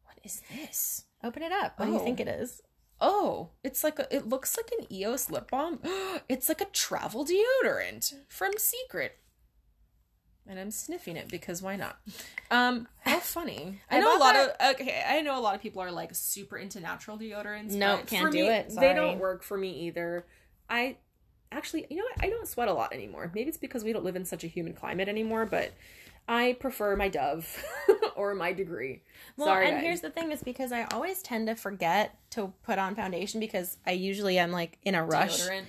What 0.05 0.17
is 0.23 0.41
this? 0.49 1.03
Open 1.23 1.43
it 1.43 1.51
up. 1.51 1.77
What 1.79 1.85
do 1.85 1.91
you 1.91 1.99
Oh. 1.99 2.03
think 2.03 2.19
it 2.19 2.27
is? 2.27 2.61
Oh, 2.99 3.49
it's 3.63 3.83
like 3.83 3.99
a, 3.99 4.13
it 4.15 4.27
looks 4.27 4.57
like 4.57 4.71
an 4.79 4.91
EOS 4.91 5.29
lip 5.29 5.49
balm. 5.51 5.79
It's 6.29 6.49
like 6.49 6.61
a 6.61 6.65
travel 6.65 7.25
deodorant 7.25 8.13
from 8.27 8.51
Secret. 8.57 9.17
And 10.47 10.59
I'm 10.59 10.71
sniffing 10.71 11.15
it 11.17 11.29
because 11.29 11.61
why 11.61 11.75
not? 11.75 11.97
Um, 12.49 12.87
how 13.01 13.19
funny! 13.21 13.79
I, 13.89 13.97
I 13.97 13.99
know 13.99 14.17
a 14.17 14.19
lot 14.19 14.35
of 14.35 14.49
okay. 14.75 15.03
I 15.07 15.21
know 15.21 15.37
a 15.37 15.41
lot 15.41 15.55
of 15.55 15.61
people 15.61 15.81
are 15.81 15.91
like 15.91 16.13
super 16.13 16.57
into 16.57 16.79
natural 16.79 17.17
deodorants. 17.17 17.71
Nope, 17.71 18.01
but 18.01 18.07
can't 18.07 18.25
for 18.25 18.31
do 18.31 18.43
me, 18.43 18.49
it. 18.49 18.75
They 18.75 18.93
don't 18.93 19.19
work 19.19 19.43
for 19.43 19.57
me 19.57 19.87
either. 19.87 20.25
I 20.69 20.97
actually, 21.51 21.85
you 21.89 21.97
know 21.97 22.03
what? 22.03 22.25
I 22.25 22.29
don't 22.29 22.47
sweat 22.47 22.67
a 22.67 22.73
lot 22.73 22.93
anymore. 22.93 23.31
Maybe 23.33 23.49
it's 23.49 23.57
because 23.57 23.83
we 23.83 23.93
don't 23.93 24.03
live 24.03 24.15
in 24.15 24.25
such 24.25 24.43
a 24.43 24.47
humid 24.47 24.75
climate 24.75 25.07
anymore. 25.07 25.45
But 25.45 25.73
I 26.27 26.53
prefer 26.59 26.95
my 26.95 27.09
Dove 27.09 27.63
or 28.15 28.33
my 28.35 28.53
Degree. 28.53 29.03
Well, 29.37 29.47
Sorry, 29.47 29.67
and 29.67 29.75
guys. 29.77 29.83
here's 29.83 30.01
the 30.01 30.09
thing 30.09 30.31
is 30.31 30.43
because 30.43 30.71
I 30.71 30.83
always 30.85 31.21
tend 31.21 31.47
to 31.47 31.55
forget 31.55 32.17
to 32.31 32.53
put 32.63 32.79
on 32.79 32.95
foundation 32.95 33.39
because 33.39 33.77
I 33.85 33.91
usually 33.91 34.37
am 34.37 34.51
like 34.51 34.77
in 34.83 34.95
a 34.95 35.03
rush. 35.03 35.41
deodorant. 35.41 35.63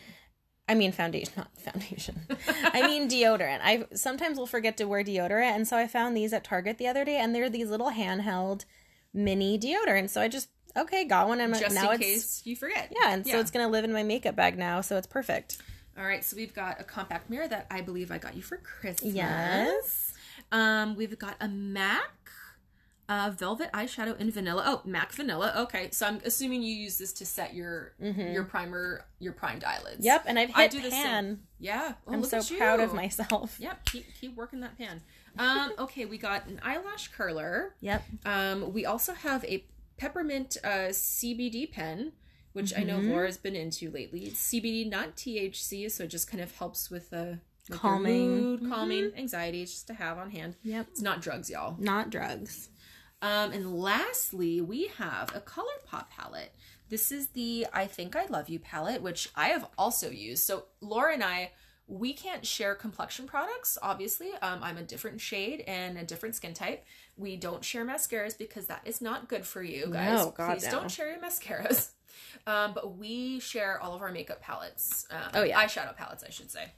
I 0.68 0.74
mean 0.74 0.92
foundation, 0.92 1.32
not 1.36 1.48
foundation. 1.58 2.22
I 2.48 2.86
mean 2.86 3.08
deodorant. 3.08 3.60
I 3.62 3.84
sometimes 3.94 4.38
will 4.38 4.46
forget 4.46 4.76
to 4.78 4.84
wear 4.84 5.02
deodorant, 5.04 5.54
and 5.56 5.66
so 5.68 5.76
I 5.76 5.86
found 5.86 6.16
these 6.16 6.32
at 6.32 6.44
Target 6.44 6.78
the 6.78 6.86
other 6.86 7.04
day, 7.04 7.16
and 7.16 7.34
they're 7.34 7.50
these 7.50 7.68
little 7.68 7.90
handheld 7.90 8.64
mini 9.12 9.58
deodorants. 9.58 10.10
So 10.10 10.20
I 10.20 10.28
just 10.28 10.48
okay 10.76 11.04
got 11.04 11.28
one, 11.28 11.40
and 11.40 11.54
Just 11.54 11.74
now 11.74 11.90
in 11.90 11.96
it's 12.00 12.04
case 12.04 12.42
you 12.44 12.56
forget. 12.56 12.92
yeah, 12.98 13.12
and 13.12 13.26
so 13.26 13.38
it's 13.40 13.50
gonna 13.50 13.68
live 13.68 13.84
in 13.84 13.92
my 13.92 14.02
makeup 14.02 14.36
bag 14.36 14.56
now, 14.56 14.80
so 14.80 14.96
it's 14.96 15.06
perfect. 15.06 15.58
All 15.98 16.04
right, 16.06 16.24
so 16.24 16.36
we've 16.36 16.54
got 16.54 16.80
a 16.80 16.84
compact 16.84 17.28
mirror 17.28 17.46
that 17.48 17.66
I 17.70 17.82
believe 17.82 18.10
I 18.10 18.16
got 18.16 18.34
you 18.34 18.40
for 18.42 18.56
Christmas. 18.56 19.12
Yes. 19.12 20.14
Um, 20.50 20.96
we've 20.96 21.18
got 21.18 21.36
a 21.40 21.48
MAC 21.48 22.21
uh, 23.08 23.30
velvet 23.36 23.70
eyeshadow 23.72 24.18
in 24.18 24.30
vanilla. 24.30 24.62
Oh, 24.66 24.82
MAC 24.88 25.12
vanilla. 25.12 25.52
Okay, 25.56 25.90
so 25.90 26.06
I'm 26.06 26.20
assuming 26.24 26.62
you 26.62 26.74
use 26.74 26.98
this 26.98 27.12
to 27.14 27.26
set 27.26 27.52
your 27.54 27.92
Mhm. 28.00 28.32
your 28.32 28.44
primer, 28.44 29.04
your 29.18 29.32
primed 29.32 29.64
eyelids. 29.64 30.04
Yep, 30.04 30.24
and 30.26 30.38
I've 30.38 30.48
hit 30.48 30.56
I 30.56 30.66
do 30.68 30.80
the 30.80 30.90
same. 30.90 31.02
pan. 31.04 31.42
Yeah. 31.58 31.94
Oh, 32.06 32.12
I'm 32.12 32.24
so 32.24 32.42
proud 32.56 32.80
of 32.80 32.94
myself. 32.94 33.56
Yep. 33.58 33.84
Keep 33.86 34.06
keep 34.20 34.36
working 34.36 34.60
that 34.60 34.78
pan. 34.78 35.02
Um. 35.38 35.72
Okay, 35.78 36.04
we 36.04 36.18
got 36.18 36.46
an 36.46 36.60
eyelash 36.62 37.08
curler. 37.08 37.74
Yep. 37.80 38.02
Um. 38.24 38.72
We 38.72 38.86
also 38.86 39.12
have 39.14 39.44
a 39.46 39.64
peppermint 39.96 40.56
uh 40.64 40.88
CBD 40.92 41.70
pen. 41.70 42.12
Which 42.54 42.76
I 42.76 42.82
know 42.82 42.98
Mhm. 42.98 43.08
Laura's 43.08 43.38
been 43.38 43.56
into 43.56 43.90
lately. 43.90 44.26
It's 44.26 44.38
CBD, 44.38 44.84
not 44.86 45.16
THC, 45.16 45.88
so 45.90 46.04
it 46.04 46.08
just 46.08 46.30
kind 46.30 46.42
of 46.42 46.54
helps 46.58 46.90
with 46.90 47.08
the 47.08 47.38
Calming. 47.70 48.28
mood, 48.28 48.60
Mhm. 48.60 48.68
calming, 48.68 49.12
anxiety, 49.16 49.64
just 49.64 49.86
to 49.86 49.94
have 49.94 50.18
on 50.18 50.32
hand. 50.32 50.56
Yep. 50.62 50.88
It's 50.90 51.00
not 51.00 51.22
drugs, 51.22 51.48
y'all. 51.48 51.76
Not 51.78 52.10
drugs. 52.10 52.68
Um, 53.22 53.52
and 53.52 53.74
lastly, 53.78 54.60
we 54.60 54.88
have 54.98 55.34
a 55.34 55.40
color 55.40 55.72
pop 55.86 56.10
palette. 56.10 56.52
This 56.90 57.10
is 57.10 57.28
the 57.28 57.66
I 57.72 57.86
Think 57.86 58.16
I 58.16 58.26
Love 58.26 58.48
You 58.50 58.58
palette, 58.58 59.00
which 59.00 59.30
I 59.34 59.48
have 59.48 59.66
also 59.78 60.10
used. 60.10 60.42
So 60.44 60.64
Laura 60.82 61.14
and 61.14 61.24
I, 61.24 61.52
we 61.86 62.12
can't 62.12 62.44
share 62.46 62.74
complexion 62.74 63.26
products, 63.26 63.78
obviously. 63.80 64.32
Um, 64.42 64.58
I'm 64.62 64.76
a 64.76 64.82
different 64.82 65.20
shade 65.20 65.62
and 65.66 65.96
a 65.96 66.04
different 66.04 66.34
skin 66.34 66.52
type. 66.52 66.84
We 67.16 67.36
don't 67.36 67.64
share 67.64 67.84
mascaras 67.86 68.36
because 68.36 68.66
that 68.66 68.82
is 68.84 69.00
not 69.00 69.28
good 69.28 69.46
for 69.46 69.62
you 69.62 69.86
guys. 69.92 70.18
No, 70.18 70.30
God, 70.36 70.52
Please 70.58 70.64
no. 70.66 70.70
don't 70.72 70.90
share 70.90 71.10
your 71.10 71.20
mascaras. 71.20 71.90
Um, 72.46 72.72
but 72.74 72.96
we 72.98 73.40
share 73.40 73.80
all 73.80 73.94
of 73.94 74.02
our 74.02 74.10
makeup 74.12 74.40
palettes. 74.42 75.06
Um, 75.10 75.18
Oh, 75.34 75.42
yeah. 75.44 75.62
eyeshadow 75.62 75.96
palettes, 75.96 76.24
I 76.26 76.30
should 76.30 76.50
say. 76.50 76.72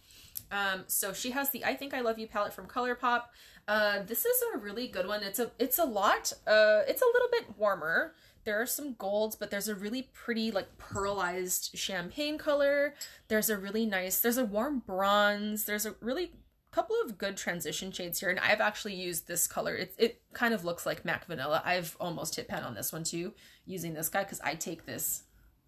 Um, 0.53 0.85
so 0.87 1.13
she 1.13 1.31
has 1.31 1.51
the 1.51 1.65
I 1.65 1.75
Think 1.75 1.95
I 1.95 2.01
Love 2.03 2.19
You 2.19 2.27
palette 2.29 2.53
from 2.53 2.67
ColourPop. 2.67 3.23
Uh, 3.67 4.03
this 4.03 4.25
is 4.25 4.43
a 4.55 4.59
really 4.59 4.87
good 4.89 5.07
one. 5.07 5.23
It's 5.23 5.39
a 5.39 5.51
it's 5.59 5.79
a 5.79 5.85
lot. 5.85 6.33
Uh, 6.47 6.83
it's 6.87 7.03
a 7.03 7.07
little 7.07 7.29
bit 7.31 7.59
warmer. 7.59 8.15
There 8.45 8.61
are 8.61 8.67
some 8.67 8.95
golds, 8.95 9.37
but 9.37 9.51
there's 9.51 9.69
a 9.69 9.75
really 9.75 10.11
pretty 10.13 10.51
like 10.51 10.77
pearlized 10.77 11.71
champagne 11.75 12.37
color. 12.37 12.95
There's 13.29 13.49
a 13.49 13.57
really 13.57 13.87
nice. 13.87 14.21
There's 14.21 14.37
a 14.37 14.45
warm 14.45 14.83
bronze. 14.87 15.65
There's 15.65 15.87
a 15.87 15.95
really 16.01 16.33
couple 16.73 16.97
of 17.05 17.17
good 17.17 17.37
transition 17.37 17.93
shades 17.93 18.21
here, 18.21 18.31
and 18.31 18.41
I've 18.41 18.61
actually 18.61 18.95
used 18.95 19.29
this 19.29 19.47
color. 19.47 19.75
It 19.75 19.95
it 19.97 20.23
kind 20.35 20.53
of 20.53 20.65
looks 20.65 20.85
like 20.85 21.05
MAC 21.05 21.25
Vanilla. 21.27 21.63
I've 21.65 21.97
almost 22.01 22.37
hit 22.37 22.49
pan 22.49 22.65
on 22.65 22.75
this 22.75 22.93
one 22.93 23.05
too, 23.05 23.33
using 23.65 23.95
this 23.95 24.11
guy 24.11 24.25
because 24.25 24.41
I 24.43 24.57
take 24.57 24.85
this 24.85 25.23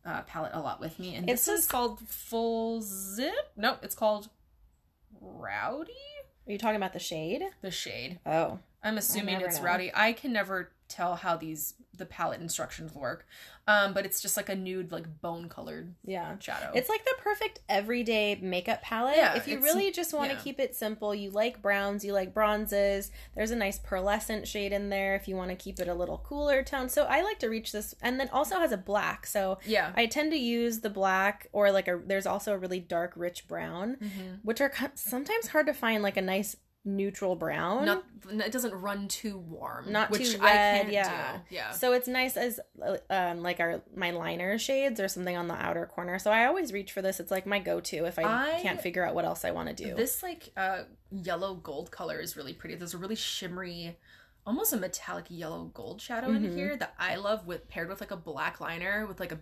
uh, 0.05 0.23
palette 0.23 0.53
a 0.53 0.61
lot 0.61 0.81
with 0.81 0.99
me, 0.99 1.15
and 1.15 1.31
It's 1.31 1.47
this 1.47 1.61
is 1.61 1.67
called 1.67 2.01
Full 2.01 2.83
Zip. 2.83 3.53
No, 3.57 3.77
it's 3.83 3.95
called 3.95 4.29
Rowdy. 5.21 5.93
Are 6.47 6.53
you 6.53 6.59
talking 6.59 6.77
about 6.77 6.93
the 6.93 6.99
shade? 6.99 7.43
The 7.61 7.71
shade. 7.71 8.21
Oh. 8.25 8.61
I'm 8.83 8.99
assuming 8.99 9.41
it's 9.41 9.59
know. 9.59 9.65
Rowdy. 9.65 9.91
I 9.95 10.13
can 10.13 10.33
never 10.33 10.71
tell 10.89 11.17
how 11.17 11.37
these 11.37 11.75
the 11.99 12.07
palette 12.07 12.41
instructions 12.41 12.95
work, 12.95 13.27
um, 13.67 13.93
but 13.95 14.05
it's 14.07 14.21
just 14.21 14.37
like 14.37 14.49
a 14.49 14.55
nude, 14.55 14.93
like 14.93 15.21
bone 15.21 15.49
colored 15.49 15.95
Yeah. 16.05 16.39
shadow. 16.39 16.71
It's 16.75 16.89
like 16.89 17.05
the 17.05 17.15
perfect 17.19 17.61
everyday 17.69 18.37
makeup 18.37 18.83
palette. 18.83 19.17
Yeah, 19.17 19.35
if 19.35 19.49
you 19.49 19.61
really 19.61 19.91
just 19.91 20.13
want 20.15 20.31
to 20.31 20.37
yeah. 20.37 20.43
keep 20.43 20.61
it 20.61 20.75
simple, 20.75 21.15
you 21.15 21.31
like 21.31 21.63
browns, 21.63 22.05
you 22.05 22.13
like 22.13 22.33
bronzes. 22.35 23.11
There's 23.35 23.51
a 23.51 23.57
nice 23.57 23.79
pearlescent 23.79 24.47
shade 24.47 24.73
in 24.73 24.89
there 24.89 25.15
if 25.17 25.27
you 25.29 25.37
want 25.37 25.51
to 25.51 25.57
keep 25.57 25.81
it 25.81 25.89
a 25.89 25.95
little 25.95 26.19
cooler 26.19 26.63
tone. 26.63 26.89
So 26.89 27.05
I 27.05 27.23
like 27.23 27.39
to 27.41 27.49
reach 27.49 27.73
this, 27.73 27.95
and 28.01 28.19
then 28.21 28.29
also 28.31 28.59
has 28.59 28.73
a 28.73 28.77
black. 28.77 29.27
So 29.27 29.59
yeah. 29.65 29.93
I 29.97 30.07
tend 30.07 30.33
to 30.33 30.39
use 30.39 30.81
the 30.81 30.91
black 30.91 31.49
or 31.53 31.71
like 31.73 31.89
a. 31.89 32.01
There's 32.05 32.27
also 32.27 32.53
a 32.53 32.59
really 32.59 32.81
dark, 32.81 33.13
rich 33.17 33.49
brown, 33.49 33.97
Mhm. 33.97 34.41
which 34.43 34.61
are 34.61 34.73
sometimes 34.95 35.49
hard 35.49 35.67
to 35.67 35.75
find 35.75 36.03
like 36.03 36.17
a 36.17 36.23
nice 36.23 36.57
neutral 36.87 37.37
brown. 37.37 37.85
Not 37.85 38.05
it 38.31 38.51
doesn't 38.53 38.73
run 38.75 39.09
too 39.09 39.37
warm, 39.37 39.91
Not 39.93 40.11
which 40.11 40.33
too 40.33 40.39
I 40.41 40.45
red, 40.45 40.93
yeah. 40.93 41.37
do. 41.49 41.55
Yeah. 41.55 41.71
So 41.73 41.93
it's 41.93 42.09
nice 42.09 42.37
as 42.37 42.59
um, 43.11 43.43
like 43.43 43.61
our 43.61 43.83
my 43.95 44.13
liner 44.13 44.57
shades 44.59 44.99
or 45.01 45.09
something 45.09 45.37
on 45.37 45.49
the 45.49 45.55
outer 45.55 45.85
corner. 45.87 46.19
So 46.19 46.31
I 46.31 46.47
always 46.47 46.73
reach 46.73 46.93
for 46.93 47.03
this. 47.03 47.21
It's 47.21 47.31
like 47.31 47.45
my 47.47 47.59
go-to 47.59 48.05
if 48.07 48.19
I, 48.19 48.23
I- 48.57 48.61
can't 48.63 48.81
figure 48.81 49.05
out 49.07 49.15
what 49.15 49.25
else 49.25 49.45
I 49.45 49.51
want 49.51 49.69
to 49.69 49.75
do. 49.85 49.95
This 49.95 50.23
like 50.23 50.51
uh 50.57 50.85
yellow 51.11 51.55
gold 51.57 51.91
color 51.91 52.19
is 52.21 52.37
really 52.37 52.53
pretty. 52.53 52.77
There's 52.77 52.95
a 52.95 52.99
really 52.99 53.15
shimmery, 53.17 53.97
almost 54.47 54.73
a 54.73 54.77
metallic 54.77 55.27
yellow 55.29 55.65
gold 55.75 56.01
shadow 56.01 56.29
Mhm. 56.29 56.37
in 56.37 56.57
here 56.57 56.77
that 56.77 56.95
I 56.99 57.17
love 57.17 57.47
with 57.47 57.69
paired 57.69 57.89
with 57.89 58.01
like 58.01 58.11
a 58.13 58.17
black 58.17 58.61
liner 58.61 59.07
with 59.07 59.21
like 59.21 59.33
a 59.33 59.39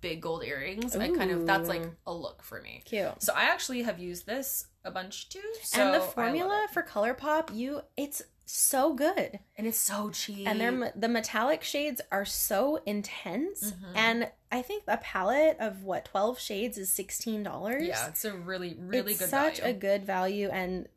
big 0.00 0.20
gold 0.20 0.44
earrings. 0.44 0.94
I 0.96 1.08
kind 1.10 1.30
of 1.30 1.46
that's 1.46 1.68
like 1.68 1.88
a 2.06 2.12
look 2.12 2.42
for 2.42 2.60
me. 2.60 2.82
Cute. 2.84 3.22
So 3.22 3.32
I 3.34 3.44
actually 3.44 3.82
have 3.82 3.98
used 3.98 4.26
this 4.26 4.66
a 4.84 4.90
bunch 4.90 5.28
too. 5.28 5.40
So 5.62 5.82
and 5.82 5.94
the 5.94 6.00
formula 6.00 6.66
for 6.72 6.82
ColourPop, 6.82 7.54
you 7.54 7.80
it's 7.96 8.22
so 8.48 8.94
good. 8.94 9.40
and 9.56 9.66
it's 9.66 9.78
so 9.78 10.10
cheap. 10.10 10.46
And 10.48 10.60
they're 10.60 10.92
the 10.94 11.08
metallic 11.08 11.62
shades 11.64 12.00
are 12.12 12.24
so 12.24 12.80
intense. 12.86 13.72
Mhm. 13.72 13.96
And 13.96 14.30
I 14.52 14.62
think 14.62 14.84
a 14.86 14.98
palette 14.98 15.56
of 15.58 15.82
what 15.82 16.04
twelve 16.04 16.38
shades 16.38 16.78
is 16.78 16.88
sixteen 16.92 17.42
dollars. 17.42 17.82
yeah, 17.86 18.06
it's 18.08 18.24
a 18.24 18.32
really 18.32 18.76
really 18.78 19.12
it's 19.12 19.20
good 19.20 19.30
such 19.30 19.58
value. 19.60 19.76
a 19.76 19.78
good 19.78 20.04
value 20.06 20.48
and 20.50 20.88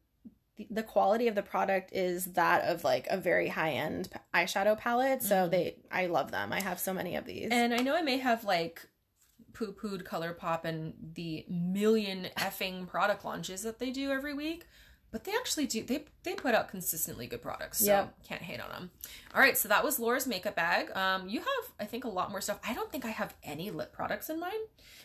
the- 0.70 0.84
quality 0.84 1.28
of 1.28 1.36
the 1.36 1.43
product 1.43 1.91
is 1.93 2.26
that 2.34 2.64
of 2.66 2.84
like 2.84 3.07
a 3.10 3.18
very 3.18 3.47
high 3.49 3.72
end 3.72 4.10
eyeshadow 4.34 4.78
palette. 4.78 5.22
So 5.24 5.47
Mhm. 5.47 5.51
they, 5.51 5.76
I 5.91 6.07
love 6.07 6.32
them. 6.32 6.51
I 6.51 6.62
have 6.62 6.80
so 6.80 6.93
many 6.93 7.16
of 7.16 7.26
these. 7.26 7.49
And 7.51 7.74
I 7.74 7.78
know 7.78 7.95
I 7.95 8.01
may 8.01 8.18
have 8.18 8.43
like 8.43 8.88
poo 9.53 9.74
pooed 9.74 10.03
ColourPop 10.03 10.64
and 10.66 10.93
the 11.16 11.45
million 11.49 12.30
effing 12.38 12.88
product 12.88 13.26
launches 13.26 13.64
that 13.64 13.80
they 13.80 13.89
do 13.91 14.12
every 14.12 14.34
week, 14.34 14.66
but 15.12 15.24
they 15.24 15.32
actually 15.34 15.66
do. 15.68 15.84
They 15.84 16.05
they 16.24 16.36
put 16.36 16.53
out 16.53 16.70
consistently 16.70 17.26
good 17.28 17.41
products, 17.41 17.80
so 17.80 17.86
Yep. 17.86 18.24
can't 18.24 18.41
hate 18.41 18.60
on 18.60 18.70
them. 18.70 18.91
All 19.34 19.41
right, 19.41 19.57
so 19.57 19.68
that 19.68 19.84
was 19.84 19.99
Laura's 19.99 20.28
makeup 20.28 20.55
bag. 20.55 20.91
Um, 20.95 21.28
you 21.28 21.39
have 21.39 21.72
I 21.80 21.86
think 21.86 22.03
a 22.05 22.10
lot 22.10 22.30
more 22.32 22.41
stuff. 22.41 22.60
I 22.64 22.74
don't 22.74 22.91
think 22.91 23.05
I 23.05 23.10
have 23.10 23.34
any 23.43 23.72
lip 23.72 23.91
products 23.91 24.30
in 24.30 24.39
mine. 24.39 24.51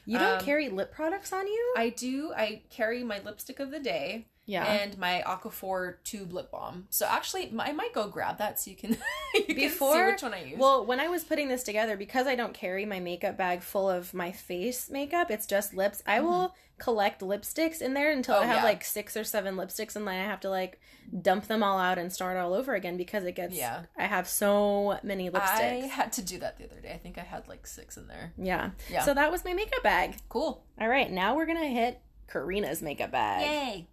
you 0.07 0.19
don't 0.19 0.39
um, 0.41 0.45
carry 0.45 0.69
lip 0.69 0.93
products 0.93 1.33
on 1.33 1.47
you? 1.47 1.75
I 1.79 1.89
do. 1.89 2.33
I 2.37 2.63
carry 2.69 3.03
my 3.03 3.21
lipstick 3.21 3.59
of 3.61 3.71
the 3.71 3.81
day 3.81 4.27
yeah. 4.47 4.65
and 4.65 4.99
my 4.99 5.23
Aquaphor 5.27 5.97
tube 6.05 6.33
lip 6.33 6.51
balm. 6.51 6.87
So 6.91 7.07
actually, 7.07 7.53
I 7.59 7.73
might 7.73 7.93
go 7.93 8.09
grab 8.09 8.39
that 8.39 8.61
so 8.61 8.71
you 8.71 8.77
can 8.77 8.91
you 9.35 9.43
can 9.45 9.57
see 9.57 9.69
Before- 9.69 10.07
which 10.11 10.23
one 10.23 10.35
I 10.35 10.45
use. 10.45 10.59
Well, 10.59 10.85
when 10.85 11.01
I 11.01 11.09
was 11.09 11.25
putting 11.25 11.49
this 11.49 11.63
together, 11.63 11.97
because 11.97 12.27
I 12.27 12.35
don't 12.35 12.55
carry 12.55 12.85
my 12.85 13.01
makeup 13.01 13.37
bag 13.37 13.63
full 13.63 13.89
of 13.89 14.15
my 14.15 14.33
face 14.33 14.91
makeup, 14.91 15.31
it's 15.31 15.47
just 15.47 15.75
lips. 15.75 16.03
I 16.07 16.19
mm-hmm. 16.19 16.27
will 16.27 16.55
collect 16.79 17.21
lipsticks 17.21 17.81
in 17.81 17.95
there 17.95 18.11
until 18.11 18.35
Oh, 18.35 18.41
I 18.41 18.47
have 18.47 18.57
yeah. 18.57 18.65
like 18.65 18.85
six 18.85 19.17
or 19.17 19.25
seven 19.25 19.57
lipsticks, 19.57 19.97
and 19.97 20.07
then 20.07 20.15
I 20.15 20.25
have 20.25 20.41
to 20.41 20.51
like 20.51 20.81
dump 21.23 21.47
them 21.47 21.63
all 21.63 21.79
out 21.79 21.99
and 21.99 22.13
start 22.13 22.37
all 22.37 22.53
over 22.53 22.75
again 22.75 22.97
because 22.97 23.25
it 23.25 23.37
gets. 23.37 23.55
Yeah. 23.55 23.85
I 23.97 24.07
have 24.07 24.29
so 24.29 24.99
many 25.03 25.31
lipsticks. 25.31 25.61
I 25.61 25.87
had 25.87 26.13
to 26.15 26.23
do 26.23 26.39
that 26.39 26.59
the 26.59 26.65
other 26.65 26.81
day. 26.81 26.93
I 26.93 26.99
think 26.99 27.19
I 27.19 27.23
had 27.23 27.49
like 27.49 27.67
six 27.67 27.97
in 27.97 28.09
there. 28.09 28.33
Yeah. 28.37 28.71
Yeah. 28.91 29.03
So 29.03 29.15
that 29.15 29.31
was 29.31 29.45
my 29.45 29.55
makeup 29.55 29.83
bag. 29.83 30.17
Cool. 30.29 30.65
All 30.81 30.89
right, 30.89 31.11
now 31.11 31.37
we're 31.37 31.47
gonna 31.47 31.69
hit 31.69 32.01
Karina's 32.29 32.83
makeup 32.83 33.13
bag. 33.13 33.43
Yay! 33.43 33.89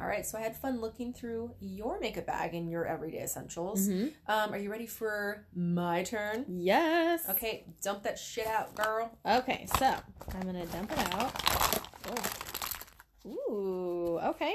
All 0.00 0.06
right, 0.06 0.24
so 0.24 0.38
I 0.38 0.42
had 0.42 0.56
fun 0.56 0.80
looking 0.80 1.12
through 1.12 1.54
your 1.58 1.98
makeup 1.98 2.26
bag 2.26 2.54
and 2.54 2.70
your 2.70 2.86
everyday 2.86 3.22
essentials. 3.22 3.88
Mhm. 3.88 4.12
Um, 4.28 4.52
are 4.54 4.58
you 4.58 4.70
ready 4.70 4.86
for 4.86 5.44
my 5.52 6.04
turn? 6.04 6.44
Yes. 6.48 7.28
Okay, 7.28 7.64
dump 7.82 8.04
that 8.04 8.16
shit 8.16 8.46
out, 8.46 8.74
girl. 8.76 9.10
Okay, 9.26 9.66
so 9.76 9.86
I'm 10.34 10.40
gonna 10.42 10.66
dump 10.66 10.92
it 10.92 11.14
out. 11.14 11.32
Oh. 13.26 13.30
Ooh, 13.50 14.18
okay. 14.20 14.54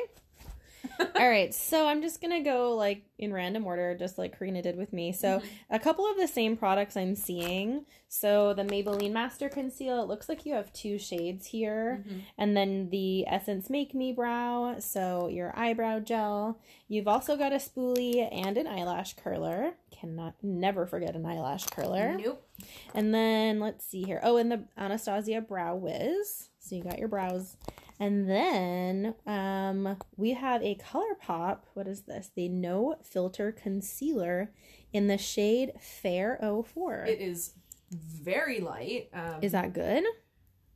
All 0.99 1.29
right, 1.29 1.53
so 1.53 1.87
I'm 1.87 2.01
just 2.01 2.21
gonna 2.21 2.43
go 2.43 2.75
like 2.75 3.03
in 3.17 3.31
random 3.31 3.65
order, 3.65 3.95
just 3.97 4.17
like 4.17 4.37
Karina 4.37 4.61
did 4.61 4.75
with 4.77 4.91
me. 4.91 5.13
So 5.13 5.39
Mhm. 5.39 5.43
a 5.69 5.79
couple 5.79 6.05
of 6.09 6.17
the 6.17 6.27
same 6.27 6.57
products 6.57 6.97
I'm 6.97 7.15
seeing. 7.15 7.85
So 8.09 8.53
the 8.53 8.63
Maybelline 8.63 9.11
Master 9.11 9.49
Conceal, 9.49 10.01
it 10.01 10.07
looks 10.07 10.27
like 10.29 10.45
you 10.45 10.53
have 10.53 10.71
two 10.73 10.99
shades 10.99 11.47
here, 11.47 12.03
and 12.37 12.55
then 12.55 12.89
the 12.89 13.25
Essence 13.27 13.69
Make 13.69 13.95
Me 13.95 14.11
Brow, 14.11 14.75
so 14.79 15.29
your 15.29 15.51
eyebrow 15.57 15.99
gel. 15.99 16.59
You've 16.87 17.07
also 17.07 17.37
got 17.37 17.53
a 17.53 17.57
spoolie 17.57 18.27
and 18.31 18.57
an 18.57 18.67
eyelash 18.67 19.15
curler. 19.15 19.75
Cannot 19.89 20.35
never 20.43 20.85
forget 20.85 21.15
an 21.15 21.25
eyelash 21.25 21.65
curler. 21.65 22.17
Nope. 22.19 22.45
And 22.93 23.13
then 23.13 23.59
let's 23.59 23.85
see 23.85 24.03
here. 24.03 24.19
Oh, 24.21 24.37
and 24.37 24.51
the 24.51 24.65
Anastasia 24.77 25.41
Brow 25.41 25.75
Wiz. 25.75 26.49
So 26.59 26.75
you 26.75 26.83
got 26.83 26.99
your 26.99 27.07
brows. 27.07 27.57
And 27.99 28.29
then 28.29 29.15
um 29.25 29.97
we 30.17 30.31
have 30.33 30.61
a 30.63 30.75
ColourPop. 30.75 31.59
What 31.73 31.87
is 31.87 32.01
this? 32.01 32.31
The 32.35 32.49
No 32.49 32.95
Filter 33.03 33.51
Concealer 33.51 34.51
in 34.91 35.07
the 35.07 35.17
shade 35.17 35.71
Fair 35.79 36.39
04. 36.41 37.05
It 37.07 37.19
is 37.21 37.53
very 37.91 38.59
light. 38.59 39.09
Um, 39.13 39.35
is 39.41 39.51
that 39.51 39.73
good? 39.73 40.03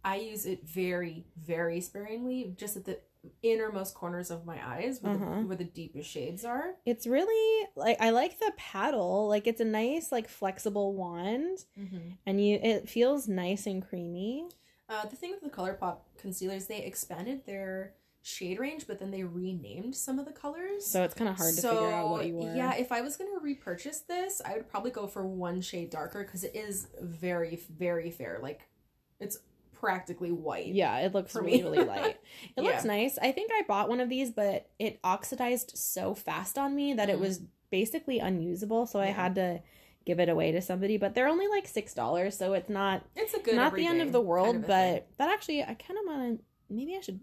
I 0.03 0.17
use 0.17 0.45
it 0.45 0.63
very, 0.63 1.25
very 1.43 1.81
sparingly, 1.81 2.53
just 2.57 2.77
at 2.77 2.85
the 2.85 2.99
innermost 3.41 3.93
corners 3.93 4.31
of 4.31 4.45
my 4.45 4.57
eyes, 4.65 5.01
where, 5.01 5.15
Uh-huh. 5.15 5.41
the, 5.41 5.47
where 5.47 5.57
the 5.57 5.65
deepest 5.65 6.09
shades 6.09 6.45
are. 6.45 6.75
It's 6.85 7.05
really 7.05 7.67
like 7.75 7.97
I 7.99 8.11
like 8.11 8.39
the 8.39 8.53
paddle. 8.55 9.27
Like 9.27 9.47
it's 9.47 9.59
a 9.59 9.65
nice 9.65 10.11
like 10.11 10.29
flexible 10.29 10.93
wand 10.93 11.65
and 12.25 12.45
you 12.45 12.59
it 12.61 12.87
feels 12.87 13.27
nice 13.27 13.65
and 13.65 13.85
creamy. 13.85 14.47
Uh, 14.89 15.05
the 15.05 15.15
thing 15.15 15.31
with 15.31 15.41
the 15.41 15.49
ColourPop 15.49 15.97
concealers, 16.17 16.67
they 16.67 16.79
expanded 16.79 17.45
their 17.45 17.93
shade 18.21 18.59
range, 18.59 18.87
but 18.87 18.99
then 18.99 19.11
they 19.11 19.23
renamed 19.23 19.95
some 19.95 20.17
of 20.19 20.25
the 20.25 20.31
colors. 20.31 20.85
So 20.85 21.03
it's 21.03 21.13
kind 21.13 21.29
of 21.29 21.37
hard 21.37 21.55
to 21.55 21.61
figure 21.61 21.91
out 21.91 22.09
what 22.09 22.25
you 22.25 22.35
were. 22.35 22.53
Yeah, 22.55 22.75
if 22.75 22.91
I 22.91 23.01
was 23.01 23.15
gonna 23.17 23.39
repurchase 23.41 23.99
this, 24.01 24.41
I 24.45 24.53
would 24.53 24.69
probably 24.69 24.91
go 24.91 25.07
for 25.07 25.25
one 25.25 25.61
shade 25.61 25.89
darker 25.89 26.23
because 26.23 26.43
it 26.43 26.55
is 26.55 26.87
very, 27.01 27.59
very 27.77 28.11
fair. 28.11 28.39
Like, 28.41 28.61
it's 29.19 29.39
practically 29.73 30.31
white. 30.31 30.67
Yeah, 30.67 30.97
it 30.99 31.13
looks 31.13 31.35
really, 31.35 31.61
really 31.61 31.83
light. 31.85 32.17
It 32.57 32.61
looks 32.61 32.83
Yeah. 32.83 32.87
nice. 32.87 33.17
I 33.21 33.31
think 33.31 33.51
I 33.53 33.61
bought 33.67 33.89
one 33.89 33.99
of 33.99 34.09
these, 34.09 34.31
but 34.31 34.69
it 34.79 34.99
oxidized 35.03 35.77
so 35.77 36.13
fast 36.15 36.57
on 36.57 36.75
me 36.75 36.93
that 36.95 37.09
it 37.09 37.17
Mm. 37.17 37.21
was 37.21 37.41
basically 37.69 38.19
unusable. 38.19 38.87
So 38.87 38.99
I 38.99 39.07
had 39.07 39.35
to 39.35 39.61
give 40.07 40.19
it 40.19 40.29
away 40.29 40.51
to 40.53 40.61
somebody. 40.61 40.97
But 40.97 41.13
they're 41.13 41.27
only 41.27 41.47
like 41.47 41.67
six 41.67 41.93
dollars, 41.93 42.35
so 42.35 42.53
it's 42.53 42.69
not 42.69 43.03
It's 43.15 43.33
a 43.35 43.39
good. 43.39 43.55
not 43.55 43.75
the 43.75 43.85
end 43.85 44.01
of 44.01 44.11
the 44.11 44.21
world. 44.21 44.47
kind 44.55 44.63
of 44.63 44.67
but 44.67 44.93
thing. 44.93 45.03
that 45.17 45.29
actually, 45.29 45.61
I 45.61 45.75
kind 45.75 45.99
of 45.99 46.05
want 46.07 46.39
to. 46.39 46.43
Maybe 46.73 46.95
I 46.97 47.01
should. 47.01 47.19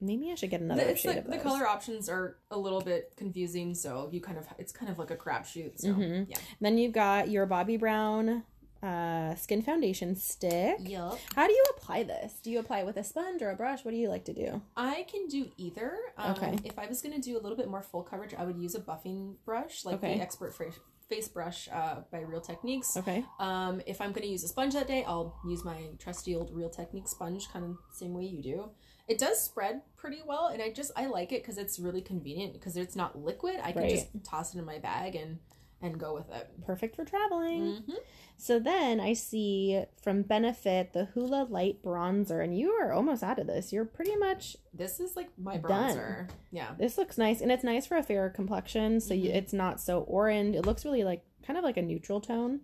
Maybe 0.00 0.30
I 0.30 0.34
should 0.34 0.50
get 0.50 0.60
another 0.60 0.84
The, 0.84 0.96
shade 0.96 1.14
the, 1.16 1.18
of 1.20 1.30
the 1.30 1.38
color 1.38 1.66
options 1.66 2.08
are 2.10 2.36
a 2.50 2.58
little 2.58 2.80
bit 2.80 3.12
confusing, 3.16 3.74
so 3.74 4.08
you 4.12 4.20
kind 4.20 4.36
of 4.36 4.46
it's 4.58 4.72
kind 4.72 4.90
of 4.90 4.98
like 4.98 5.10
a 5.10 5.16
crapshoot. 5.16 5.78
So 5.80 5.88
Mhm. 5.94 6.26
yeah. 6.28 6.36
Then 6.60 6.76
you've 6.78 6.92
got 6.92 7.30
your 7.30 7.46
Bobbi 7.46 7.78
Brown 7.78 8.42
uh, 8.82 9.34
skin 9.36 9.62
foundation 9.62 10.14
stick. 10.14 10.76
Yup. 10.80 11.18
How 11.34 11.46
do 11.46 11.54
you 11.54 11.64
apply 11.74 12.02
this? 12.02 12.34
Do 12.42 12.50
you 12.50 12.58
apply 12.58 12.80
it 12.80 12.86
with 12.86 12.98
a 12.98 13.04
sponge 13.04 13.40
or 13.40 13.48
a 13.50 13.56
brush? 13.56 13.82
What 13.82 13.92
do 13.92 13.96
you 13.96 14.10
like 14.10 14.26
to 14.26 14.34
do? 14.34 14.60
I 14.76 15.06
can 15.10 15.26
do 15.26 15.50
either. 15.56 15.96
Um, 16.18 16.32
Okay. 16.32 16.58
If 16.64 16.78
I 16.78 16.86
was 16.86 17.00
going 17.00 17.14
to 17.14 17.20
do 17.20 17.38
a 17.38 17.40
little 17.40 17.56
bit 17.56 17.68
more 17.70 17.80
full 17.80 18.02
coverage, 18.02 18.34
I 18.36 18.44
would 18.44 18.58
use 18.58 18.74
a 18.74 18.80
buffing 18.80 19.36
brush, 19.46 19.86
like 19.86 19.94
Okay. 19.96 20.16
the 20.16 20.20
Expert 20.20 20.52
Fra- 20.54 20.72
Face 21.08 21.28
Brush 21.28 21.68
uh, 21.72 21.96
by 22.10 22.20
Real 22.20 22.40
Techniques. 22.40 22.96
Okay. 22.96 23.24
Um, 23.38 23.80
if 23.86 24.00
I'm 24.00 24.10
going 24.12 24.22
to 24.22 24.28
use 24.28 24.44
a 24.44 24.48
sponge 24.48 24.74
that 24.74 24.88
day, 24.88 25.04
I'll 25.06 25.38
use 25.46 25.64
my 25.64 25.88
trusty 25.98 26.34
old 26.34 26.50
Real 26.52 26.70
Techniques 26.70 27.10
sponge, 27.10 27.48
kind 27.52 27.64
of 27.64 27.76
same 27.92 28.14
way 28.14 28.24
you 28.24 28.42
do. 28.42 28.70
It 29.06 29.18
does 29.18 29.38
spread 29.42 29.82
pretty 29.96 30.20
well, 30.26 30.46
and 30.46 30.62
I 30.62 30.70
just 30.72 30.90
I 30.96 31.06
like 31.06 31.30
it 31.32 31.42
because 31.42 31.58
it's 31.58 31.78
really 31.78 32.00
convenient 32.00 32.54
because 32.54 32.76
it's 32.76 32.96
not 32.96 33.18
liquid. 33.18 33.56
I 33.62 33.72
can 33.72 33.82
Right. 33.82 33.90
just 33.90 34.06
toss 34.24 34.54
it 34.54 34.58
in 34.58 34.64
my 34.64 34.78
bag 34.78 35.14
and 35.14 35.38
and 35.84 36.00
go 36.00 36.14
with 36.14 36.30
it. 36.30 36.48
Perfect 36.64 36.96
for 36.96 37.04
traveling. 37.04 37.82
Mhm. 37.86 37.96
So 38.36 38.58
then 38.58 38.98
I 39.00 39.12
see 39.12 39.84
from 40.02 40.22
Benefit 40.22 40.92
the 40.92 41.04
Hula 41.06 41.46
Light 41.48 41.82
Bronzer, 41.82 42.42
and 42.42 42.56
you 42.58 42.70
are 42.72 42.92
almost 42.92 43.22
out 43.22 43.38
of 43.38 43.46
this. 43.46 43.72
You're 43.72 43.84
pretty 43.84 44.16
much. 44.16 44.56
This 44.72 44.98
is 44.98 45.14
like 45.14 45.28
my 45.38 45.58
Done. 45.58 45.96
bronzer. 45.96 46.30
Yeah. 46.50 46.74
This 46.78 46.98
looks 46.98 47.16
nice, 47.18 47.40
and 47.40 47.52
it's 47.52 47.62
nice 47.64 47.86
for 47.86 47.96
a 47.96 48.02
fairer 48.02 48.30
complexion, 48.30 49.00
so 49.00 49.14
you, 49.14 49.30
Mhm. 49.30 49.34
it's 49.36 49.52
not 49.52 49.80
so 49.80 50.00
orange. 50.02 50.56
It 50.56 50.66
looks 50.66 50.84
really 50.84 51.04
like 51.04 51.24
kind 51.42 51.58
of 51.58 51.62
like 51.64 51.76
a 51.76 51.82
neutral 51.82 52.20
tone. 52.20 52.62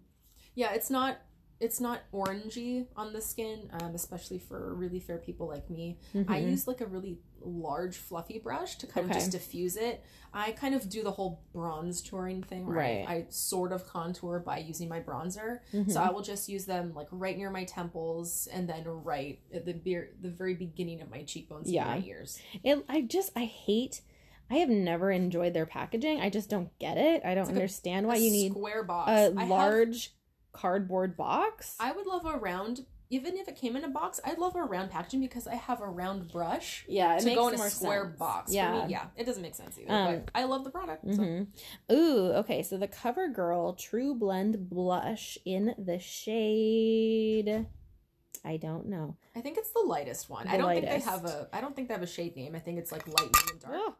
Yeah, 0.54 0.72
it's 0.72 0.90
not 0.90 1.18
it's 1.60 1.78
not 1.80 2.00
orangey 2.12 2.86
on 2.96 3.12
the 3.12 3.20
skin, 3.20 3.68
um, 3.80 3.94
especially 3.94 4.38
for 4.38 4.74
really 4.74 4.98
fair 4.98 5.18
people 5.18 5.46
like 5.46 5.68
me. 5.70 5.98
I 6.14 6.40
Mhm. 6.40 6.50
use 6.50 6.66
like 6.66 6.80
a 6.80 6.86
really 6.86 7.18
large 7.42 7.96
fluffy 7.96 8.38
brush 8.38 8.76
to 8.76 8.86
kind 8.86 9.04
Okay. 9.06 9.14
of 9.16 9.20
just 9.20 9.32
diffuse 9.32 9.76
it. 9.76 10.02
I 10.32 10.52
kind 10.52 10.74
of 10.74 10.88
do 10.88 11.02
the 11.02 11.10
whole 11.10 11.42
bronze 11.52 12.00
touring 12.02 12.42
thing, 12.42 12.66
right? 12.66 13.06
Right. 13.06 13.08
I 13.08 13.26
sort 13.30 13.72
of 13.72 13.86
contour 13.86 14.38
by 14.40 14.58
using 14.58 14.88
my 14.88 15.00
bronzer. 15.00 15.60
Mhm. 15.72 15.90
So 15.90 16.00
I 16.02 16.10
will 16.10 16.22
just 16.22 16.48
use 16.48 16.64
them 16.66 16.94
like 16.94 17.08
right 17.10 17.36
near 17.36 17.50
my 17.50 17.64
temples 17.64 18.46
and 18.52 18.68
then 18.68 18.84
right 18.86 19.40
at 19.52 19.64
the 19.66 19.72
beer, 19.74 20.14
the 20.20 20.30
very 20.30 20.54
beginning 20.54 21.00
of 21.02 21.10
my 21.10 21.22
cheekbones 21.24 21.70
Yeah. 21.70 21.90
and 21.92 22.00
my 22.02 22.06
ears. 22.08 22.38
It, 22.64 22.84
I 22.88 23.02
just 23.02 23.32
I 23.36 23.44
hate. 23.44 24.02
I 24.52 24.56
have 24.56 24.68
never 24.68 25.10
enjoyed 25.12 25.54
their 25.54 25.66
packaging. 25.66 26.20
I 26.20 26.28
just 26.28 26.50
don't 26.50 26.76
get 26.80 26.98
it. 26.98 27.22
I 27.24 27.34
don't 27.34 27.44
like 27.46 27.52
a- 27.54 27.58
understand 27.58 28.06
why 28.08 28.16
A 28.16 28.18
you 28.18 28.30
need 28.30 28.52
square 28.52 28.82
box. 28.82 29.08
a 29.10 29.12
I 29.36 29.40
have- 29.40 29.48
large 29.48 30.14
cardboard 30.52 31.16
box. 31.16 31.76
I 31.80 31.92
would 31.92 32.06
love 32.06 32.24
a 32.26 32.36
round, 32.36 32.84
even 33.10 33.36
if 33.36 33.48
it 33.48 33.56
came 33.56 33.76
in 33.76 33.84
a 33.84 33.88
box. 33.88 34.20
I'd 34.24 34.38
love 34.38 34.56
a 34.56 34.62
round 34.62 34.90
packaging 34.90 35.20
because 35.20 35.46
I 35.46 35.54
have 35.54 35.80
a 35.80 35.86
round 35.86 36.28
brush 36.28 36.84
yeah, 36.88 37.18
to 37.18 37.34
go 37.34 37.48
in 37.48 37.54
a 37.54 37.70
square 37.70 38.04
box. 38.18 38.52
Yeah. 38.52 38.82
for 38.82 38.86
me. 38.86 38.92
yeah, 38.92 39.04
it 39.16 39.24
doesn't 39.24 39.42
make 39.42 39.54
sense 39.54 39.78
either. 39.78 39.92
Um, 39.92 40.22
but 40.24 40.30
I 40.34 40.44
love 40.44 40.64
the 40.64 40.70
product. 40.70 41.04
so. 41.14 41.22
hmm 41.22 41.42
Ooh, 41.92 42.32
okay. 42.36 42.62
So 42.62 42.76
the 42.76 42.88
CoverGirl 42.88 43.78
TruBlend 43.78 44.68
Blush 44.68 45.38
in 45.44 45.74
the 45.78 45.98
shade. 45.98 47.66
I 48.44 48.56
don't 48.56 48.86
know. 48.88 49.16
I 49.36 49.40
think 49.40 49.58
it's 49.58 49.70
the 49.70 49.80
lightest 49.80 50.30
one. 50.30 50.46
The 50.46 50.52
I 50.52 50.56
don't 50.56 50.70
think 50.70 50.86
they 50.86 51.00
have 51.00 51.24
a. 51.26 51.48
I 51.52 51.60
don't 51.60 51.76
think 51.76 51.88
they 51.88 51.94
have 51.94 52.02
a 52.02 52.06
shade 52.06 52.36
name. 52.36 52.54
I 52.54 52.58
think 52.58 52.78
it's 52.78 52.90
like 52.90 53.06
light, 53.06 53.30
and 53.50 53.60
dark. 53.60 53.74
Oh, 53.76 53.94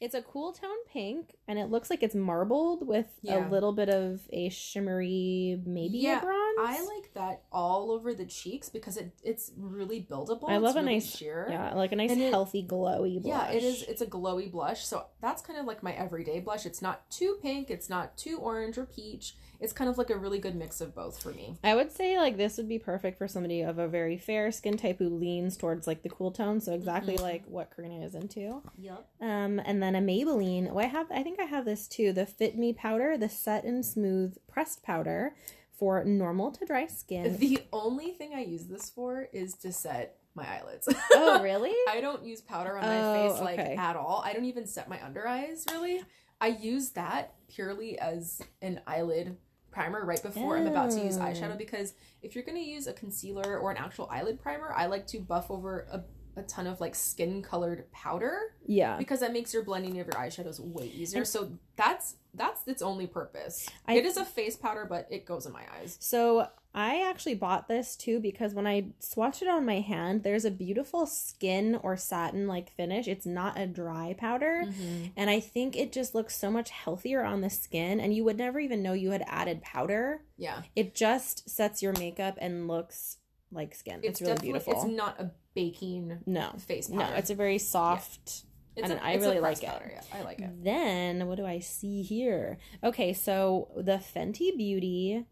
it's 0.00 0.14
a 0.14 0.22
cool 0.22 0.52
tone 0.52 0.70
pink, 0.90 1.34
and 1.46 1.58
it 1.58 1.66
looks 1.70 1.90
like 1.90 2.02
it's 2.02 2.14
marbled 2.14 2.86
with 2.86 3.06
Yeah. 3.22 3.46
a 3.46 3.50
little 3.50 3.72
bit 3.72 3.88
of 3.90 4.20
a 4.32 4.48
shimmery, 4.48 5.60
maybe 5.66 5.98
Yeah, 5.98 6.18
a 6.18 6.22
bronze. 6.22 6.38
I 6.58 6.80
like 6.82 7.12
that 7.14 7.42
all 7.52 7.90
over 7.90 8.14
the 8.14 8.24
cheeks 8.24 8.68
because 8.68 8.96
it 8.96 9.12
it's 9.22 9.52
really 9.56 10.02
buildable. 10.02 10.48
I 10.48 10.56
love 10.56 10.70
it's 10.70 10.76
a 10.76 10.80
really 10.82 10.94
nice- 10.94 11.16
sheer. 11.16 11.46
Yeah, 11.50 11.74
like 11.74 11.92
a 11.92 11.96
nice 11.96 12.10
And 12.12 12.20
it- 12.22 12.30
healthy 12.30 12.66
glowy 12.66 13.22
blush. 13.22 13.24
Yeah, 13.24 13.50
it 13.56 13.62
is. 13.62 13.82
It's 13.84 14.00
a 14.00 14.06
glowy 14.06 14.50
blush, 14.50 14.84
so 14.86 15.06
that's 15.20 15.42
kind 15.42 15.58
of 15.58 15.66
like 15.66 15.82
my 15.82 15.92
everyday 15.92 16.40
blush. 16.40 16.66
It's 16.66 16.80
not 16.82 17.08
too 17.10 17.38
pink. 17.42 17.70
It's 17.70 17.88
not 17.90 18.16
too 18.16 18.38
orange 18.38 18.78
or 18.78 18.86
peach. 18.86 19.36
It's 19.60 19.72
kind 19.74 19.90
of 19.90 19.98
like 19.98 20.10
a 20.10 20.16
really 20.16 20.38
good 20.38 20.54
mix 20.56 20.80
of 20.80 20.94
both 20.94 21.22
for 21.22 21.30
me. 21.32 21.56
I 21.62 21.74
would 21.74 21.92
say 21.92 22.18
like 22.18 22.36
this 22.38 22.56
would 22.56 22.68
be 22.68 22.78
perfect 22.78 23.18
for 23.18 23.28
somebody 23.28 23.60
of 23.60 23.78
a 23.78 23.86
very 23.86 24.16
fair 24.16 24.50
skin 24.50 24.76
type 24.76 24.98
who 24.98 25.08
leans 25.10 25.56
towards 25.56 25.86
like 25.86 26.02
the 26.02 26.08
cool 26.08 26.30
tone. 26.30 26.60
So 26.60 26.72
exactly 26.72 27.16
Mhm. 27.16 27.20
like 27.22 27.44
what 27.46 27.70
Karina 27.74 28.04
is 28.04 28.14
into. 28.14 28.62
Yep. 28.78 29.06
Um, 29.20 29.60
and 29.64 29.82
then 29.82 29.94
a 29.94 30.00
Maybelline. 30.00 30.72
Well, 30.72 30.84
I 30.84 30.88
have. 30.88 31.06
I 31.12 31.22
think 31.22 31.38
I 31.38 31.44
have 31.44 31.64
this 31.66 31.86
too. 31.86 32.12
The 32.12 32.24
Fit 32.26 32.56
Me 32.56 32.72
powder, 32.72 33.18
the 33.18 33.28
Set 33.28 33.64
and 33.64 33.84
Smooth 33.84 34.36
pressed 34.48 34.82
powder 34.82 35.34
for 35.72 36.04
normal 36.04 36.50
to 36.52 36.64
dry 36.64 36.86
skin. 36.86 37.36
The 37.38 37.62
only 37.72 38.12
thing 38.12 38.34
I 38.34 38.40
use 38.42 38.66
this 38.66 38.90
for 38.90 39.28
is 39.32 39.54
to 39.58 39.72
set 39.72 40.16
my 40.34 40.46
eyelids. 40.46 40.88
oh, 41.14 41.40
really? 41.42 41.74
I 41.88 42.00
don't 42.00 42.24
use 42.24 42.40
powder 42.40 42.76
on 42.78 42.84
my 42.84 42.98
Oh, 43.00 43.32
face 43.34 43.40
like 43.42 43.58
okay. 43.58 43.76
at 43.76 43.96
all. 43.96 44.22
I 44.24 44.32
don't 44.32 44.44
even 44.44 44.66
set 44.66 44.88
my 44.88 45.02
under 45.04 45.26
eyes 45.26 45.64
really. 45.70 46.02
I 46.40 46.48
use 46.48 46.90
that 46.90 47.34
purely 47.48 47.98
as 47.98 48.40
an 48.62 48.80
eyelid 48.86 49.36
primer 49.70 50.04
right 50.04 50.22
before 50.22 50.56
I'm 50.56 50.66
about 50.66 50.90
to 50.92 51.00
use 51.00 51.16
eyeshadow 51.16 51.56
because 51.56 51.94
if 52.22 52.34
you're 52.34 52.44
going 52.44 52.58
to 52.58 52.64
use 52.64 52.86
a 52.86 52.92
concealer 52.92 53.58
or 53.58 53.70
an 53.70 53.76
actual 53.76 54.08
eyelid 54.10 54.40
primer, 54.40 54.72
I 54.72 54.86
like 54.86 55.06
to 55.08 55.20
buff 55.20 55.50
over 55.50 55.86
a, 55.90 56.00
a 56.36 56.42
ton 56.42 56.66
of 56.66 56.80
like 56.80 56.94
skin 56.94 57.42
colored 57.42 57.90
powder 57.92 58.54
Yeah. 58.66 58.96
because 58.96 59.20
that 59.20 59.32
makes 59.32 59.52
your 59.52 59.62
blending 59.64 59.98
of 60.00 60.06
your 60.06 60.14
eyeshadows 60.14 60.60
way 60.60 60.86
easier. 60.86 61.18
And- 61.20 61.28
so 61.28 61.52
that's 61.76 62.16
that's 62.32 62.68
its 62.68 62.80
only 62.80 63.08
purpose. 63.08 63.68
I- 63.88 63.94
it 63.96 64.06
is 64.06 64.16
a 64.16 64.24
face 64.24 64.56
powder, 64.56 64.86
but 64.88 65.08
it 65.10 65.24
goes 65.26 65.46
in 65.46 65.52
my 65.52 65.64
eyes. 65.80 65.96
So 66.00 66.46
I 66.72 67.02
actually 67.10 67.34
bought 67.34 67.66
this 67.66 67.96
too 67.96 68.20
because 68.20 68.54
when 68.54 68.68
I 68.68 68.92
swatched 69.00 69.42
it 69.42 69.48
on 69.48 69.66
my 69.66 69.80
hand, 69.80 70.22
there's 70.22 70.44
a 70.44 70.50
beautiful 70.52 71.06
skin 71.06 71.80
or 71.82 71.96
satin 71.96 72.46
like 72.46 72.70
finish. 72.70 73.08
It's 73.08 73.26
not 73.26 73.58
a 73.58 73.66
dry 73.66 74.14
powder. 74.16 74.62
Mm-hmm. 74.64 75.06
And 75.16 75.28
I 75.28 75.40
think 75.40 75.74
it 75.76 75.90
just 75.90 76.14
looks 76.14 76.36
so 76.36 76.52
much 76.52 76.70
healthier 76.70 77.24
on 77.24 77.40
the 77.40 77.50
skin, 77.50 77.98
and 77.98 78.14
you 78.14 78.22
would 78.22 78.38
never 78.38 78.60
even 78.60 78.80
know 78.80 78.92
you 78.92 79.10
had 79.10 79.24
added 79.26 79.60
powder. 79.62 80.22
Yeah, 80.36 80.62
It 80.76 80.94
just 80.94 81.50
sets 81.50 81.82
your 81.82 81.94
makeup 81.94 82.38
and 82.40 82.68
looks 82.68 83.16
like 83.52 83.74
skin. 83.74 84.00
It's, 84.02 84.20
really 84.20 84.38
beautiful. 84.38 84.74
It's 84.74 84.84
not 84.84 85.20
a 85.20 85.30
baking 85.54 86.20
no, 86.26 86.52
face 86.58 86.88
powder. 86.88 87.10
no, 87.10 87.16
it's 87.16 87.30
a 87.30 87.34
very 87.34 87.58
soft. 87.58 88.44
It's 88.76 88.88
and 88.88 88.92
a- 88.92 89.04
I 89.04 89.16
really 89.16 89.40
like 89.40 89.62
it. 89.62 89.64
Yeah, 89.64 90.02
I 90.12 90.22
like 90.22 90.40
it. 90.40 90.64
Then 90.64 91.26
what 91.26 91.36
do 91.36 91.44
I 91.44 91.58
see 91.58 92.02
here? 92.02 92.58
Okay, 92.84 93.12
so 93.12 93.68
the 93.76 93.98
Fenty 93.98 94.56
Beauty 94.56 95.26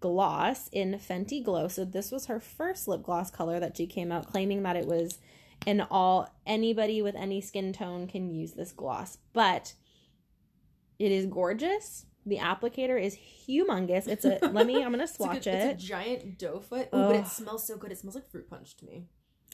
gloss 0.00 0.68
in 0.68 0.98
Fenty 0.98 1.42
Glow. 1.42 1.68
So 1.68 1.84
this 1.84 2.10
was 2.10 2.26
her 2.26 2.40
first 2.40 2.88
lip 2.88 3.02
gloss 3.02 3.30
color 3.30 3.58
that 3.60 3.76
she 3.76 3.86
came 3.86 4.12
out 4.12 4.30
claiming 4.30 4.62
that 4.62 4.76
it 4.76 4.86
was 4.86 5.18
an 5.66 5.80
all 5.90 6.28
anybody 6.46 7.02
with 7.02 7.14
any 7.14 7.40
skin 7.40 7.72
tone 7.72 8.06
can 8.06 8.30
use 8.30 8.52
this 8.52 8.72
gloss. 8.72 9.18
But 9.32 9.74
it 10.98 11.10
is 11.10 11.26
gorgeous. 11.26 12.06
The 12.24 12.38
applicator 12.38 13.00
is 13.02 13.16
humongous. 13.48 14.06
It's 14.06 14.24
a 14.24 14.38
let 14.52 14.66
me 14.66 14.82
I'm 14.82 14.92
going 14.92 14.98
to 14.98 15.02
It's, 15.04 15.12
a 15.12 15.16
swatch 15.16 15.44
good- 15.44 15.54
it. 15.54 15.70
it's 15.74 15.84
a 15.84 15.86
giant 15.86 16.38
dough 16.38 16.60
foot. 16.60 16.86
Ooh, 16.94 17.08
but 17.08 17.16
it 17.16 17.26
smells 17.26 17.66
so 17.66 17.76
good. 17.76 17.90
It 17.92 17.98
smells 17.98 18.14
like 18.14 18.30
fruit 18.30 18.48
punch 18.48 18.76
to 18.78 18.84
me. 18.86 19.06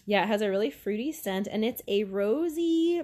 Yeah, 0.07 0.25
it 0.25 0.29
has 0.29 0.43
a 0.43 0.51
really 0.51 0.71
fruity 0.71 1.13
scent 1.13 1.47
and 1.51 1.65
it's 1.65 1.83
a 1.89 2.05
rosy 2.05 3.03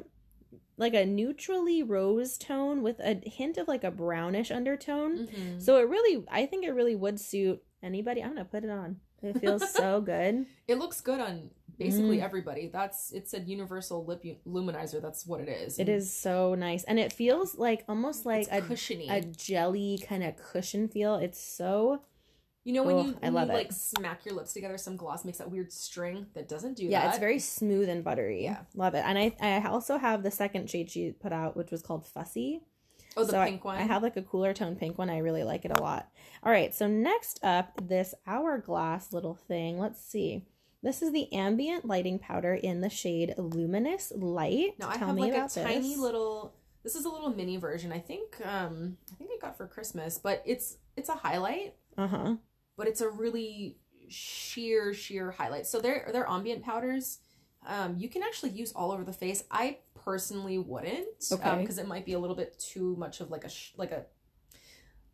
like 0.77 0.95
a 0.95 1.07
neutrally 1.07 1.83
rose 1.83 2.37
tone 2.37 2.83
with 2.83 2.99
a 3.01 3.21
hint 3.29 3.59
of 3.59 3.69
like 3.69 3.85
a 3.85 3.91
brownish 3.91 4.51
undertone. 4.51 5.27
Mm-hmm. 5.29 5.61
So 5.61 5.79
it 5.79 5.89
really 5.89 6.25
I 6.31 6.47
think 6.47 6.65
it 6.65 6.71
really 6.73 6.95
would 6.97 7.21
suit 7.21 7.62
anybody. 7.83 8.23
I'm 8.23 8.37
to 8.37 8.45
put 8.45 8.65
it 8.65 8.71
on. 8.71 8.97
It 9.23 9.39
feels 9.41 9.71
so 9.71 10.01
good. 10.12 10.47
It 10.69 10.79
looks 10.79 11.01
good 11.01 11.21
on 11.21 11.51
basically 11.79 12.18
Mm. 12.18 12.22
everybody. 12.25 12.68
That's 12.72 13.12
it's 13.12 13.35
a 13.35 13.41
universal 13.41 14.05
lip 14.05 14.25
luminizer. 14.47 15.01
That's 15.03 15.27
what 15.27 15.41
it 15.41 15.49
is. 15.49 15.79
It 15.79 15.89
is 15.89 16.12
so 16.14 16.55
nice 16.55 16.85
and 16.85 16.99
it 16.99 17.12
feels 17.12 17.57
like 17.57 17.85
almost 17.89 18.25
like 18.27 18.49
it's 18.49 18.53
a 18.53 18.61
cushiony. 18.62 19.09
a 19.09 19.20
jelly 19.22 19.99
kind 20.07 20.22
of 20.25 20.37
cushion 20.37 20.89
feel. 20.89 21.16
It's 21.16 21.41
so 21.41 22.03
you 22.64 22.72
know 22.72 22.83
when 22.83 22.99
you 23.05 23.18
I 23.22 23.29
love 23.29 23.49
you 23.49 23.55
it. 23.55 23.57
like 23.59 23.72
smack 23.72 24.25
your 24.25 24.35
lips 24.35 24.53
together, 24.55 24.79
some 24.79 24.97
gloss 24.97 25.25
makes 25.25 25.39
that 25.39 25.51
weird 25.51 25.70
string 25.72 26.27
that 26.35 26.49
doesn't 26.49 26.79
do 26.79 26.85
yeah, 26.85 27.03
that. 27.03 27.09
it's 27.11 27.18
very 27.18 27.39
smooth 27.39 27.89
and 27.91 28.03
buttery. 28.03 28.43
Yeah. 28.45 28.61
love 28.75 28.95
it. 28.95 29.05
And 29.07 29.18
I 29.18 29.37
I 29.41 29.68
also 29.68 29.99
have 29.99 30.22
the 30.22 30.31
second 30.31 30.70
shade 30.70 30.91
she 30.91 31.12
put 31.12 31.33
out, 31.33 31.57
which 31.57 31.70
was 31.70 31.83
called 31.83 32.07
Fussy. 32.07 32.62
oh 33.18 33.25
the 33.25 33.33
So 33.33 33.39
I- 33.41 33.51
pink 33.51 33.64
one. 33.64 33.77
I 33.77 33.83
have 33.83 34.03
like 34.03 34.16
a 34.16 34.22
cooler 34.22 34.55
tone 34.55 34.77
pink 34.77 34.97
one. 34.97 35.11
I 35.11 35.18
really 35.18 35.45
like 35.45 35.64
it 35.66 35.77
a 35.77 35.83
lot. 35.83 36.09
All 36.43 36.51
right, 36.51 36.75
so 36.75 36.87
next 36.89 37.39
up, 37.43 37.81
this 37.87 38.14
hourglass 38.27 39.12
little 39.12 39.35
thing. 39.35 39.79
Let's 39.79 40.01
see. 40.03 40.45
This 40.85 41.01
is 41.03 41.12
the 41.12 41.32
ambient 41.32 41.87
lighting 41.87 42.18
powder 42.18 42.53
in 42.55 42.82
the 42.82 42.91
shade 42.91 43.35
Luminous 43.39 44.12
Light. 44.14 44.74
Now 44.78 44.91
I 44.91 44.99
have 44.99 45.14
me 45.14 45.22
like 45.22 45.32
a 45.32 45.37
about 45.37 45.51
tiny 45.51 45.97
little. 45.97 46.55
This 46.82 46.95
is 46.95 47.07
a 47.07 47.09
little 47.09 47.30
mini 47.30 47.57
version. 47.57 47.91
I 47.91 47.99
think. 47.99 48.37
Um, 48.45 48.99
I 49.11 49.14
think 49.16 49.30
I 49.35 49.39
got 49.45 49.57
for 49.57 49.66
Christmas, 49.66 50.18
but 50.18 50.43
it's 50.45 50.76
it's 50.97 51.09
a 51.09 51.14
highlight, 51.14 51.74
Uh 51.97 52.07
huh. 52.07 52.35
but 52.76 52.87
it's 52.87 53.01
a 53.01 53.09
really 53.09 53.78
sheer 54.09 54.93
sheer 54.93 55.30
highlight. 55.30 55.66
So 55.66 55.80
they're 55.80 56.11
they're 56.12 56.28
ambient 56.28 56.62
powders. 56.62 57.18
Um, 57.66 57.97
you 57.97 58.11
can 58.11 58.22
actually 58.22 58.51
use 58.51 58.72
all 58.72 58.93
over 58.93 59.05
the 59.05 59.12
face. 59.14 59.43
I 59.51 59.78
personally 59.95 60.59
wouldn't, 60.59 61.09
Okay. 61.32 61.61
because 61.62 61.78
it 61.78 61.89
might 61.89 62.05
be 62.05 62.12
a 62.12 62.18
little 62.18 62.37
bit 62.37 62.59
too 62.59 62.95
much 62.97 63.20
of 63.22 63.30
like 63.30 63.45
a 63.45 63.49
sh- 63.49 63.72
like 63.78 63.91
a. 63.91 64.05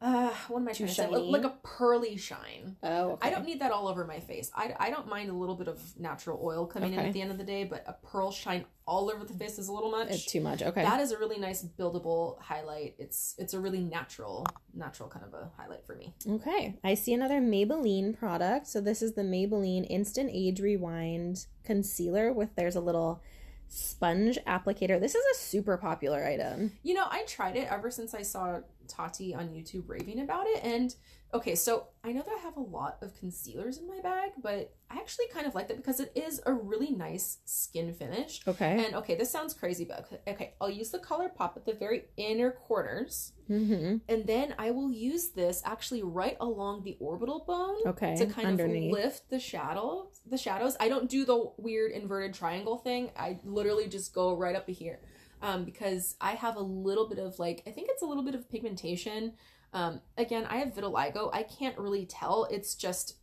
Uh, 0.02 0.30
what 0.48 0.60
am 0.60 0.68
I 0.68 0.72
trying 0.72 0.88
to 0.88 0.94
say? 0.94 1.02
shiny? 1.02 1.16
Like, 1.16 1.42
like 1.42 1.52
a 1.52 1.56
pearly 1.62 2.16
shine. 2.16 2.76
Oh, 2.82 3.12
okay. 3.12 3.28
I 3.28 3.30
don't 3.30 3.44
need 3.44 3.60
that 3.60 3.70
all 3.70 3.86
over 3.86 4.06
my 4.06 4.18
face. 4.18 4.50
I, 4.54 4.74
I 4.80 4.90
don't 4.90 5.08
mind 5.08 5.28
a 5.28 5.34
little 5.34 5.54
bit 5.54 5.68
of 5.68 5.78
natural 5.98 6.40
oil 6.42 6.66
coming 6.66 6.94
in 6.94 6.98
at 6.98 7.12
the 7.12 7.20
end 7.20 7.30
of 7.30 7.36
the 7.36 7.44
day, 7.44 7.64
but 7.64 7.84
a 7.86 7.92
pearl 8.06 8.32
shine 8.32 8.64
all 8.86 9.10
over 9.10 9.24
the 9.24 9.34
face 9.34 9.58
is 9.58 9.68
a 9.68 9.72
little 9.72 9.90
much. 9.90 10.08
It's 10.08 10.24
too 10.24 10.40
much. 10.40 10.62
Okay. 10.62 10.82
That 10.82 11.00
is 11.00 11.12
a 11.12 11.18
really 11.18 11.38
nice 11.38 11.62
buildable 11.78 12.40
highlight. 12.40 12.94
It's 12.98 13.34
it's 13.38 13.52
a 13.52 13.60
really 13.60 13.80
natural 13.80 14.46
natural 14.72 15.10
kind 15.10 15.26
of 15.26 15.34
a 15.34 15.50
highlight 15.58 15.84
for 15.84 15.94
me. 15.94 16.14
Okay, 16.26 16.76
I 16.82 16.94
see 16.94 17.12
another 17.12 17.40
Maybelline 17.40 18.18
product. 18.18 18.68
So 18.68 18.80
this 18.80 19.02
is 19.02 19.12
the 19.12 19.22
Maybelline 19.22 19.86
Instant 19.90 20.30
Age 20.32 20.60
Rewind 20.60 21.44
concealer 21.62 22.32
with 22.32 22.54
there's 22.56 22.76
a 22.76 22.80
little 22.80 23.22
sponge 23.68 24.38
applicator. 24.46 25.00
This 25.00 25.14
is 25.14 25.24
a 25.36 25.38
super 25.38 25.76
popular 25.76 26.24
item. 26.24 26.72
You 26.82 26.94
know, 26.94 27.06
I 27.08 27.22
tried 27.24 27.56
it 27.56 27.68
ever 27.70 27.90
since 27.90 28.14
I 28.14 28.22
saw 28.22 28.60
Tati 28.90 29.34
on 29.34 29.48
YouTube 29.48 29.84
raving 29.88 30.20
about 30.20 30.46
it. 30.46 30.60
And 30.64 30.94
okay, 31.32 31.54
so 31.54 31.86
I 32.02 32.12
know 32.12 32.22
that 32.22 32.34
I 32.38 32.42
have 32.42 32.56
a 32.56 32.60
lot 32.60 32.98
of 33.02 33.14
concealers 33.14 33.78
in 33.78 33.86
my 33.86 34.00
bag, 34.00 34.32
but 34.42 34.74
I 34.90 34.96
actually 34.96 35.26
kind 35.32 35.46
of 35.46 35.54
like 35.54 35.68
that 35.68 35.76
because 35.76 36.00
it 36.00 36.12
is 36.14 36.40
a 36.44 36.52
really 36.52 36.90
nice 36.90 37.38
skin 37.44 37.94
finish. 37.94 38.40
Okay. 38.46 38.84
And 38.84 38.96
okay, 38.96 39.14
this 39.14 39.30
sounds 39.30 39.54
crazy, 39.54 39.84
but 39.84 40.22
okay, 40.26 40.54
I'll 40.60 40.70
use 40.70 40.90
the 40.90 40.98
ColourPop 40.98 41.56
at 41.56 41.64
the 41.64 41.74
very 41.74 42.06
inner 42.16 42.50
corners. 42.50 43.32
Mm-hmm. 43.48 43.96
And 44.08 44.26
then 44.26 44.54
I 44.58 44.70
will 44.72 44.90
use 44.92 45.30
this 45.30 45.62
actually 45.64 46.02
right 46.02 46.36
along 46.40 46.84
the 46.84 46.96
orbital 47.00 47.44
bone 47.46 47.78
Okay. 47.86 48.16
to 48.16 48.26
kind 48.26 48.46
Underneath. 48.48 48.92
of 48.92 48.98
lift 48.98 49.30
the 49.30 49.40
shadow 49.40 50.08
the 50.26 50.38
shadows. 50.38 50.76
I 50.78 50.88
don't 50.88 51.08
do 51.08 51.24
the 51.24 51.50
weird 51.56 51.92
inverted 51.92 52.34
triangle 52.34 52.76
thing. 52.78 53.10
I 53.16 53.38
literally 53.44 53.88
just 53.88 54.14
go 54.14 54.36
right 54.36 54.54
up 54.56 54.68
here. 54.68 55.00
Um, 55.42 55.64
because 55.64 56.16
I 56.20 56.32
have 56.32 56.56
a 56.56 56.60
little 56.60 57.08
bit 57.08 57.18
of 57.18 57.38
like 57.38 57.62
I 57.66 57.70
think 57.70 57.88
it's 57.90 58.02
a 58.02 58.06
little 58.06 58.22
bit 58.22 58.34
of 58.34 58.50
pigmentation. 58.50 59.32
Um, 59.72 60.00
again, 60.16 60.46
I 60.50 60.58
have 60.58 60.74
vitiligo. 60.74 61.30
I 61.32 61.44
can't 61.44 61.78
really 61.78 62.04
tell. 62.06 62.46
It's 62.50 62.74
just 62.74 63.16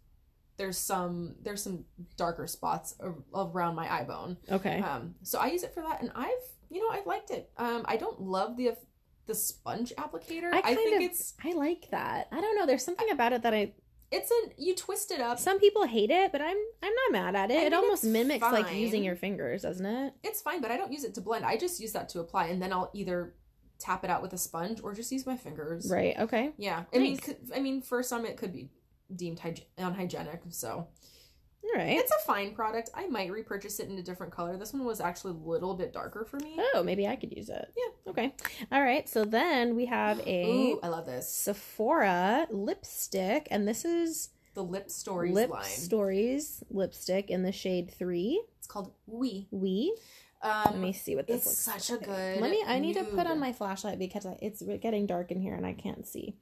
there's 0.58 0.78
some 0.78 1.36
there's 1.44 1.62
some 1.62 1.86
darker 2.16 2.48
spots 2.48 2.96
around 3.34 3.76
my 3.76 3.92
eye 3.92 4.04
bone. 4.04 4.38
Okay. 4.52 4.82
Um, 4.82 5.16
so 5.24 5.40
I 5.40 5.48
use 5.48 5.64
it 5.64 5.74
for 5.74 5.82
that, 5.84 6.02
and 6.02 6.12
I've 6.16 6.32
you 6.70 6.82
know 6.82 6.90
I've 6.90 7.06
liked 7.06 7.32
it. 7.32 7.52
Um, 7.58 7.84
I 7.86 7.98
don't 7.98 8.22
love 8.22 8.58
the 8.58 8.76
the 9.28 9.36
sponge 9.36 9.94
applicator. 9.98 10.52
I 10.54 10.62
I, 10.64 10.76
think 10.76 10.96
of- 10.96 11.02
it's 11.02 11.34
I 11.44 11.54
like 11.54 11.90
that. 11.92 12.28
I 12.32 12.42
don't 12.42 12.58
know. 12.58 12.66
There's 12.66 12.84
something 12.84 13.10
about 13.12 13.34
it 13.34 13.44
that 13.44 13.54
I. 13.54 13.74
it's 14.12 14.32
an 14.32 14.52
you 14.58 14.76
twist 14.76 15.12
it 15.12 15.20
up. 15.20 15.40
Some 15.40 15.60
people 15.60 15.86
hate 15.86 16.10
it, 16.12 16.32
but 16.32 16.42
I'm 16.42 16.58
I'm 16.82 16.94
not 16.94 17.12
mad 17.12 17.36
at 17.36 17.52
it. 17.52 17.60
I 17.60 17.66
it 17.66 17.74
almost 17.74 18.04
mimics 18.04 18.42
like 18.42 18.74
using 18.74 19.04
your 19.04 19.16
fingers, 19.16 19.64
doesn't 19.64 19.86
it? 19.86 20.14
It's 20.24 20.42
fine, 20.42 20.62
but 20.62 20.72
I 20.72 20.78
don't 20.78 20.92
use 20.92 21.04
it 21.04 21.14
to 21.16 21.22
blend. 21.22 21.46
I 21.46 21.58
just 21.58 21.80
use 21.80 21.92
that 21.94 22.10
to 22.10 22.20
apply, 22.20 22.48
and 22.48 22.62
then 22.62 22.72
I'll 22.72 22.90
either 22.94 23.34
tap 23.80 24.04
it 24.04 24.10
out 24.10 24.22
with 24.22 24.34
a 24.34 24.38
sponge 24.38 24.80
or 24.82 24.94
just 24.94 25.12
use 25.12 25.26
my 25.26 25.38
fingers. 25.38 25.90
Right. 25.92 26.18
Okay. 26.20 26.52
Yeah. 26.58 26.84
I 26.94 26.98
mean, 26.98 27.20
I 27.56 27.60
mean, 27.60 27.82
for 27.82 28.02
some 28.02 28.26
it 28.26 28.38
could 28.38 28.54
be 28.54 28.70
deemed 29.14 29.40
hyg- 29.40 29.66
unhygienic. 29.78 30.42
So 30.50 30.88
All 31.76 31.82
right. 31.82 31.98
it's 31.98 32.12
a 32.12 32.26
fine 32.26 32.54
product. 32.54 32.90
I 32.94 33.08
might 33.08 33.32
repurchase 33.32 33.80
it 33.80 33.90
in 33.90 33.98
a 33.98 34.02
different 34.02 34.32
color. 34.32 34.58
This 34.58 34.74
one 34.74 34.86
was 34.86 35.02
actually 35.02 35.34
a 35.34 35.50
little 35.50 35.74
bit 35.74 35.92
darker 35.94 36.26
for 36.26 36.38
me. 36.38 36.56
Oh, 36.74 36.84
maybe 36.84 37.08
I 37.08 37.16
could 37.16 37.36
use 37.36 37.50
it. 37.50 37.74
Yeah. 37.76 38.12
Okay. 38.12 38.34
All 38.72 38.82
right. 38.82 39.08
So 39.10 39.26
then 39.26 39.76
we 39.76 39.86
have 39.86 40.20
a 40.26 40.46
Ooh, 40.46 40.80
I 40.82 40.88
love 40.88 41.06
this. 41.06 41.28
Sephora 41.30 42.48
lipstick, 42.52 43.48
and 43.52 43.68
this 43.68 43.84
is 43.86 44.30
The 44.54 44.64
Lip 44.64 44.90
Stories 44.90 45.34
Lip 45.34 45.50
line. 45.50 45.64
Stories 45.64 46.64
lipstick 46.70 47.30
in 47.30 47.44
the 47.44 47.52
shade 47.52 47.92
three. 47.98 48.42
it's 48.58 48.68
called 48.68 48.94
We. 49.06 49.48
We. 49.52 49.96
Um, 50.42 50.64
Let 50.66 50.78
me 50.78 50.94
see 50.94 51.16
what 51.16 51.26
this 51.28 51.48
it's 51.48 51.68
looks 51.68 51.86
such 51.88 51.98
a 51.98 52.04
good. 52.04 52.40
Let 52.40 52.52
me. 52.52 52.64
I 52.66 52.78
need 52.80 52.94
to 52.94 53.04
put 53.04 53.26
on 53.26 53.40
my 53.40 53.54
flashlight 53.54 53.98
because 53.98 54.26
I, 54.26 54.38
it's 54.42 54.62
getting 54.82 55.08
dark 55.08 55.32
in 55.32 55.42
here 55.42 55.56
and 55.56 55.66
I 55.66 55.74
can't 55.74 56.08
see. 56.08 56.38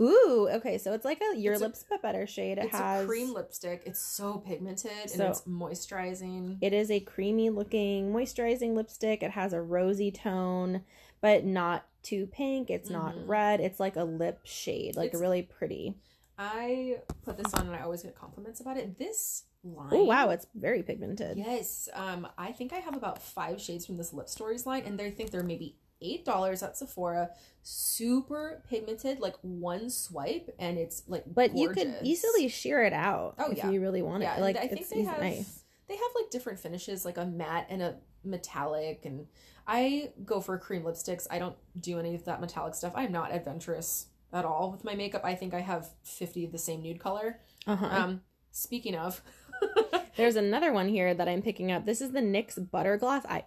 Ooh. 0.00 0.48
Okay. 0.52 0.78
So 0.78 0.92
it's 0.92 1.04
like 1.04 1.20
a 1.20 1.36
your 1.38 1.54
It's 1.54 1.62
a- 1.62 1.84
but 1.90 2.02
better 2.02 2.26
shade. 2.26 2.58
It 2.58 2.64
It's 2.66 2.76
has 2.76 3.04
a 3.04 3.06
cream 3.06 3.32
lipstick. 3.34 3.82
It's 3.86 4.00
so 4.00 4.38
pigmented 4.38 5.10
So- 5.10 5.14
and 5.24 5.30
it's 5.30 5.42
moisturizing. 5.42 6.58
It 6.60 6.72
is 6.72 6.90
a 6.90 7.00
creamy 7.00 7.50
looking 7.50 8.12
moisturizing 8.12 8.74
lipstick. 8.74 9.22
It 9.22 9.32
has 9.32 9.52
a 9.52 9.60
rosy 9.60 10.10
tone, 10.10 10.84
but 11.20 11.44
not 11.44 11.86
too 12.02 12.26
pink. 12.26 12.70
It's 12.70 12.90
not 12.90 13.14
Mhm. 13.14 13.28
red. 13.28 13.60
It's 13.60 13.78
like 13.78 13.96
a 13.96 14.04
lip 14.04 14.40
shade, 14.44 14.96
like 14.96 15.08
It's- 15.08 15.20
really 15.20 15.42
pretty. 15.42 15.98
I 16.38 17.02
put 17.22 17.36
this 17.36 17.52
on 17.54 17.66
and 17.68 17.76
I 17.76 17.82
always 17.82 18.02
get 18.02 18.14
compliments 18.16 18.60
about 18.60 18.76
it. 18.78 18.98
This 18.98 19.44
line. 19.62 19.90
Oh 19.92 20.04
wow, 20.04 20.30
it's 20.30 20.46
very 20.54 20.82
pigmented. 20.82 21.36
Yes. 21.38 21.88
Um, 21.92 22.26
I 22.36 22.50
think 22.50 22.72
I 22.72 22.78
have 22.80 22.96
about 22.96 23.22
five 23.22 23.60
shades 23.60 23.86
from 23.86 23.96
this 23.96 24.12
Lip 24.12 24.28
Stories 24.28 24.66
line, 24.66 24.82
and 24.84 24.98
they 24.98 25.10
think 25.12 25.30
they're 25.30 25.44
maybe 25.44 25.76
eight 26.02 26.24
dollars 26.24 26.62
at 26.62 26.76
Sephora. 26.76 27.30
Super 27.62 28.62
pigmented, 28.68 29.20
like 29.20 29.36
one 29.42 29.88
swipe, 29.88 30.54
and 30.58 30.78
it's 30.78 31.02
like. 31.06 31.24
But 31.26 31.56
you 31.56 31.70
could 31.70 31.94
easily 32.02 32.48
sheer 32.48 32.82
it 32.82 32.92
out 32.92 33.36
Oh, 33.38 33.50
if 33.52 33.58
yeah. 33.58 33.70
you 33.70 33.80
really 33.80 34.02
want 34.02 34.22
Yeah, 34.22 34.36
it. 34.36 34.40
Like 34.40 34.56
I 34.56 34.66
think 34.66 34.80
it's 34.82 34.90
they 34.90 35.02
have 35.02 35.20
nice. 35.20 35.62
they 35.88 35.94
have 35.94 36.10
like 36.20 36.30
different 36.30 36.58
finishes, 36.58 37.04
like 37.04 37.16
a 37.18 37.24
matte 37.26 37.66
and 37.70 37.80
a 37.82 37.96
metallic, 38.24 39.02
and 39.04 39.26
I 39.66 40.10
go 40.24 40.40
for 40.40 40.58
cream 40.58 40.82
lipsticks. 40.82 41.26
I 41.30 41.38
don't 41.38 41.56
do 41.80 41.98
any 41.98 42.14
of 42.14 42.24
that 42.24 42.40
metallic 42.40 42.74
stuff. 42.74 42.92
I'm 42.96 43.12
not 43.12 43.32
adventurous 43.34 44.06
at 44.32 44.44
all 44.44 44.72
with 44.72 44.82
my 44.84 44.94
makeup. 44.94 45.22
I 45.24 45.34
think 45.34 45.54
I 45.54 45.60
have 45.60 45.88
fifty 46.02 46.44
of 46.44 46.52
the 46.52 46.58
same 46.58 46.82
nude 46.82 46.98
color. 46.98 47.40
Uh-huh. 47.66 47.86
Um, 47.86 48.20
speaking 48.50 48.96
of, 48.96 49.22
There's 50.16 50.36
another 50.36 50.72
one 50.72 50.88
here 50.88 51.14
that 51.14 51.28
I'm 51.28 51.40
picking 51.42 51.70
up. 51.72 51.86
This 51.86 52.00
is 52.00 52.10
the 52.10 52.20
NYX 52.20 52.70
Butter 52.70 52.96
Gloss. 52.98 53.24
I 53.28 53.44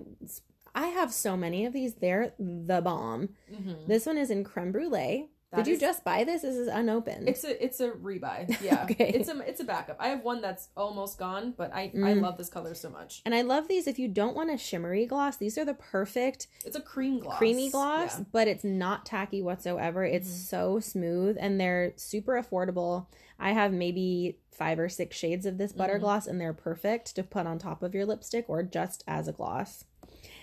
I 0.75 0.87
have 0.87 1.11
so 1.13 1.35
many 1.37 1.65
of 1.65 1.73
these. 1.73 1.95
They're 1.95 2.33
the 2.37 2.81
bomb. 2.81 3.29
mhm. 3.51 3.87
This 3.87 4.05
one 4.05 4.17
is 4.17 4.29
in 4.29 4.43
creme 4.43 4.71
brulee. 4.71 5.29
That 5.51 5.57
Did 5.63 5.67
you 5.67 5.73
is- 5.75 5.79
just 5.79 6.03
buy 6.03 6.25
this? 6.25 6.41
This 6.41 6.55
is 6.55 6.67
unopened. 6.67 7.29
It's 7.29 7.45
a 7.45 7.63
it's 7.63 7.79
a 7.79 7.91
rebuy. 7.91 8.59
Yeah. 8.61 8.83
Okay. 8.83 9.09
It's 9.09 9.29
a 9.29 9.39
it's 9.47 9.61
a 9.61 9.63
backup. 9.63 9.95
I 10.01 10.09
have 10.09 10.21
one 10.21 10.41
that's 10.41 10.67
almost 10.75 11.17
gone, 11.17 11.53
but 11.55 11.73
I 11.73 11.83
I 11.83 11.87
Mm. 12.15 12.21
love 12.21 12.37
this 12.37 12.49
color 12.49 12.73
so 12.75 12.89
much. 12.89 13.21
and 13.25 13.33
I 13.33 13.41
love 13.41 13.69
these. 13.69 13.87
If 13.87 13.97
you 13.97 14.09
don't 14.09 14.35
want 14.35 14.51
a 14.51 14.57
shimmery 14.57 15.05
gloss, 15.05 15.37
these 15.37 15.57
are 15.57 15.63
the 15.63 15.73
perfect 15.75 16.47
It's 16.65 16.75
a 16.75 16.81
cream 16.81 17.19
gloss. 17.19 17.37
creamy 17.37 17.69
gloss, 17.69 18.19
Yeah. 18.19 18.25
but 18.33 18.47
it's 18.49 18.65
not 18.65 19.05
tacky 19.05 19.41
whatsoever. 19.41 20.03
It's 20.03 20.27
Mhm. 20.29 20.47
so 20.49 20.79
smooth 20.81 21.37
and 21.39 21.57
they're 21.59 21.93
super 21.95 22.33
affordable. 22.33 23.05
I 23.39 23.51
have 23.53 23.71
maybe 23.71 24.39
five 24.51 24.79
or 24.79 24.87
six 24.89 25.15
shades 25.17 25.45
of 25.45 25.57
this 25.57 25.73
butter 25.73 25.97
Mhm. 25.97 26.01
gloss, 26.01 26.27
and 26.27 26.39
they're 26.39 26.53
perfect 26.53 27.13
to 27.15 27.23
put 27.23 27.45
on 27.45 27.59
top 27.59 27.83
of 27.83 27.93
your 27.93 28.05
lipstick 28.05 28.45
or 28.49 28.63
just 28.63 29.03
as 29.07 29.27
a 29.27 29.33
gloss. 29.33 29.83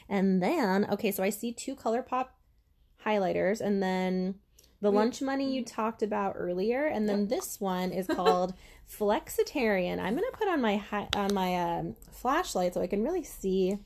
And 0.08 0.42
then, 0.42 0.86
okay, 0.90 1.10
so 1.12 1.22
I 1.22 1.30
see 1.30 1.52
two 1.52 1.74
ColourPop 1.76 2.26
highlighters, 3.04 3.60
and 3.60 3.82
then 3.82 4.36
the 4.80 4.90
We- 4.90 4.96
lunch 4.96 5.22
money 5.22 5.52
you 5.54 5.64
talked 5.64 6.02
about 6.02 6.34
earlier, 6.36 6.86
and 6.86 7.08
then 7.08 7.28
this 7.28 7.60
one 7.60 7.92
is 7.92 8.06
called 8.18 8.54
Flexitarian. 8.88 10.00
I'm 10.00 10.14
gonna 10.14 10.26
put 10.32 10.48
on 10.48 10.60
my 10.60 10.76
hi- 10.76 11.08
on 11.16 11.32
my 11.34 11.54
um, 11.78 11.96
flashlight 12.10 12.74
so 12.74 12.80
I 12.80 12.86
can 12.86 13.02
really 13.02 13.24
see 13.24 13.78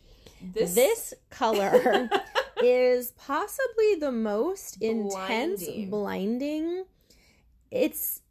This 0.54 0.74
this 0.74 1.14
color 1.30 2.08
is 2.62 3.12
possibly 3.12 3.96
the 4.00 4.12
most 4.12 4.78
intense 4.80 5.64
Blinding. 5.64 5.90
blinding 5.90 6.84
it's 7.70 8.22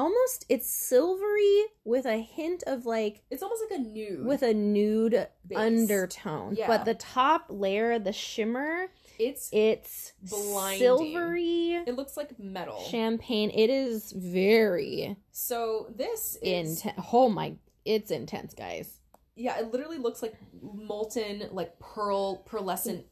almost 0.00 0.46
it's 0.48 0.68
silvery 0.68 1.64
with 1.84 2.06
a 2.06 2.16
hint 2.18 2.62
of 2.66 2.86
like 2.86 3.22
it's 3.30 3.42
almost 3.42 3.62
like 3.70 3.78
a 3.78 3.82
nude 3.82 4.24
with 4.24 4.42
a 4.42 4.54
nude 4.54 5.28
base. 5.46 5.58
undertone 5.58 6.54
Yeah. 6.56 6.66
but 6.66 6.84
the 6.84 6.94
top 6.94 7.46
layer 7.48 7.98
the 7.98 8.12
shimmer 8.12 8.86
It's 9.18 9.50
it's 9.52 10.12
Blinding. 10.22 10.80
silvery 10.80 11.74
it 11.86 11.94
looks 11.96 12.16
like 12.16 12.38
metal. 12.38 12.80
champagne 12.90 13.50
it 13.50 13.70
is 13.70 14.12
very 14.12 15.16
so 15.32 15.86
this 15.94 16.38
is 16.42 16.84
oh 17.12 17.28
my 17.28 17.54
it's 17.84 18.10
intense 18.10 18.54
guys 18.54 18.96
yeah, 19.36 19.58
it 19.58 19.72
literally 19.72 19.96
looks 19.96 20.20
like 20.20 20.34
molten, 20.60 21.48
like 21.52 21.78
pearl, 21.78 22.44
pearlescent 22.44 23.04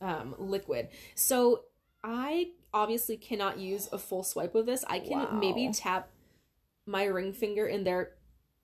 um, 0.00 0.34
liquid. 0.38 0.88
So 1.14 1.64
I 2.02 2.52
obviously 2.72 3.16
cannot 3.16 3.58
use 3.58 3.88
a 3.92 3.98
full 3.98 4.22
swipe 4.22 4.54
of 4.54 4.66
this. 4.66 4.84
I 4.88 5.00
can 5.00 5.18
Wow. 5.18 5.30
maybe 5.40 5.70
tap 5.72 6.08
my 6.86 7.04
ring 7.04 7.32
finger 7.32 7.66
in 7.66 7.84
there 7.84 8.12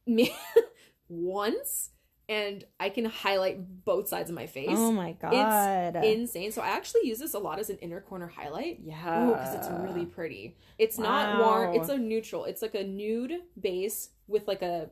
once, 1.08 1.90
and 2.28 2.64
I 2.80 2.88
can 2.90 3.04
highlight 3.04 3.84
both 3.84 4.08
sides 4.08 4.30
of 4.30 4.34
my 4.36 4.46
face. 4.46 4.68
oh 4.72 4.90
my 4.92 5.12
god 5.12 5.96
It's 5.96 6.06
Insane. 6.06 6.50
So 6.52 6.62
I 6.62 6.68
actually 6.68 7.02
use 7.06 7.18
this 7.18 7.34
a 7.34 7.38
lot 7.38 7.58
as 7.58 7.70
an 7.70 7.76
inner 7.78 8.00
corner 8.00 8.26
highlight. 8.26 8.80
yeah 8.82 9.26
because 9.26 9.54
it's 9.54 9.68
really 9.68 10.06
pretty. 10.06 10.56
It's 10.78 10.98
not 10.98 11.38
warm. 11.38 11.74
It's 11.74 11.88
a 11.88 11.96
neutral. 11.98 12.44
It's 12.44 12.62
like 12.62 12.74
a 12.74 12.84
nude 12.84 13.42
base 13.60 14.10
with 14.26 14.48
like 14.48 14.62
a 14.62 14.90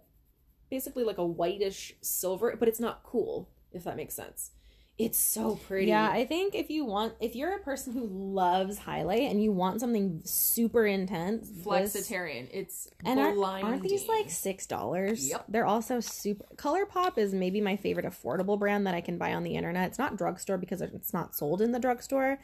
basically 0.70 1.04
like 1.04 1.18
a 1.18 1.26
whitish 1.26 1.94
silver, 2.00 2.54
but 2.58 2.68
it's 2.68 2.80
not 2.80 3.02
cool. 3.02 3.48
If 3.72 3.82
that 3.84 3.96
makes 3.96 4.14
sense. 4.14 4.52
It's 4.96 5.18
so 5.18 5.56
pretty. 5.56 5.88
Yeah, 5.88 6.08
I 6.08 6.24
think 6.24 6.54
if 6.54 6.70
you 6.70 6.84
want, 6.84 7.14
if 7.20 7.34
you're 7.34 7.56
a 7.56 7.58
person 7.58 7.92
who 7.94 8.06
loves 8.06 8.78
highlight 8.78 9.22
and 9.22 9.42
you 9.42 9.50
want 9.50 9.80
something 9.80 10.20
super 10.24 10.86
intense, 10.86 11.48
this- 11.48 11.66
Flexitarian. 11.66 12.46
It's 12.52 12.88
and 13.04 13.18
blinding. 13.34 13.70
aren't 13.70 13.82
these 13.82 14.06
like 14.06 14.30
six 14.30 14.66
dollars? 14.66 15.28
Yep. 15.28 15.46
They're 15.48 15.66
also 15.66 15.98
super. 15.98 16.44
ColourPop 16.54 17.18
is 17.18 17.34
maybe 17.34 17.60
my 17.60 17.76
favorite 17.76 18.06
affordable 18.06 18.56
brand 18.56 18.86
that 18.86 18.94
I 18.94 19.00
can 19.00 19.18
buy 19.18 19.34
on 19.34 19.42
the 19.42 19.56
internet. 19.56 19.88
It's 19.88 19.98
not 19.98 20.16
drugstore 20.16 20.58
because 20.58 20.80
it's 20.80 21.12
not 21.12 21.34
sold 21.34 21.60
in 21.60 21.72
the 21.72 21.80
drugstore, 21.80 22.38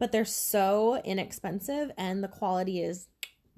but 0.00 0.10
they're 0.10 0.24
so 0.24 1.00
inexpensive 1.04 1.92
and 1.96 2.24
the 2.24 2.28
quality 2.28 2.82
is 2.82 3.06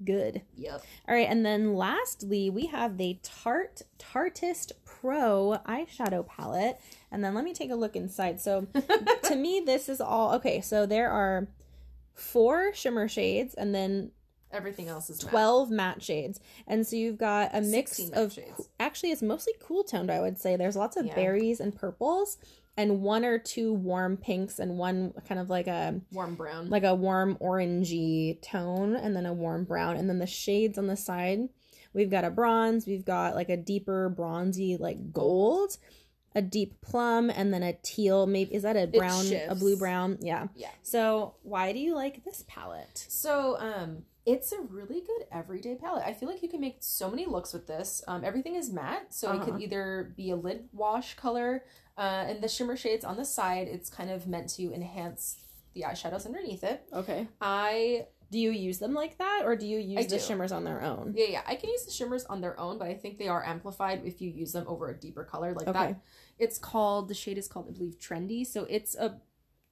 good. 0.03 0.41
Yep. 0.57 0.83
All 1.07 1.15
right, 1.15 1.27
and 1.27 1.43
then 1.45 1.73
lastly, 1.73 2.49
we 2.49 2.67
have 2.67 2.97
the 2.97 3.17
Tarte 3.23 3.81
Tartist 3.97 4.73
Pro 5.01 5.59
eyeshadow 5.67 6.25
palette. 6.27 6.79
And 7.11 7.23
then 7.23 7.33
let 7.33 7.43
me 7.43 7.53
take 7.53 7.71
a 7.71 7.75
look 7.75 7.95
inside. 7.95 8.39
So, 8.41 8.67
to 9.23 9.35
me, 9.35 9.61
this 9.65 9.89
is 9.89 9.99
all 10.01 10.33
okay. 10.35 10.61
So, 10.61 10.85
there 10.85 11.09
are 11.09 11.47
four 12.13 12.73
shimmer 12.73 13.07
shades 13.07 13.53
and 13.53 13.73
then 13.75 14.11
Everything 14.51 14.87
else 14.87 15.09
is 15.09 15.19
12 15.19 15.69
matte 15.69 16.01
shades. 16.01 16.39
And 16.65 16.87
so, 16.87 16.95
you've 16.95 17.17
got 17.17 17.49
a 17.53 17.61
mix 17.61 18.09
of 18.11 18.31
shades. 18.33 18.69
actually, 18.79 19.11
it's 19.11 19.21
mostly 19.21 19.53
cool 19.61 19.83
toned, 19.83 20.09
I 20.11 20.21
would 20.21 20.39
say. 20.39 20.55
There's 20.55 20.77
lots 20.77 20.95
of 20.95 21.05
Yeah. 21.07 21.15
berries 21.15 21.59
and 21.59 21.75
purples, 21.75 22.37
and 22.77 23.01
one 23.01 23.25
or 23.25 23.37
two 23.37 23.73
warm 23.73 24.15
pinks, 24.17 24.59
and 24.59 24.77
one 24.77 25.13
kind 25.27 25.39
of 25.41 25.49
like 25.49 25.67
a 25.67 25.99
warm 26.11 26.35
brown. 26.35 26.69
like 26.69 26.83
a 26.83 26.95
warm 26.95 27.35
orangey 27.41 28.41
tone 28.41 28.95
and 28.95 29.13
then 29.15 29.25
a 29.25 29.33
warm 29.33 29.63
brown 29.65 29.97
and 29.97 30.07
then 30.09 30.19
the 30.19 30.27
shades 30.27 30.77
on 30.77 30.87
the 30.87 30.95
side 30.97 31.49
we've 31.95 32.11
got 32.11 32.23
a 32.23 32.29
bronze 32.29 32.85
we've 32.85 33.05
got 33.05 33.33
like 33.33 33.49
a 33.49 33.57
deeper 33.57 34.09
bronzy 34.09 34.77
like 34.77 35.11
gold 35.11 35.77
a 36.35 36.41
deep 36.41 36.81
plum 36.81 37.29
and 37.29 37.53
then 37.53 37.63
a 37.63 37.73
teal 37.81 38.27
maybe 38.27 38.53
is 38.53 38.63
that 38.63 38.75
a 38.75 38.85
brown 38.87 39.25
a 39.49 39.55
blue 39.55 39.77
brown 39.77 40.17
yeah 40.21 40.47
Yeah. 40.55 40.69
so 40.83 41.35
why 41.43 41.71
do 41.71 41.79
you 41.79 41.95
like 41.95 42.23
this 42.25 42.43
palette 42.47 43.05
So, 43.09 43.57
um, 43.59 44.03
it's 44.25 44.51
a 44.51 44.59
really 44.59 45.01
good 45.01 45.27
everyday 45.31 45.75
palette. 45.75 46.03
I 46.03 46.11
feel 46.11 46.27
like 46.27 46.41
you 46.41 46.49
can 46.49 46.59
make 46.59 46.77
so 46.79 47.11
many 47.11 47.27
looks 47.27 47.53
with 47.53 47.67
this. 47.67 48.03
Um, 48.07 48.25
everything 48.25 48.55
is 48.55 48.71
matte, 48.71 49.13
so 49.13 49.31
it 49.31 49.35
Uh-huh. 49.35 49.45
could 49.51 49.61
either 49.61 50.13
be 50.17 50.31
a 50.31 50.35
lid 50.35 50.67
wash 50.73 51.13
color, 51.15 51.63
uh, 51.95 52.25
and 52.27 52.41
the 52.41 52.47
shimmer 52.47 52.75
shades 52.75 53.05
on 53.05 53.17
the 53.17 53.23
side. 53.23 53.67
It's 53.67 53.87
kind 53.87 54.09
of 54.09 54.25
meant 54.25 54.49
to 54.55 54.73
enhance 54.73 55.37
the 55.75 55.81
eyeshadows 55.83 56.25
underneath 56.25 56.63
it. 56.63 56.87
Okay. 56.91 57.27
I 57.39 58.07
Do 58.35 58.41
you 58.41 58.51
use 58.51 58.79
them 58.79 58.93
like 58.93 59.17
that, 59.19 59.43
or 59.45 59.55
do 59.55 59.65
you 59.65 59.77
use 59.79 59.99
I 60.05 60.09
the 60.09 60.17
do. 60.17 60.21
shimmers 60.21 60.51
on 60.51 60.65
their 60.65 60.81
own? 60.83 61.13
yeah 61.15 61.27
yeah 61.29 61.41
I 61.47 61.55
can 61.55 61.69
use 61.69 61.85
the 61.85 61.91
shimmers 61.91 62.25
on 62.25 62.41
their 62.41 62.59
own, 62.59 62.77
but 62.77 62.87
I 62.89 62.93
think 62.93 63.17
they 63.17 63.29
are 63.29 63.43
amplified 63.45 64.01
if 64.03 64.21
you 64.21 64.29
use 64.29 64.51
them 64.51 64.65
over 64.67 64.89
a 64.89 64.93
deeper 65.05 65.23
color 65.23 65.53
like 65.53 65.69
Okay. 65.69 65.79
that. 65.93 66.01
It's 66.37 66.57
called 66.57 67.07
the 67.07 67.13
shade 67.13 67.37
is 67.37 67.47
called 67.47 67.67
I 67.69 67.71
believe 67.71 67.97
trendy. 67.97 68.45
So 68.45 68.65
it's 68.69 68.93
a 68.95 69.21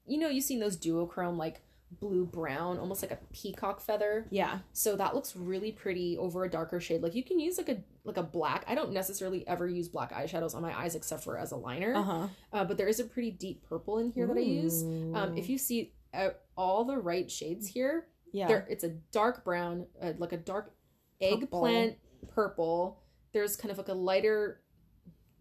you 0.07 0.18
know 0.18 0.30
you've 0.30 0.45
seen 0.45 0.61
those 0.61 0.78
duochrome 0.78 1.36
like 1.38 1.61
blue 1.99 2.26
brown 2.26 2.80
almost 2.80 3.01
like 3.03 3.11
a 3.11 3.20
peacock 3.34 3.82
feather 3.82 4.26
Yeah. 4.32 4.59
so 4.72 4.95
that 4.95 5.14
looks 5.14 5.36
really 5.36 5.72
pretty 5.72 6.18
over 6.18 6.43
a 6.43 6.49
darker 6.49 6.80
shade 6.80 7.01
like 7.03 7.14
you 7.14 7.24
can 7.24 7.38
use 7.39 7.57
like 7.59 7.70
a 7.70 7.78
like 8.03 8.18
a 8.18 8.24
black 8.24 8.64
i 8.68 8.74
don't 8.74 8.91
necessarily 8.93 9.47
ever 9.47 9.68
use 9.68 9.88
black 9.89 10.11
eyeshadows 10.11 10.55
on 10.55 10.64
my 10.64 10.74
eyes 10.76 10.95
except 10.95 11.24
for 11.24 11.38
as 11.38 11.51
a 11.51 11.55
liner 11.55 11.93
Uh 11.95 12.01
huh. 12.03 12.28
uh, 12.51 12.64
but 12.66 12.78
there 12.78 12.88
is 12.88 12.99
a 12.99 13.03
pretty 13.03 13.30
deep 13.30 13.61
purple 13.70 13.99
in 13.99 14.09
here 14.11 14.26
that 14.26 14.38
i 14.38 14.39
use 14.64 14.84
um 15.14 15.38
if 15.38 15.49
you 15.49 15.57
see 15.59 15.93
uh, 16.16 16.30
all 16.57 16.84
the 16.86 16.97
right 16.97 17.30
shades 17.30 17.68
here 17.68 18.07
yeah. 18.34 18.48
there 18.48 18.68
it's 18.70 18.84
a 18.84 18.90
dark 19.12 19.46
brown 19.46 19.86
uh, 20.02 20.12
like 20.18 20.34
a 20.34 20.38
dark 20.38 20.74
eggplant 21.22 21.96
purple 22.34 23.00
there's 23.32 23.56
kind 23.56 23.72
of 23.72 23.78
like 23.78 23.88
a 23.88 23.94
lighter 23.94 24.60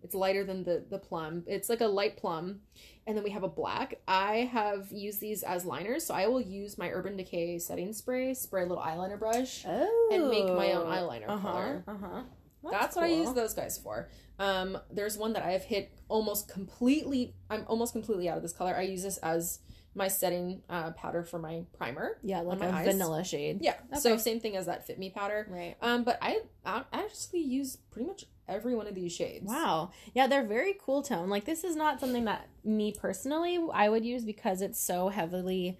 it's 0.03 0.15
lighter 0.15 0.45
than 0.45 0.65
the 0.65 0.85
the 0.91 0.99
plum 0.99 1.43
it's 1.47 1.69
like 1.69 1.81
a 1.81 1.87
light 1.87 2.17
plum 2.17 2.61
and 3.07 3.17
then 3.17 3.25
we 3.25 3.31
have 3.31 3.43
a 3.45 3.49
black 3.49 4.01
i 4.09 4.49
have 4.53 4.91
used 4.91 5.21
these 5.21 5.43
as 5.43 5.65
liners 5.65 6.05
so 6.05 6.15
i 6.15 6.27
will 6.27 6.41
use 6.41 6.77
my 6.77 6.91
urban 6.91 7.17
decay 7.17 7.59
setting 7.59 7.93
spray 7.93 8.35
spray 8.35 8.63
a 8.63 8.67
little 8.67 8.83
eyeliner 8.83 9.19
brush 9.19 9.65
oh. 9.67 10.11
and 10.13 10.29
make 10.29 10.47
my 10.47 10.73
own 10.73 10.87
eyeliner 10.87 11.29
Uh 11.29 11.37
huh. 11.37 11.51
color. 11.53 11.85
Uh 11.87 11.95
huh. 12.01 12.23
that's, 12.71 12.97
what 12.97 13.05
i 13.05 13.09
use 13.09 13.33
those 13.33 13.55
guys 13.55 13.79
for 13.79 14.09
um 14.39 14.77
there's 14.91 15.17
one 15.17 15.33
that 15.35 15.43
i 15.45 15.53
have 15.53 15.65
hit 15.65 15.93
almost 16.09 16.49
completely 16.49 17.35
i'm 17.49 17.65
almost 17.69 17.93
completely 17.93 18.29
out 18.29 18.37
of 18.37 18.43
this 18.43 18.53
color 18.53 18.75
i 18.77 18.83
use 18.83 19.03
this 19.05 19.19
as 19.19 19.61
my 19.95 20.09
setting 20.09 20.63
uh, 20.71 20.91
powder 20.93 21.23
for 21.23 21.39
my 21.39 21.63
primer 21.77 22.19
Yeah, 22.23 22.41
like 22.41 22.61
my 22.61 22.67
a 22.67 22.73
eyes. 22.73 22.87
vanilla 22.87 23.25
shade. 23.25 23.59
yeah 23.61 23.75
so 23.99 24.17
same 24.17 24.41
thing 24.41 24.57
as 24.57 24.67
that 24.67 24.87
fit 24.87 24.99
me 24.99 25.11
powder 25.11 25.47
Right. 25.51 25.77
um, 25.83 26.03
but 26.05 26.19
I, 26.23 26.41
I 26.65 26.85
actually 26.93 27.41
use 27.43 27.77
pretty 27.91 28.07
much 28.09 28.25
every 28.49 28.75
one 28.75 28.87
of 28.87 28.95
these 28.95 29.13
shades. 29.13 29.47
Wow. 29.47 29.91
Yeah, 30.15 30.27
they're 30.27 30.45
very 30.47 30.75
cool 30.81 31.03
tone. 31.03 31.29
Like 31.31 31.45
this 31.45 31.63
is 31.65 31.77
not 31.77 32.01
something 32.01 32.25
that 32.25 32.49
me 32.65 32.93
personally 32.93 33.59
I 33.73 33.89
would 33.89 34.05
use 34.05 34.25
because 34.25 34.61
it's 34.63 34.81
so 34.81 35.09
heavily 35.09 35.79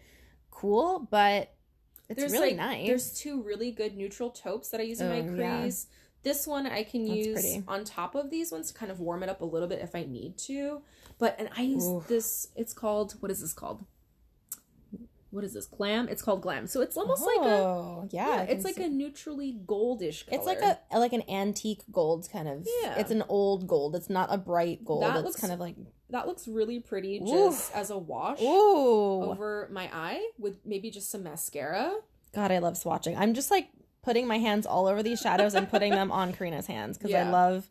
cool, 0.51 1.09
but 1.11 1.55
it's 2.09 2.19
There's 2.21 2.33
really 2.33 2.49
like, 2.51 2.57
nice. 2.57 2.87
There's 2.87 3.13
two 3.19 3.43
really 3.43 3.73
good 3.73 3.97
neutral 3.97 4.31
taupes 4.31 4.69
that 4.71 4.81
I 4.81 4.85
use 4.85 5.01
in 5.01 5.09
my 5.09 5.21
Oh, 5.21 5.35
yeah. 5.35 5.61
crease. 5.63 5.87
This 6.23 6.47
one 6.47 6.67
I 6.67 6.85
can 6.85 7.05
That's 7.07 7.17
use 7.27 7.33
pretty. 7.41 7.65
on 7.67 7.85
top 7.85 8.15
of 8.15 8.31
these 8.31 8.53
ones 8.53 8.69
to 8.71 8.75
kind 8.79 8.93
of 8.93 9.01
warm 9.01 9.23
it 9.23 9.29
up 9.29 9.41
a 9.41 9.45
little 9.45 9.67
bit 9.69 9.81
if 9.81 9.95
I 9.95 10.05
need 10.05 10.39
to. 10.39 10.83
But 11.19 11.35
and 11.39 11.49
I 11.57 11.63
use 11.63 11.85
Oof. 11.87 12.07
this. 12.07 12.49
It's 12.55 12.73
called 12.73 13.15
what 13.21 13.31
is 13.33 13.41
this 13.41 13.53
called? 13.53 13.85
What 15.33 15.45
is 15.45 15.55
this? 15.55 15.65
Glam. 15.65 16.09
It's 16.09 16.21
called 16.21 16.43
glam. 16.43 16.67
So 16.67 16.83
it's 16.83 16.97
almost 16.97 17.25
like 17.25 17.39
a 17.39 17.55
Oh, 17.55 18.09
yeah. 18.11 18.29
yeah. 18.29 18.43
It's 18.43 18.65
like 18.65 18.75
see- 18.75 18.85
a 18.85 18.89
neutrally 18.89 19.59
goldish 19.67 20.27
color. 20.27 20.39
It's 20.39 20.47
like 20.47 20.61
a 20.61 20.99
like 20.99 21.15
an 21.15 21.23
antique 21.29 21.83
gold 21.91 22.29
kind 22.31 22.47
of. 22.47 22.69
Yeah. 22.83 22.97
It's 22.99 23.11
an 23.11 23.25
old 23.29 23.67
gold. 23.67 23.97
It's 23.97 24.11
not 24.11 24.29
a 24.31 24.37
bright 24.37 24.85
gold. 24.85 25.03
That 25.03 25.17
it's 25.17 25.25
looks 25.25 25.41
kind 25.41 25.53
of 25.53 25.59
like 25.59 25.77
that 26.11 26.27
looks 26.27 26.47
really 26.47 26.81
pretty 26.81 27.21
just 27.21 27.75
as 27.75 27.89
a 27.89 27.97
wash 27.97 28.43
ooh. 28.43 29.23
over 29.23 29.69
my 29.73 29.89
eye 29.93 30.31
with 30.39 30.59
maybe 30.67 30.91
just 30.91 31.11
some 31.11 31.23
mascara. 31.23 31.95
God, 32.35 32.53
I 32.53 32.59
love 32.59 32.75
swatching. 32.75 33.17
I'm 33.19 33.33
just 33.33 33.51
like 33.51 33.71
putting 34.03 34.27
my 34.27 34.39
hands 34.39 34.67
all 34.67 34.87
over 34.87 35.03
these 35.03 35.21
shadows 35.21 35.55
and 35.55 35.69
putting 35.71 35.93
them 35.93 36.13
on 36.13 36.35
Karina's 36.35 36.67
hands 36.67 36.99
because 36.99 37.15
I 37.15 37.29
love. 37.31 37.69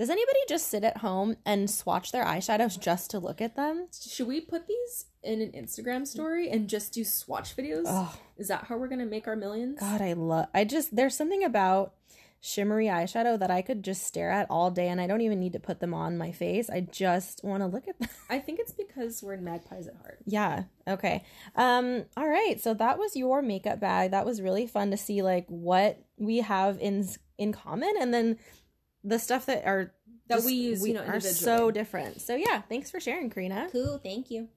Does 0.00 0.08
anybody 0.08 0.38
just 0.48 0.68
sit 0.68 0.82
at 0.82 0.96
home 0.96 1.36
and 1.44 1.70
swatch 1.70 2.10
their 2.10 2.24
eyeshadows 2.24 2.80
just 2.80 3.10
to 3.10 3.18
look 3.18 3.42
at 3.42 3.54
them? 3.54 3.86
Should 3.92 4.28
we 4.28 4.40
put 4.40 4.66
these 4.66 5.04
in 5.22 5.42
an 5.42 5.52
Instagram 5.52 6.06
story 6.06 6.48
and 6.48 6.70
just 6.70 6.94
do 6.94 7.04
swatch 7.04 7.54
videos? 7.54 7.82
Oh 7.86 8.18
Is 8.38 8.48
that 8.48 8.64
how 8.64 8.78
we're 8.78 8.88
gonna 8.88 9.04
make 9.04 9.28
our 9.28 9.36
millions? 9.36 9.78
God, 9.78 10.00
I 10.00 10.14
love. 10.14 10.46
I 10.54 10.64
just 10.64 10.96
there's 10.96 11.14
something 11.14 11.44
about 11.44 11.92
shimmery 12.40 12.86
eyeshadow 12.86 13.38
that 13.38 13.50
I 13.50 13.60
could 13.60 13.82
just 13.82 14.02
stare 14.02 14.30
at 14.30 14.46
all 14.48 14.70
day, 14.70 14.88
and 14.88 15.02
I 15.02 15.06
don't 15.06 15.20
even 15.20 15.38
need 15.38 15.52
to 15.52 15.60
put 15.60 15.80
them 15.80 15.92
on 15.92 16.16
my 16.16 16.32
face. 16.32 16.70
I 16.70 16.80
just 16.80 17.44
want 17.44 17.62
to 17.62 17.66
look 17.66 17.86
at 17.86 17.98
them. 17.98 18.08
I 18.30 18.38
think 18.38 18.58
it's 18.58 18.72
because 18.72 19.22
we're 19.22 19.36
magpies 19.36 19.86
at 19.86 19.96
heart. 19.96 20.20
Yeah. 20.24 20.62
Okay. 20.88 21.24
Um 21.56 22.06
all 22.16 22.26
right. 22.26 22.58
So 22.58 22.72
that 22.72 22.98
was 22.98 23.16
your 23.16 23.42
makeup 23.42 23.80
bag. 23.80 24.12
That 24.12 24.24
was 24.24 24.40
really 24.40 24.66
fun 24.66 24.92
to 24.92 24.96
see 24.96 25.20
like 25.20 25.44
what 25.48 26.02
we 26.16 26.38
have 26.38 26.78
in 26.80 27.06
in 27.36 27.52
common 27.52 27.92
and 28.00 28.14
then 28.14 28.38
the 29.04 29.18
stuff 29.18 29.46
that 29.46 29.64
are 29.66 29.92
That 30.28 30.36
just- 30.36 30.46
we 30.46 30.52
use, 30.54 30.86
you 30.86 30.94
know, 30.94 31.02
are 31.02 31.20
so 31.20 31.70
different. 31.70 32.20
So 32.20 32.34
yeah, 32.34 32.62
thanks 32.62 32.90
for 32.90 33.00
sharing, 33.00 33.30
Karina. 33.30 33.68
Cool, 33.72 33.98
thank 33.98 34.30
you. 34.30 34.48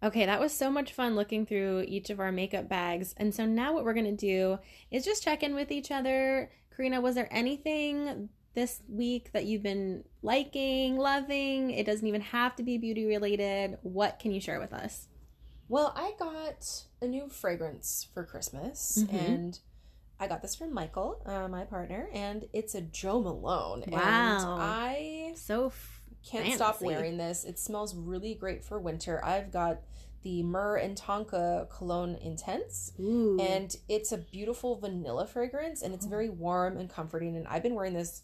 Okay, 0.00 0.26
that 0.26 0.38
was 0.40 0.52
so 0.52 0.70
much 0.70 0.92
fun 0.92 1.16
looking 1.16 1.44
through 1.44 1.84
each 1.88 2.08
of 2.08 2.20
our 2.20 2.30
makeup 2.30 2.68
bags. 2.68 3.14
And 3.16 3.34
so 3.34 3.44
now 3.44 3.74
what 3.74 3.84
we're 3.84 3.94
going 3.94 4.06
to 4.06 4.12
do 4.12 4.58
is 4.92 5.04
just 5.04 5.24
check 5.24 5.42
in 5.42 5.54
with 5.54 5.72
each 5.72 5.90
other. 5.90 6.52
Karina, 6.74 7.00
was 7.00 7.16
there 7.16 7.28
anything 7.32 8.28
this 8.54 8.80
week 8.88 9.32
that 9.32 9.44
you've 9.46 9.64
been 9.64 10.04
liking, 10.22 10.96
loving? 10.96 11.72
It 11.72 11.84
doesn't 11.84 12.06
even 12.06 12.20
have 12.20 12.54
to 12.56 12.62
be 12.62 12.78
beauty 12.78 13.06
related. 13.06 13.78
What 13.82 14.20
can 14.20 14.30
you 14.30 14.40
share 14.40 14.60
with 14.60 14.72
us? 14.72 15.08
Well, 15.68 15.92
I 15.96 16.12
got 16.18 16.84
a 17.02 17.06
new 17.06 17.28
fragrance 17.28 18.06
for 18.14 18.24
Christmas, 18.24 18.98
Mhm. 19.02 19.12
and 19.12 19.58
I 20.18 20.26
got 20.26 20.42
this 20.42 20.56
from 20.56 20.72
Michael, 20.72 21.20
uh, 21.26 21.46
my 21.48 21.64
partner, 21.64 22.08
and 22.12 22.48
it's 22.52 22.74
a 22.74 22.80
Jo 22.80 23.20
Malone. 23.20 23.82
And 23.84 23.92
Wow. 23.92 24.56
I 24.58 25.32
So 25.36 25.66
f- 25.66 26.02
can't 26.24 26.52
stop 26.54 26.80
wearing 26.80 27.16
this. 27.18 27.44
It 27.44 27.58
smells 27.58 27.94
really 27.94 28.34
great 28.34 28.64
for 28.64 28.78
winter. 28.80 29.24
I've 29.24 29.50
got 29.52 29.82
the 30.22 30.42
Myrrh 30.42 30.76
and 30.78 30.96
Tonka 30.98 31.68
Cologne 31.70 32.16
Intense, 32.16 32.92
Ooh. 32.98 33.38
and 33.38 33.76
it's 33.88 34.10
a 34.10 34.18
beautiful 34.18 34.74
vanilla 34.76 35.26
fragrance, 35.26 35.80
and 35.82 35.94
it's 35.94 36.06
very 36.06 36.28
warm 36.28 36.76
and 36.76 36.90
comforting. 36.90 37.36
And 37.36 37.46
I've 37.46 37.62
been 37.62 37.74
wearing 37.76 37.92
this 37.94 38.22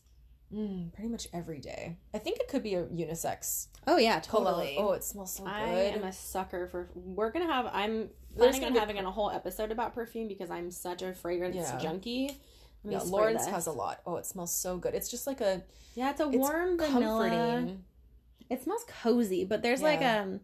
mm, 0.52 0.92
pretty 0.92 1.08
much 1.08 1.28
every 1.32 1.60
day. 1.60 1.96
I 2.12 2.18
think 2.18 2.38
it 2.38 2.48
could 2.48 2.62
be 2.62 2.74
a 2.74 2.84
unisex 2.84 3.68
oh 3.86 3.96
yeah, 3.98 4.20
cologne. 4.20 4.46
totally. 4.54 4.76
Oh, 4.78 4.92
it 4.92 5.04
smells 5.04 5.34
so 5.34 5.44
good. 5.44 5.52
I 5.52 5.68
am 5.70 6.04
a 6.04 6.12
sucker 6.12 6.66
for. 6.68 6.88
We're 6.94 7.30
gonna 7.30 7.46
have. 7.52 7.68
I'm 7.72 8.10
planning 8.36 8.64
on 8.64 8.74
having 8.74 8.98
a 8.98 9.10
whole 9.10 9.30
episode 9.30 9.70
about 9.70 9.94
perfume 9.94 10.28
because 10.28 10.50
I'm 10.50 10.70
such 10.70 11.02
a 11.02 11.12
fragrance 11.14 11.56
Yeah. 11.56 11.78
junkie. 11.78 12.38
Yeah, 12.86 13.00
Lawrence 13.04 13.46
has 13.46 13.66
a 13.66 13.72
lot. 13.72 14.00
Oh, 14.04 14.16
it 14.16 14.26
smells 14.26 14.52
so 14.54 14.76
good. 14.76 14.94
It's 14.94 15.10
just 15.10 15.26
like 15.26 15.40
a 15.40 15.62
Yeah, 15.94 16.10
it's 16.10 16.20
a 16.20 16.26
it's 16.28 16.36
warm 16.36 16.76
vanilla. 16.76 17.28
comforting. 17.30 17.84
It 18.50 18.62
smells 18.62 18.84
cozy, 19.02 19.44
but 19.44 19.62
there's 19.62 19.80
like 19.80 20.00
Yeah. 20.00 20.20
um 20.22 20.40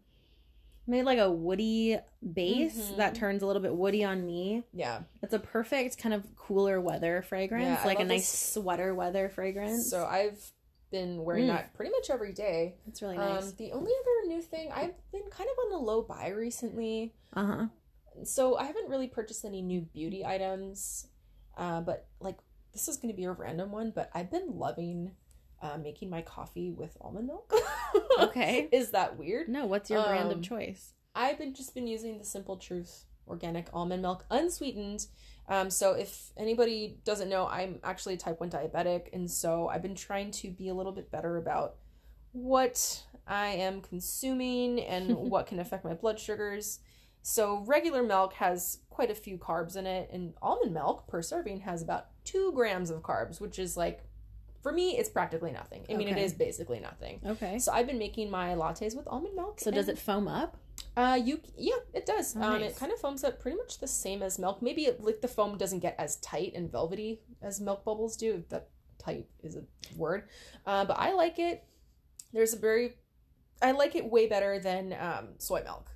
maybe 0.87 1.05
like 1.05 1.19
a 1.19 1.31
woody 1.31 1.99
base 2.33 2.91
Mhm. 2.93 2.97
that 2.97 3.15
turns 3.15 3.43
a 3.43 3.47
little 3.47 3.63
bit 3.63 3.75
woody 3.75 4.05
on 4.05 4.25
me. 4.27 4.65
Yeah. 4.73 5.03
It's 5.23 5.35
a 5.35 5.39
perfect 5.39 5.99
kind 5.99 6.15
of 6.15 6.35
cooler 6.37 6.81
weather 6.81 7.23
fragrance, 7.23 7.81
Yeah, 7.81 7.87
like 7.87 8.01
a 8.01 8.05
nice 8.05 8.31
this. 8.31 8.53
sweater 8.55 8.95
weather 8.95 9.29
fragrance. 9.29 9.89
So 9.89 10.05
I've 10.05 10.53
been 10.91 11.23
wearing 11.25 11.45
Mm. 11.45 11.49
that 11.49 11.75
pretty 11.75 11.93
much 11.93 12.11
every 12.11 12.33
day. 12.33 12.77
it's 12.87 13.01
really 13.03 13.17
nice. 13.17 13.51
Um, 13.51 13.55
the 13.57 13.73
only 13.73 13.93
other 13.93 14.29
new 14.29 14.43
thing 14.43 14.73
I've 14.73 14.95
been 15.13 15.29
kind 15.31 15.49
of 15.49 15.67
on 15.67 15.81
a 15.81 15.85
low 15.85 16.03
buy 16.03 16.29
recently. 16.29 17.15
uh 17.33 17.47
huh. 17.47 17.67
So 18.25 18.57
I 18.57 18.65
haven't 18.65 18.89
really 18.91 19.07
purchased 19.07 19.45
any 19.45 19.63
new 19.63 19.83
beauty 19.83 20.25
items. 20.27 21.07
Uh, 21.57 21.81
but 21.81 22.09
like 22.21 22.39
this 22.73 22.89
is 22.89 22.97
going 22.97 23.13
to 23.13 23.17
be 23.17 23.25
a 23.25 23.33
random 23.33 23.71
one, 23.73 23.91
but 23.93 24.11
I've 24.15 24.31
been 24.31 24.59
loving 24.59 25.15
uh, 25.63 25.77
making 25.79 26.11
my 26.11 26.23
coffee 26.23 26.71
with 26.71 26.97
almond 27.01 27.27
milk. 27.27 27.53
Okay. 28.19 28.69
is 28.73 28.91
that 28.93 29.19
weird? 29.19 29.49
No, 29.49 29.67
what's 29.67 29.91
your 29.91 30.03
brand 30.03 30.31
of 30.31 30.39
Um, 30.39 30.43
choice? 30.43 30.95
I've 31.15 31.39
been 31.39 31.55
just 31.55 31.75
been 31.75 31.87
using 31.87 32.19
the 32.19 32.25
Simple 32.25 32.57
Truth 32.57 33.05
organic 33.27 33.69
almond 33.73 34.03
milk, 34.03 34.25
unsweetened. 34.31 35.07
Um, 35.49 35.71
so 35.71 35.93
if 35.93 36.31
anybody 36.37 36.99
doesn't 37.05 37.29
know, 37.29 37.47
I'm 37.47 37.79
actually 37.83 38.15
a 38.15 38.19
type 38.19 38.41
one 38.41 38.51
diabetic, 38.51 39.09
and 39.13 39.31
so 39.31 39.69
I've 39.69 39.83
been 39.83 39.95
trying 39.95 40.31
to 40.33 40.51
be 40.51 40.69
a 40.69 40.75
little 40.75 40.93
bit 40.93 41.11
better 41.11 41.37
about 41.37 41.77
what 42.33 43.05
I 43.27 43.49
am 43.49 43.81
consuming 43.81 44.81
and 44.81 45.17
what 45.17 45.47
can 45.47 45.59
affect 45.59 45.85
my 45.85 45.95
blood 45.95 46.19
sugars. 46.21 46.81
So 47.23 47.65
regular 47.67 48.03
milk 48.03 48.35
has 48.35 48.79
quite 48.89 49.11
a 49.11 49.15
few 49.15 49.39
carbs 49.39 49.77
in 49.77 49.87
it, 49.87 50.11
and 50.13 50.35
almond 50.41 50.73
milk 50.73 51.07
per 51.09 51.21
serving 51.23 51.61
has 51.61 51.83
about 51.83 52.07
two 52.25 52.53
grams 52.55 52.91
of 52.91 53.03
carbs, 53.03 53.41
which 53.41 53.59
is 53.59 53.77
like, 53.77 54.05
for 54.63 54.73
me, 54.73 54.97
it's 54.99 55.09
practically 55.09 55.53
nothing. 55.53 55.87
I 55.91 55.95
mean, 55.95 56.09
it 56.09 56.13
Okay. 56.13 56.25
is 56.25 56.35
basically 56.35 56.81
nothing. 56.81 57.21
Okay. 57.27 57.59
So 57.59 57.73
I've 57.73 57.87
been 57.87 57.99
making 57.99 58.31
my 58.31 58.55
lattes 58.55 58.95
with 58.97 59.07
almond 59.09 59.35
milk. 59.37 59.61
So 59.61 59.71
does 59.71 59.89
it 59.89 59.99
foam 59.99 60.29
up? 60.29 60.57
uh, 60.97 61.19
you 61.23 61.41
yeah, 61.57 61.75
it 61.95 62.05
does. 62.07 62.35
Oh, 62.37 62.43
um, 62.43 62.61
nice. 62.61 62.71
it 62.73 62.77
kind 62.79 62.91
of 62.93 62.99
foams 62.99 63.23
up 63.25 63.41
pretty 63.41 63.57
much 63.57 63.79
the 63.79 63.87
same 63.89 64.23
as 64.23 64.39
milk. 64.39 64.61
Maybe 64.63 64.83
it, 64.87 65.03
like 65.03 65.21
the 65.21 65.29
foam 65.29 65.57
doesn't 65.59 65.81
get 65.81 65.95
as 65.99 66.17
tight 66.17 66.53
and 66.55 66.71
velvety 66.71 67.21
as 67.43 67.61
milk 67.61 67.85
bubbles 67.85 68.17
do. 68.17 68.45
That 68.49 68.69
tight 68.99 69.27
is 69.43 69.57
a 69.57 69.63
word, 69.97 70.25
uh, 70.67 70.85
but 70.85 70.99
I 70.99 71.13
like 71.13 71.39
it. 71.39 71.65
There's 72.33 72.55
a 72.55 72.59
very, 72.59 72.95
I 73.63 73.73
like 73.73 73.95
it 73.97 74.05
way 74.11 74.27
better 74.27 74.59
than 74.59 74.95
um, 74.99 75.29
soy 75.39 75.63
milk. 75.65 75.91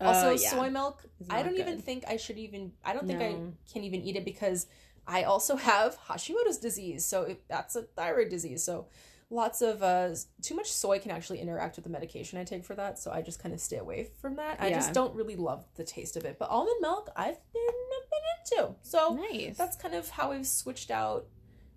Also, 0.00 0.30
Uh, 0.30 0.32
yeah. 0.32 0.50
soy 0.50 0.70
milk. 0.70 1.02
I 1.30 1.42
don't 1.42 1.56
even 1.58 1.80
think 1.80 2.04
I 2.08 2.16
should 2.16 2.38
even. 2.38 2.72
I 2.84 2.92
don't 2.92 3.06
think 3.06 3.20
I 3.22 3.36
can 3.72 3.84
even 3.84 4.02
eat 4.02 4.16
it 4.16 4.24
because 4.24 4.66
I 5.06 5.24
also 5.24 5.56
have 5.56 5.98
Hashimoto's 6.08 6.58
disease. 6.58 7.04
So 7.04 7.22
if 7.22 7.46
that's 7.48 7.76
a 7.76 7.82
thyroid 7.82 8.28
disease, 8.28 8.62
so 8.62 8.86
lots 9.30 9.62
of 9.62 9.82
uh 9.82 10.10
too 10.42 10.54
much 10.54 10.70
soy 10.70 10.98
can 10.98 11.10
actually 11.10 11.40
interact 11.40 11.76
with 11.76 11.84
the 11.84 11.90
medication 11.90 12.38
I 12.38 12.44
take 12.44 12.64
for 12.64 12.74
that, 12.74 12.98
so 12.98 13.10
I 13.10 13.22
just 13.22 13.42
kind 13.42 13.54
of 13.54 13.60
stay 13.60 13.78
away 13.78 14.10
from 14.20 14.36
that. 14.36 14.60
I 14.60 14.70
just 14.70 14.92
don't 14.92 15.14
really 15.14 15.36
love 15.36 15.64
the 15.76 15.84
taste 15.84 16.16
of 16.16 16.24
it. 16.24 16.38
But 16.38 16.50
almond 16.50 16.80
milk, 16.80 17.10
I've 17.16 17.38
been 17.52 17.62
been 18.10 18.58
into. 18.60 18.74
So 18.82 19.14
Nice. 19.30 19.56
that's 19.56 19.76
kind 19.76 19.94
of 19.94 20.08
how 20.10 20.32
I've 20.32 20.46
switched 20.46 20.90
out 20.90 21.26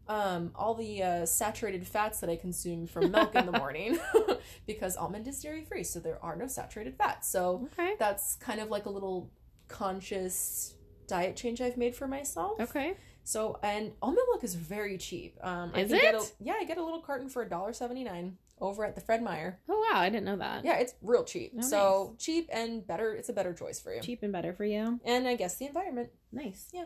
um, 0.07 0.51
all 0.55 0.75
the 0.75 1.01
uh, 1.01 1.25
saturated 1.25 1.87
fats 1.87 2.19
that 2.19 2.29
I 2.29 2.35
consume 2.35 2.85
from 2.85 3.11
milk 3.11 3.33
in 3.35 3.45
the 3.45 3.51
morning 3.57 3.97
because 4.67 4.95
almond 4.95 5.27
is 5.27 5.41
dairy 5.41 5.63
free, 5.63 5.83
so 5.83 5.99
there 5.99 6.23
are 6.23 6.35
no 6.35 6.47
saturated 6.47 6.95
fats. 6.95 7.27
So 7.27 7.67
okay. 7.73 7.95
that's 7.97 8.35
kind 8.35 8.59
of 8.59 8.69
like 8.69 8.85
a 8.85 8.89
little 8.89 9.31
conscious 9.67 10.75
diet 11.07 11.35
change 11.35 11.61
I've 11.61 11.77
made 11.77 11.95
for 11.95 12.07
myself. 12.07 12.59
Okay. 12.59 12.95
So 13.25 13.59
and 13.63 13.91
almond 14.03 14.25
milk 14.31 14.43
is 14.43 14.53
very 14.53 14.97
cheap. 14.99 15.35
Um, 15.41 15.71
I 15.73 15.81
Is 15.81 15.89
can 15.89 15.99
get 15.99 16.13
a, 16.13 16.19
it? 16.19 16.33
yeah, 16.39 16.53
I 16.59 16.63
get 16.63 16.77
a 16.77 16.83
little 16.83 17.01
carton 17.01 17.27
for 17.27 17.41
a 17.41 17.49
dollar 17.49 17.73
seventy 17.73 18.03
nine 18.03 18.37
over 18.61 18.85
at 18.85 18.93
the 18.93 19.01
Fred 19.01 19.23
Meyer. 19.23 19.59
Oh 19.67 19.87
wow, 19.91 19.99
I 19.99 20.09
didn't 20.09 20.25
know 20.25 20.37
that. 20.37 20.63
Yeah, 20.63 20.77
it's 20.77 20.93
real 21.01 21.23
cheap. 21.23 21.53
Oh, 21.57 21.61
so 21.61 22.15
cheap 22.19 22.47
and 22.53 22.85
better. 22.85 23.15
It's 23.15 23.27
a 23.27 23.33
better 23.33 23.51
choice 23.53 23.79
for 23.79 23.93
you. 23.93 24.01
Cheap 24.01 24.21
and 24.21 24.31
better 24.31 24.53
for 24.53 24.63
you. 24.63 24.99
And 25.03 25.27
I 25.27 25.35
guess 25.35 25.55
the 25.57 25.65
environment. 25.65 26.09
Nice. 26.31 26.69
Yeah. 26.71 26.85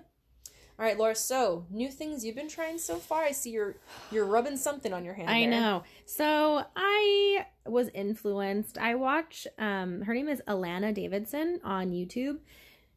All 0.80 0.86
right, 0.86 0.98
Laura. 0.98 1.14
So 1.14 1.66
new 1.70 1.90
things 1.90 2.24
you've 2.24 2.38
been 2.38 2.48
trying 2.48 2.78
so 2.78 2.96
far. 2.96 3.24
I 3.24 3.32
see 3.32 3.50
you're 3.50 3.76
you're 4.10 4.26
rubbing 4.26 4.56
something 4.56 4.94
on 4.94 5.04
your 5.04 5.16
hand. 5.16 5.30
I 5.30 5.42
there. 5.42 5.50
know. 5.50 5.84
So 6.06 6.64
I 6.74 7.48
was 7.66 7.90
influenced. 7.94 8.78
I 8.78 8.96
watch 8.96 9.46
um 9.58 10.04
her 10.04 10.14
name 10.14 10.30
is 10.30 10.42
Alana 10.48 10.94
Davidson 10.94 11.60
on 11.66 11.92
YouTube. 11.92 12.38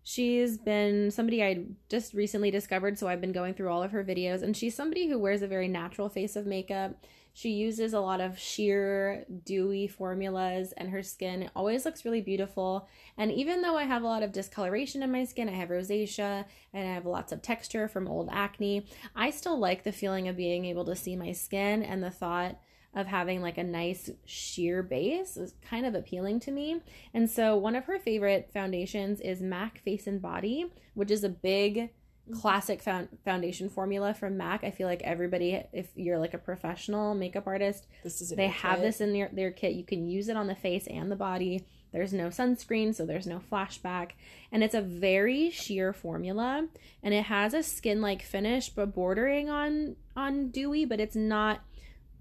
She's 0.04 0.58
been 0.58 1.10
somebody 1.12 1.44
I 1.44 1.64
just 1.88 2.12
recently 2.12 2.50
discovered, 2.50 2.98
so 2.98 3.06
I've 3.06 3.20
been 3.20 3.32
going 3.32 3.54
through 3.54 3.70
all 3.70 3.82
of 3.82 3.92
her 3.92 4.04
videos 4.04 4.42
and 4.42 4.56
she's 4.56 4.74
somebody 4.74 5.08
who 5.08 5.18
wears 5.18 5.42
a 5.42 5.46
very 5.46 5.68
natural 5.68 6.08
face 6.08 6.34
of 6.34 6.44
makeup. 6.44 7.04
She 7.34 7.50
uses 7.50 7.94
a 7.94 8.00
lot 8.00 8.20
of 8.20 8.38
sheer 8.38 9.24
dewy 9.44 9.86
formulas 9.86 10.72
and 10.72 10.90
her 10.90 11.02
skin 11.02 11.48
always 11.54 11.84
looks 11.84 12.04
really 12.04 12.20
beautiful. 12.20 12.88
And 13.16 13.30
even 13.30 13.62
though 13.62 13.76
I 13.76 13.84
have 13.84 14.02
a 14.02 14.06
lot 14.06 14.22
of 14.22 14.32
discoloration 14.32 15.02
in 15.02 15.12
my 15.12 15.24
skin, 15.24 15.48
I 15.48 15.52
have 15.52 15.70
rosacea 15.70 16.44
and 16.74 16.88
I 16.88 16.92
have 16.92 17.06
lots 17.06 17.32
of 17.32 17.40
texture 17.40 17.86
from 17.88 18.08
old 18.08 18.28
acne, 18.32 18.86
I 19.14 19.30
still 19.30 19.56
like 19.56 19.84
the 19.84 19.92
feeling 19.92 20.28
of 20.28 20.36
being 20.36 20.64
able 20.66 20.84
to 20.86 20.96
see 20.96 21.16
my 21.16 21.32
skin 21.32 21.82
and 21.82 22.02
the 22.02 22.10
thought 22.10 22.58
of 22.94 23.06
having 23.06 23.40
like 23.40 23.58
a 23.58 23.64
nice 23.64 24.10
sheer 24.24 24.82
base 24.82 25.36
is 25.36 25.54
kind 25.62 25.86
of 25.86 25.94
appealing 25.94 26.40
to 26.40 26.50
me. 26.50 26.80
And 27.14 27.28
so 27.30 27.56
one 27.56 27.74
of 27.74 27.84
her 27.86 27.98
favorite 27.98 28.50
foundations 28.52 29.20
is 29.20 29.40
MAC 29.40 29.78
Face 29.80 30.06
and 30.06 30.20
Body, 30.20 30.66
which 30.94 31.10
is 31.10 31.24
a 31.24 31.30
big 31.30 31.76
mm-hmm. 31.76 32.34
classic 32.34 32.82
foundation 33.24 33.70
formula 33.70 34.12
from 34.12 34.36
MAC. 34.36 34.62
I 34.64 34.70
feel 34.70 34.86
like 34.86 35.02
everybody 35.02 35.62
if 35.72 35.88
you're 35.94 36.18
like 36.18 36.34
a 36.34 36.38
professional 36.38 37.14
makeup 37.14 37.46
artist, 37.46 37.86
This 38.02 38.20
is. 38.20 38.30
they 38.30 38.48
have 38.48 38.76
kit. 38.76 38.84
this 38.84 39.00
in 39.00 39.12
their, 39.12 39.30
their 39.32 39.50
kit. 39.50 39.72
You 39.72 39.84
can 39.84 40.06
use 40.06 40.28
it 40.28 40.36
on 40.36 40.46
the 40.46 40.54
face 40.54 40.86
and 40.86 41.10
the 41.10 41.16
body. 41.16 41.64
There's 41.92 42.12
no 42.14 42.28
sunscreen, 42.28 42.94
so 42.94 43.04
there's 43.04 43.26
no 43.26 43.40
flashback. 43.52 44.12
And 44.50 44.64
it's 44.64 44.74
a 44.74 44.80
very 44.80 45.50
sheer 45.50 45.92
formula. 45.92 46.66
And 47.02 47.14
it 47.14 47.24
has 47.24 47.52
a 47.52 47.62
skin 47.62 48.00
like 48.00 48.22
finish, 48.22 48.70
but 48.70 48.94
bordering 48.94 49.50
on 49.50 49.96
on 50.16 50.48
dewy, 50.48 50.84
but 50.84 51.00
it's 51.00 51.16
not 51.16 51.60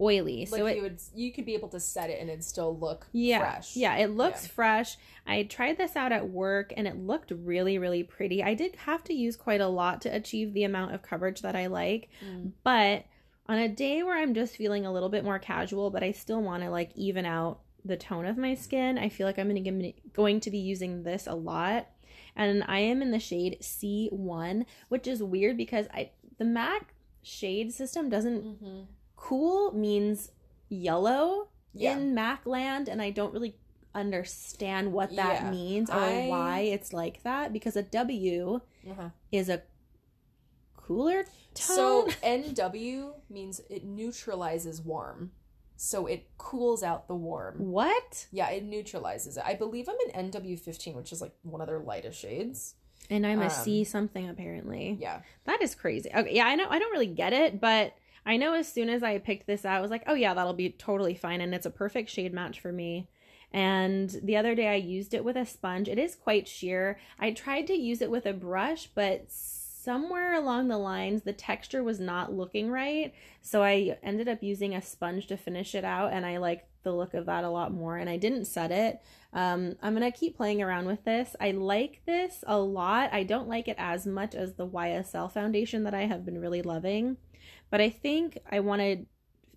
oily. 0.02 0.48
Like 0.52 0.60
so 0.60 0.66
it 0.66 0.78
you 0.78 0.82
would, 0.82 1.00
you 1.16 1.32
could 1.32 1.46
be 1.46 1.54
able 1.54 1.70
to 1.70 1.80
set 1.80 2.10
it 2.10 2.20
and 2.20 2.30
it'd 2.30 2.44
still 2.44 2.78
look 2.78 3.08
yeah, 3.12 3.40
fresh. 3.40 3.76
Yeah, 3.76 3.96
it 3.98 4.08
looks 4.12 4.46
Yeah. 4.46 4.52
fresh. 4.52 4.98
I 5.28 5.44
tried 5.44 5.78
this 5.78 5.96
out 5.96 6.12
at 6.12 6.30
work 6.30 6.74
and 6.76 6.88
it 6.88 6.98
looked 6.98 7.32
really, 7.32 7.78
really 7.78 8.04
pretty. 8.04 8.42
I 8.44 8.54
did 8.56 8.76
have 8.78 9.04
to 9.06 9.14
use 9.14 9.36
quite 9.36 9.62
a 9.62 9.68
lot 9.68 10.02
to 10.02 10.10
achieve 10.10 10.54
the 10.54 10.64
amount 10.64 10.94
of 10.96 11.02
coverage 11.04 11.42
that 11.42 11.56
I 11.56 11.68
like, 11.68 12.10
Mm. 12.26 12.52
but 12.64 13.06
on 13.48 13.58
a 13.58 13.68
day 13.70 14.02
where 14.02 14.18
I'm 14.18 14.34
just 14.34 14.56
feeling 14.56 14.86
a 14.86 14.92
little 14.94 15.10
bit 15.10 15.24
more 15.24 15.38
casual, 15.40 15.90
but 15.92 16.04
I 16.04 16.12
still 16.12 16.42
want 16.42 16.64
to 16.64 16.70
like 16.70 16.92
even 16.96 17.26
out 17.26 17.60
the 17.84 17.98
tone 17.98 18.26
of 18.26 18.38
my 18.38 18.54
skin, 18.56 18.98
I 18.98 19.10
feel 19.10 19.26
like 19.28 19.38
I'm 19.40 19.48
gonna 19.48 19.60
give, 19.60 19.82
going 20.14 20.40
to 20.42 20.52
be 20.52 20.60
using 20.60 21.04
this 21.04 21.28
a 21.28 21.34
lot. 21.36 21.88
And 22.36 22.64
I 22.68 22.80
am 22.80 23.02
in 23.02 23.12
the 23.12 23.20
shade 23.20 23.58
C1, 23.62 24.66
which 24.90 25.06
is 25.08 25.22
weird 25.22 25.58
because 25.58 25.88
I 25.94 26.12
the 26.38 26.46
MAC 26.46 26.94
shade 27.22 27.72
system 27.74 28.10
doesn't 28.10 28.44
Mhm. 28.64 28.86
Cool 29.28 29.72
means 29.74 30.32
yellow 30.70 31.50
Yeah. 31.74 31.96
in 31.98 32.14
Mac 32.16 32.46
land, 32.46 32.90
and 32.90 33.02
I 33.02 33.12
don't 33.12 33.34
really 33.34 33.56
understand 33.94 34.92
what 34.94 35.16
that 35.16 35.44
Yeah, 35.44 35.52
means 35.52 35.90
or 35.90 35.96
I- 35.96 36.28
why 36.28 36.60
it's 36.62 36.92
like 36.94 37.22
that 37.24 37.54
because 37.54 37.76
a 37.76 37.84
W 37.84 38.62
Uh-huh. 38.90 39.10
is 39.32 39.48
a 39.50 39.62
cooler 40.76 41.24
tone. 41.24 41.32
So. 41.54 42.08
NW 42.24 43.14
means 43.30 43.60
it 43.70 43.84
neutralizes 43.84 44.82
warm. 44.82 45.32
So 45.76 46.06
it 46.06 46.28
cools 46.38 46.84
out 46.84 47.08
the 47.08 47.16
warm. 47.16 47.56
what? 47.72 48.28
Yeah, 48.32 48.50
it 48.52 48.64
neutralizes 48.64 49.36
it. 49.38 49.44
I 49.46 49.56
believe 49.56 49.90
I'm 49.90 49.98
in 50.08 50.32
NW15, 50.32 50.96
which 50.96 51.12
is 51.12 51.22
like 51.22 51.34
one 51.44 51.60
of 51.62 51.68
their 51.68 51.80
lightest 51.80 52.20
shades. 52.20 52.76
And 53.10 53.26
I'm 53.26 53.42
a 53.42 53.46
Um, 53.46 53.50
C 53.50 53.84
something 53.84 54.30
apparently. 54.30 54.98
Yeah. 55.00 55.22
That 55.46 55.62
is 55.62 55.74
crazy. 55.76 56.10
Okay, 56.16 56.36
yeah, 56.36 56.46
I 56.46 56.56
know. 56.56 56.68
I 56.70 56.78
don't 56.80 56.92
really 56.92 57.08
get 57.08 57.34
it, 57.34 57.60
but 57.60 57.94
I 58.26 58.38
know 58.38 58.54
as 58.54 58.72
soon 58.72 58.90
as 58.90 59.04
I 59.04 59.18
picked 59.18 59.48
this 59.48 59.66
out, 59.66 59.78
I 59.78 59.82
was 59.82 59.92
like, 59.92 60.04
oh 60.08 60.14
yeah, 60.14 60.34
that'll 60.34 60.54
be 60.54 60.70
totally 60.70 61.16
fine, 61.16 61.42
and 61.42 61.54
it's 61.56 61.66
a 61.66 61.72
perfect 61.72 62.10
shade 62.10 62.34
match 62.34 62.60
for 62.60 62.72
me. 62.72 63.08
And 63.54 64.10
the 64.24 64.38
other 64.38 64.56
day 64.56 64.68
I 64.68 64.76
used 64.76 65.14
it 65.14 65.26
with 65.26 65.36
a 65.36 65.46
sponge. 65.46 65.90
It 65.90 66.00
is 66.00 66.16
quite 66.16 66.48
sheer. 66.48 67.00
I 67.20 67.32
tried 67.32 67.68
to 67.68 67.74
use 67.74 68.02
it 68.02 68.12
with 68.12 68.26
a 68.26 68.34
brush, 68.34 68.90
but 68.94 69.26
somewhere 69.30 70.36
along 70.36 70.68
the 70.68 70.78
lines 70.78 71.24
the 71.24 71.34
texture 71.34 71.84
was 71.84 72.00
not 72.00 72.32
looking 72.32 72.70
right. 72.70 73.14
So 73.42 73.64
I 73.64 73.98
ended 74.04 74.30
up 74.30 74.44
using 74.44 74.76
a 74.76 74.82
sponge 74.82 75.28
to 75.28 75.38
finish 75.38 75.76
it 75.76 75.84
out, 75.84 76.14
and 76.14 76.26
I 76.26 76.38
like 76.38 76.68
the 76.84 76.94
look 76.94 77.14
of 77.14 77.26
that 77.26 77.44
a 77.44 77.50
lot 77.50 77.74
more. 77.74 77.98
And 77.98 78.10
I 78.10 78.18
didn't 78.18 78.46
set 78.46 78.72
it. 78.72 79.02
Um, 79.34 79.76
I'm 79.82 79.94
gonna 79.94 80.12
keep 80.12 80.38
playing 80.38 80.62
around 80.62 80.86
with 80.86 81.04
this. 81.04 81.36
I 81.40 81.52
like 81.52 82.02
this 82.06 82.44
a 82.48 82.58
lot. 82.58 83.12
I 83.12 83.24
don't 83.24 83.50
like 83.50 83.68
it 83.68 83.76
as 83.78 84.06
much 84.06 84.34
as 84.34 84.54
the 84.54 84.68
YSL 84.68 85.32
foundation 85.32 85.84
that 85.84 85.94
I 85.94 86.06
have 86.06 86.26
been 86.26 86.40
really 86.40 86.62
loving, 86.62 87.18
but 87.72 87.82
I 87.82 87.90
think 87.90 88.38
I 88.52 88.60
want 88.60 88.82
to. 88.82 89.06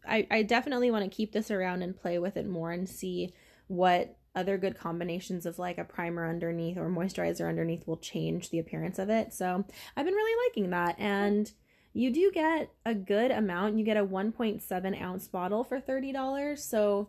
I, 0.06 0.26
I 0.30 0.42
definitely 0.42 0.90
want 0.90 1.04
to 1.10 1.14
keep 1.14 1.32
this 1.32 1.50
around 1.50 1.82
and 1.82 1.94
play 1.96 2.18
with 2.18 2.36
it 2.36 2.46
more 2.46 2.70
and 2.72 2.88
see 2.88 3.32
what 3.68 4.16
other 4.34 4.58
good 4.58 4.76
combinations 4.76 5.46
of 5.46 5.58
like 5.58 5.78
a 5.78 5.84
primer 5.84 6.28
underneath 6.28 6.76
or 6.76 6.88
moisturizer 6.90 7.48
underneath 7.48 7.86
will 7.86 7.96
change 7.96 8.50
the 8.50 8.58
appearance 8.58 8.98
of 8.98 9.08
it. 9.08 9.32
So 9.32 9.64
I've 9.96 10.04
been 10.04 10.14
really 10.14 10.48
liking 10.48 10.70
that. 10.70 10.96
And 10.98 11.50
you 11.94 12.12
do 12.12 12.30
get 12.32 12.70
a 12.84 12.94
good 12.94 13.30
amount. 13.30 13.78
You 13.78 13.84
get 13.84 13.96
a 13.96 14.04
1.7 14.04 15.00
ounce 15.00 15.28
bottle 15.28 15.64
for 15.64 15.80
$30. 15.80 16.58
So 16.58 17.08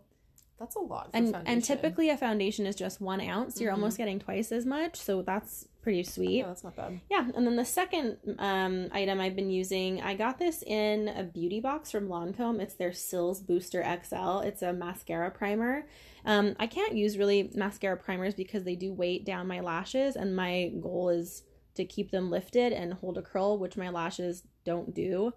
That's 0.59 0.75
a 0.75 0.79
lot 0.79 1.11
for 1.11 1.17
and 1.17 1.31
foundation. 1.31 1.47
and 1.53 1.63
typically 1.63 2.09
a 2.09 2.15
foundation 2.17 2.65
is 2.65 2.75
just 2.75 3.01
one 3.01 3.19
ounce. 3.19 3.59
You're 3.59 3.71
Mhm. 3.71 3.75
almost 3.75 3.97
getting 3.97 4.19
twice 4.19 4.51
as 4.53 4.65
much, 4.65 4.95
so 4.95 5.21
that's 5.21 5.67
pretty 5.85 6.03
sweet. 6.03 6.39
Yeah, 6.39 6.47
that's 6.47 6.63
not 6.63 6.75
bad. 6.75 6.99
Yeah, 7.11 7.29
and 7.35 7.45
then 7.45 7.55
the 7.55 7.63
second 7.63 8.17
um, 8.39 8.87
item 8.91 9.21
I've 9.21 9.35
been 9.35 9.51
using, 9.51 10.01
I 10.01 10.15
got 10.15 10.39
this 10.39 10.63
in 10.63 11.09
a 11.09 11.21
beauty 11.21 11.59
box 11.59 11.91
from 11.91 12.07
Lancome. 12.07 12.59
It's 12.59 12.73
their 12.73 12.89
Cils 12.89 13.45
Booster 13.45 13.83
XL. 13.83 14.39
It's 14.39 14.63
a 14.63 14.73
mascara 14.73 15.29
primer. 15.29 15.85
Um, 16.25 16.55
I 16.59 16.65
can't 16.65 16.95
use 16.95 17.19
really 17.19 17.51
mascara 17.53 17.97
primers 17.97 18.33
because 18.33 18.63
they 18.63 18.75
do 18.75 18.93
weight 18.93 19.27
down 19.27 19.47
my 19.47 19.59
lashes, 19.59 20.15
and 20.15 20.35
my 20.35 20.71
goal 20.81 21.09
is 21.09 21.43
to 21.75 21.85
keep 21.85 22.09
them 22.09 22.31
lifted 22.31 22.73
and 22.73 22.95
hold 22.95 23.19
a 23.19 23.21
curl, 23.21 23.59
which 23.59 23.77
my 23.77 23.89
lashes 23.89 24.41
don't 24.65 24.91
do. 24.95 25.33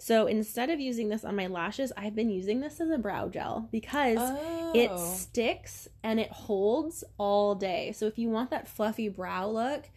So 0.00 0.26
instead 0.26 0.70
of 0.70 0.80
using 0.80 1.10
this 1.10 1.24
on 1.24 1.36
my 1.36 1.46
lashes, 1.46 1.92
I've 1.96 2.14
been 2.16 2.30
using 2.30 2.60
this 2.60 2.80
as 2.80 2.88
a 2.90 2.98
brow 2.98 3.28
gel 3.28 3.68
because 3.70 4.18
it 4.72 4.90
Oh. 4.92 4.96
sticks 4.96 5.88
and 6.02 6.18
it 6.18 6.30
holds 6.32 7.04
all 7.18 7.54
day. 7.54 7.92
So 7.92 8.06
if 8.06 8.18
you 8.18 8.30
want 8.30 8.50
that 8.50 8.66
fluffy 8.68 9.08
brow 9.10 9.48
look, 9.48 9.90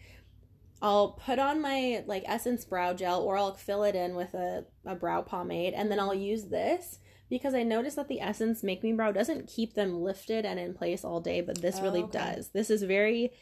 I'll 0.82 1.12
put 1.12 1.38
on 1.38 1.62
my 1.62 2.04
like 2.06 2.24
Essence 2.26 2.64
brow 2.66 2.92
gel 2.92 3.22
or 3.22 3.38
I'll 3.38 3.54
fill 3.54 3.84
it 3.84 3.94
in 3.94 4.14
with 4.14 4.34
a, 4.34 4.66
a 4.84 4.94
brow 4.94 5.22
pomade 5.22 5.72
and 5.72 5.90
then 5.90 5.98
I'll 5.98 6.14
use 6.14 6.44
this 6.46 6.98
because 7.30 7.54
I 7.54 7.62
noticed 7.62 7.96
that 7.96 8.08
the 8.08 8.20
Essence 8.20 8.62
Make 8.62 8.82
Me 8.82 8.92
Brow 8.92 9.10
doesn't 9.10 9.48
keep 9.48 9.74
them 9.74 10.02
lifted 10.02 10.44
and 10.44 10.60
in 10.60 10.74
place 10.74 11.02
all 11.04 11.20
day, 11.20 11.40
but 11.40 11.62
this 11.62 11.80
Oh, 11.80 11.84
really 11.84 12.02
okay. 12.02 12.36
does. 12.36 12.50
This 12.50 12.68
is 12.68 12.82
very 12.82 13.32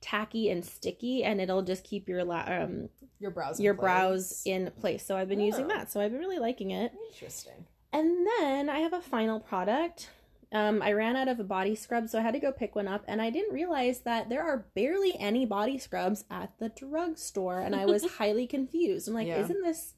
tacky 0.00 0.50
and 0.50 0.64
sticky 0.64 1.24
and 1.24 1.40
it'll 1.40 1.62
just 1.62 1.82
keep 1.84 2.08
your 2.08 2.22
la- 2.24 2.44
um 2.46 2.88
your 3.18 3.30
brows. 3.30 3.58
in 3.58 3.64
your 3.64 3.74
place. 3.74 3.82
brows 3.82 4.42
in 4.44 4.70
place. 4.78 5.04
So 5.06 5.16
I've 5.16 5.28
been 5.28 5.40
using 5.40 5.64
Oh. 5.66 5.68
that. 5.68 5.90
So 5.90 6.00
I've 6.00 6.10
been 6.12 6.20
really 6.20 6.38
liking 6.38 6.70
it. 6.70 6.92
Interesting. 7.12 7.66
And 7.92 8.26
then 8.38 8.68
I 8.68 8.80
have 8.80 8.92
a 8.92 9.00
final 9.00 9.40
product. 9.40 10.10
Um, 10.52 10.80
I 10.82 10.92
ran 10.92 11.16
out 11.16 11.26
of 11.28 11.40
a 11.40 11.44
body 11.44 11.74
scrub, 11.74 12.08
so 12.08 12.18
I 12.18 12.22
had 12.22 12.34
to 12.34 12.40
go 12.40 12.52
pick 12.52 12.76
one 12.76 12.86
up, 12.86 13.04
and 13.08 13.20
I 13.20 13.30
didn't 13.30 13.52
realize 13.52 14.00
that 14.00 14.28
there 14.28 14.42
are 14.42 14.66
barely 14.74 15.18
any 15.18 15.44
body 15.44 15.76
scrubs 15.76 16.24
at 16.30 16.52
the 16.58 16.68
drugstore, 16.68 17.60
and 17.60 17.74
I 17.74 17.84
was 17.86 18.04
highly 18.18 18.46
confused. 18.46 19.08
I'm 19.08 19.14
like, 19.14 19.26
Yeah. 19.26 19.40
isn't 19.40 19.62
this 19.62 19.94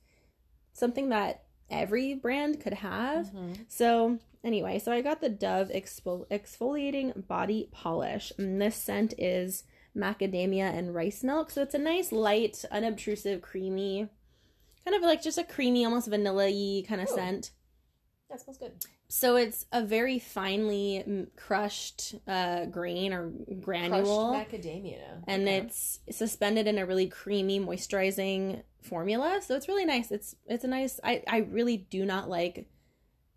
something 0.72 1.10
that 1.10 1.42
every 1.70 2.14
brand 2.14 2.60
could 2.60 2.72
have? 2.74 3.26
Mhm. 3.26 3.56
So 3.68 4.18
anyway, 4.42 4.78
so 4.78 4.90
I 4.90 5.02
got 5.02 5.20
the 5.20 5.28
Dove 5.28 5.68
exfol- 5.68 6.26
exfoliating 6.28 7.26
body 7.26 7.68
polish, 7.70 8.32
and 8.38 8.60
this 8.60 8.76
scent 8.76 9.12
is 9.18 9.64
macadamia 9.98 10.72
and 10.72 10.94
rice 10.94 11.22
milk. 11.24 11.50
So 11.50 11.62
it's 11.62 11.74
a 11.74 11.78
nice, 11.78 12.12
light, 12.12 12.64
unobtrusive, 12.70 13.42
creamy, 13.42 14.08
kind 14.84 14.96
of 14.96 15.02
like 15.02 15.22
just 15.22 15.38
a 15.38 15.44
creamy, 15.44 15.84
almost 15.84 16.08
vanilla-y 16.08 16.84
kind 16.88 17.00
of 17.00 17.10
Ooh. 17.10 17.14
scent. 17.14 17.50
That 18.30 18.40
smells 18.40 18.58
good. 18.58 18.72
So 19.08 19.36
it's 19.36 19.64
a 19.72 19.82
very 19.82 20.18
finely 20.18 21.02
mm, 21.08 21.28
crushed 21.34 22.14
uh, 22.26 22.66
grain 22.66 23.14
or 23.14 23.30
granule, 23.60 24.28
Crushed 24.34 24.50
macadamia. 24.52 25.22
and 25.26 25.44
Okay. 25.48 25.56
it's 25.58 26.00
suspended 26.10 26.66
in 26.66 26.76
a 26.76 26.84
really 26.84 27.06
creamy, 27.08 27.58
moisturizing 27.58 28.62
formula. 28.82 29.40
So 29.42 29.56
it's 29.56 29.66
really 29.66 29.86
nice. 29.86 30.10
It's 30.10 30.36
it's 30.46 30.62
a 30.64 30.68
nice. 30.68 31.00
I 31.02 31.22
I 31.26 31.38
really 31.38 31.78
do 31.78 32.04
not 32.04 32.28
like 32.28 32.68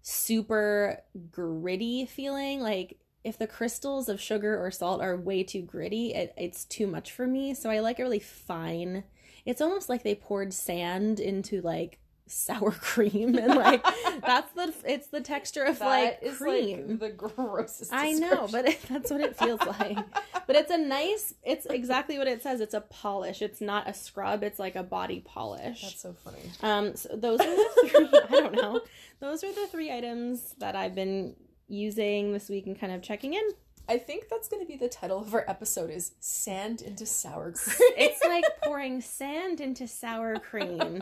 super 0.01 1.01
gritty 1.32 2.05
feeling. 2.05 2.59
Like 2.59 2.97
if 3.24 3.38
the 3.38 3.47
crystals 3.47 4.09
of 4.09 4.19
sugar 4.19 4.63
or 4.63 4.72
salt 4.72 5.01
are 5.01 5.15
way 5.15 5.43
too 5.43 5.61
gritty, 5.61 6.13
it, 6.13 6.34
it's 6.38 6.65
too 6.65 6.88
much 6.88 7.11
for 7.11 7.28
me. 7.28 7.53
So 7.53 7.69
I 7.69 7.80
like 7.80 7.99
it 7.99 8.03
really 8.03 8.19
fine. 8.19 9.03
It's 9.45 9.61
almost 9.61 9.89
like 9.89 10.03
they 10.03 10.15
poured 10.15 10.53
sand 10.53 11.19
into 11.19 11.61
like 11.61 11.99
sour 12.32 12.72
cream 12.72 13.36
and 13.38 13.55
like 13.55 13.84
that's 14.26 14.53
the 14.53 14.74
it's 14.86 15.07
the 15.07 15.19
texture 15.19 15.63
of 15.63 15.80
like 15.82 16.22
That 16.22 16.28
is, 16.28 16.38
cream. 16.38 16.97
the 16.97 17.09
grossest. 17.09 17.91
I 17.91 18.13
know, 18.13 18.47
but 18.51 18.65
it, 18.67 18.82
that's 18.89 19.11
what 19.11 19.22
it 19.22 19.36
feels 19.38 19.59
like. 19.61 19.97
But 20.47 20.55
it's 20.55 20.72
a 20.72 20.78
nice. 20.78 21.34
It's 21.43 21.65
exactly 21.67 22.17
what 22.17 22.28
it 22.28 22.41
says. 22.43 22.59
It's 22.59 22.74
a 22.74 22.82
polish. 22.82 23.41
It's 23.41 23.61
not 23.61 23.88
a 23.88 23.93
scrub. 23.93 24.43
It's 24.43 24.59
like 24.59 24.76
a 24.76 24.84
body 24.84 25.22
polish. 25.24 25.82
that's 25.82 26.01
so 26.01 26.13
funny. 26.13 26.39
Um, 26.61 26.93
so 26.97 27.09
those 27.15 27.39
are 27.39 27.45
the 27.55 27.69
three. 27.89 28.09
I 28.38 28.41
don't 28.41 28.55
know. 28.55 28.82
Those 29.22 29.45
are 29.45 29.53
the 29.53 29.67
three 29.67 29.91
items 29.93 30.55
that 30.57 30.76
I've 30.76 30.93
been 30.93 31.36
using 31.72 32.34
this 32.34 32.49
week 32.49 32.67
and 32.67 32.80
kind 32.80 32.91
of 32.91 33.01
checking 33.01 33.34
in. 33.34 33.43
I 33.89 33.97
think 33.97 34.30
that's 34.30 34.47
going 34.47 34.61
to 34.61 34.67
be 34.67 34.78
the 34.78 34.88
title 34.88 35.19
of 35.19 35.34
our 35.34 35.43
episode 35.47 35.89
is 35.89 36.11
sand 36.19 36.82
into 36.82 37.05
sour 37.05 37.51
cream. 37.51 37.76
It's 37.97 38.24
like 38.26 38.45
pouring 38.63 39.01
sand 39.01 39.59
into 39.59 39.88
sour 39.88 40.38
cream. 40.38 41.01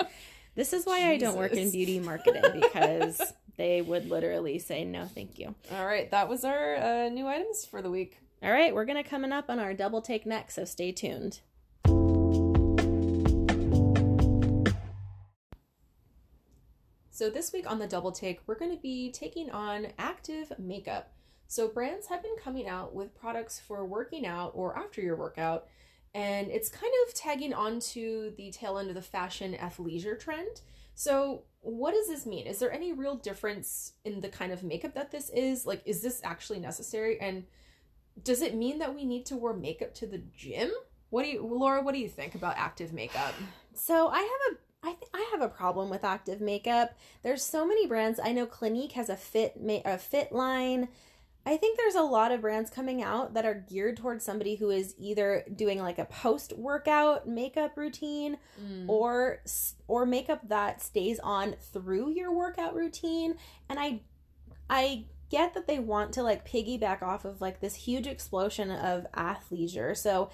This 0.55 0.73
is 0.73 0.85
why 0.85 1.09
I 1.09 1.17
don't 1.17 1.37
work 1.37 1.53
in 1.53 1.71
beauty 1.71 1.99
marketing 1.99 2.43
because 2.53 3.21
they 3.57 3.81
would 3.81 4.09
literally 4.09 4.59
say 4.59 4.83
no, 4.85 5.05
thank 5.05 5.37
you. 5.37 5.53
All 5.71 5.85
right, 5.85 6.09
that 6.11 6.27
was 6.27 6.43
our 6.43 6.75
uh, 6.77 7.09
new 7.09 7.27
items 7.27 7.65
for 7.65 7.81
the 7.81 7.91
week. 7.91 8.17
All 8.41 8.51
right, 8.51 8.73
we're 8.73 8.85
gonna 8.85 9.03
coming 9.03 9.31
up 9.31 9.49
on 9.49 9.59
our 9.59 9.73
double 9.73 10.01
take 10.01 10.25
next, 10.25 10.55
so 10.55 10.65
stay 10.65 10.91
tuned. 10.91 11.41
So 17.19 17.29
this 17.29 17.51
week 17.51 17.69
on 17.69 17.79
the 17.79 17.85
double 17.85 18.13
take, 18.13 18.39
we're 18.47 18.57
going 18.57 18.71
to 18.73 18.81
be 18.81 19.11
taking 19.11 19.51
on 19.51 19.87
active 19.97 20.53
makeup. 20.57 21.11
So 21.47 21.67
brands 21.67 22.07
have 22.07 22.23
been 22.23 22.37
coming 22.41 22.65
out 22.69 22.95
with 22.95 23.13
products 23.13 23.59
for 23.59 23.85
working 23.85 24.25
out 24.25 24.53
or 24.55 24.79
after 24.79 25.01
your 25.01 25.17
workout, 25.17 25.67
and 26.13 26.49
it's 26.49 26.69
kind 26.69 26.93
of 27.05 27.13
tagging 27.13 27.53
onto 27.53 28.33
the 28.37 28.51
tail 28.51 28.77
end 28.77 28.87
of 28.87 28.95
the 28.95 29.01
fashion 29.01 29.53
athleisure 29.59 30.17
trend. 30.17 30.61
So 30.95 31.43
what 31.59 31.91
does 31.93 32.07
this 32.07 32.25
mean? 32.25 32.47
Is 32.47 32.59
there 32.59 32.71
any 32.71 32.93
real 32.93 33.17
difference 33.17 33.95
in 34.05 34.21
the 34.21 34.29
kind 34.29 34.53
of 34.53 34.63
makeup 34.63 34.93
that 34.93 35.11
this 35.11 35.29
is? 35.31 35.65
Like, 35.65 35.81
is 35.85 36.01
this 36.01 36.21
actually 36.23 36.61
necessary? 36.61 37.19
And 37.19 37.43
does 38.23 38.41
it 38.41 38.55
mean 38.55 38.79
that 38.79 38.95
we 38.95 39.03
need 39.03 39.25
to 39.25 39.35
wear 39.35 39.51
makeup 39.51 39.93
to 39.95 40.07
the 40.07 40.23
gym? 40.37 40.71
What 41.09 41.23
do 41.23 41.31
you, 41.31 41.45
Laura? 41.45 41.81
What 41.81 41.95
do 41.95 41.99
you 41.99 42.07
think 42.07 42.35
about 42.35 42.55
active 42.55 42.93
makeup? 42.93 43.33
So 43.73 44.07
I 44.07 44.19
have 44.19 44.53
a 44.53 44.68
I 44.83 44.93
th- 44.93 45.11
I 45.13 45.29
have 45.31 45.41
a 45.41 45.49
problem 45.49 45.89
with 45.89 46.03
active 46.03 46.39
makeup. 46.39 46.97
There's 47.21 47.43
so 47.43 47.67
many 47.67 47.85
brands. 47.87 48.19
I 48.23 48.31
know 48.31 48.45
Clinique 48.45 48.93
has 48.93 49.09
a 49.09 49.17
fit 49.17 49.61
ma- 49.61 49.81
a 49.85 49.97
fit 49.97 50.31
line. 50.31 50.89
I 51.45 51.57
think 51.57 51.77
there's 51.77 51.95
a 51.95 52.01
lot 52.01 52.31
of 52.31 52.41
brands 52.41 52.69
coming 52.69 53.01
out 53.01 53.33
that 53.33 53.45
are 53.45 53.65
geared 53.69 53.97
towards 53.97 54.23
somebody 54.23 54.55
who 54.55 54.69
is 54.69 54.93
either 54.97 55.43
doing 55.55 55.79
like 55.79 55.97
a 55.97 56.05
post 56.05 56.53
workout 56.57 57.27
makeup 57.27 57.77
routine 57.77 58.37
mm. 58.61 58.87
or 58.87 59.41
or 59.87 60.05
makeup 60.05 60.47
that 60.49 60.81
stays 60.81 61.19
on 61.19 61.55
through 61.73 62.11
your 62.11 62.31
workout 62.33 62.75
routine 62.75 63.35
and 63.69 63.79
I 63.79 64.01
I 64.69 65.05
get 65.29 65.53
that 65.53 65.67
they 65.67 65.79
want 65.79 66.13
to 66.13 66.23
like 66.23 66.47
piggyback 66.47 67.01
off 67.01 67.25
of 67.25 67.41
like 67.41 67.59
this 67.59 67.75
huge 67.75 68.07
explosion 68.07 68.71
of 68.71 69.07
athleisure. 69.13 69.95
So, 69.95 70.29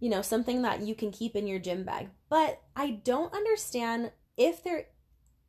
you 0.00 0.08
know, 0.10 0.22
something 0.22 0.62
that 0.62 0.80
you 0.80 0.94
can 0.94 1.10
keep 1.10 1.34
in 1.36 1.46
your 1.46 1.58
gym 1.58 1.84
bag. 1.84 2.08
But 2.28 2.60
I 2.74 2.90
don't 3.02 3.32
understand 3.34 4.12
if 4.36 4.62
there 4.62 4.86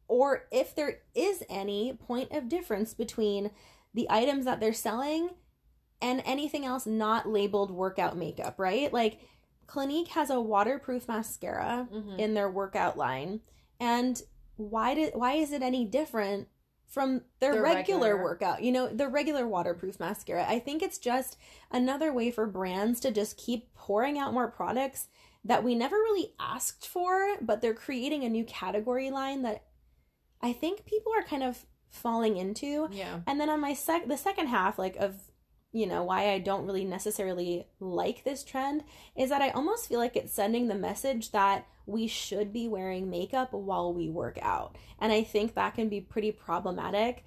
or 0.08 0.48
if 0.52 0.74
there 0.74 1.00
is 1.14 1.44
any 1.50 1.94
point 1.94 2.32
of 2.32 2.48
difference 2.48 2.94
between 2.94 3.52
the 3.94 4.08
items 4.10 4.46
that 4.46 4.60
they're 4.60 4.72
selling 4.74 5.32
and 6.02 6.22
anything 6.26 6.64
else 6.66 6.86
not 6.86 7.28
labeled 7.28 7.72
workout 7.72 8.16
makeup, 8.16 8.56
right? 8.58 8.92
Like 8.94 9.20
Clinique 9.66 10.10
has 10.10 10.30
a 10.30 10.40
waterproof 10.40 11.08
mascara 11.10 11.90
Mhm. 11.92 12.20
in 12.20 12.34
their 12.36 12.50
workout 12.50 12.98
line. 12.98 13.42
And 13.82 14.22
why 14.56 14.94
did 14.94 15.14
why 15.14 15.34
is 15.34 15.52
it 15.52 15.62
any 15.62 15.84
different 15.84 16.48
from 16.88 17.22
their, 17.40 17.54
Their 17.54 17.62
regular, 17.62 18.00
regular. 18.12 18.24
workout? 18.24 18.64
You 18.64 18.72
know, 18.72 18.88
the 18.88 19.08
regular 19.08 19.48
waterproof 19.48 20.00
mascara. 20.00 20.46
I 20.48 20.60
think 20.60 20.82
it's 20.82 20.98
just 20.98 21.38
another 21.72 22.14
way 22.14 22.32
for 22.32 22.48
brands 22.48 23.00
to 23.02 23.12
just 23.12 23.38
keep 23.38 23.74
pouring 23.76 24.18
out 24.18 24.34
more 24.34 24.50
products 24.50 25.08
that 25.44 25.64
we 25.64 25.76
never 25.76 25.96
really 25.98 26.34
asked 26.40 26.88
for, 26.88 27.38
but 27.42 27.62
they're 27.62 27.74
creating 27.74 28.24
a 28.24 28.30
new 28.30 28.44
category 28.46 29.12
line 29.12 29.42
that 29.44 29.64
I 30.42 30.54
think 30.54 30.86
people 30.86 31.12
are 31.14 31.24
kind 31.24 31.44
of 31.44 31.66
falling 31.90 32.38
into. 32.38 32.90
yeah. 32.92 33.20
And 33.26 33.40
then 33.40 33.50
on 33.50 33.62
my 33.62 33.74
sec 33.74 34.08
the 34.08 34.18
second 34.18 34.48
half 34.48 34.78
like 34.78 34.96
of 34.98 35.27
you 35.78 35.86
know 35.86 36.04
why 36.04 36.32
I 36.32 36.40
don't 36.40 36.66
really 36.66 36.86
necessarily 36.86 37.68
like 37.80 38.24
this 38.24 38.44
trend 38.44 38.84
is 39.16 39.30
that 39.30 39.42
I 39.42 39.52
almost 39.52 39.88
feel 39.88 40.00
like 40.00 40.16
it's 40.16 40.34
sending 40.34 40.68
the 40.68 40.76
message 40.76 41.32
that 41.32 41.68
we 41.86 42.08
should 42.08 42.52
be 42.52 42.68
wearing 42.68 43.10
makeup 43.10 43.54
while 43.54 43.94
we 43.94 44.10
work 44.10 44.40
out. 44.42 44.76
And 45.00 45.12
I 45.12 45.24
think 45.24 45.54
that 45.54 45.76
can 45.76 45.88
be 45.88 46.02
pretty 46.02 46.32
problematic. 46.32 47.24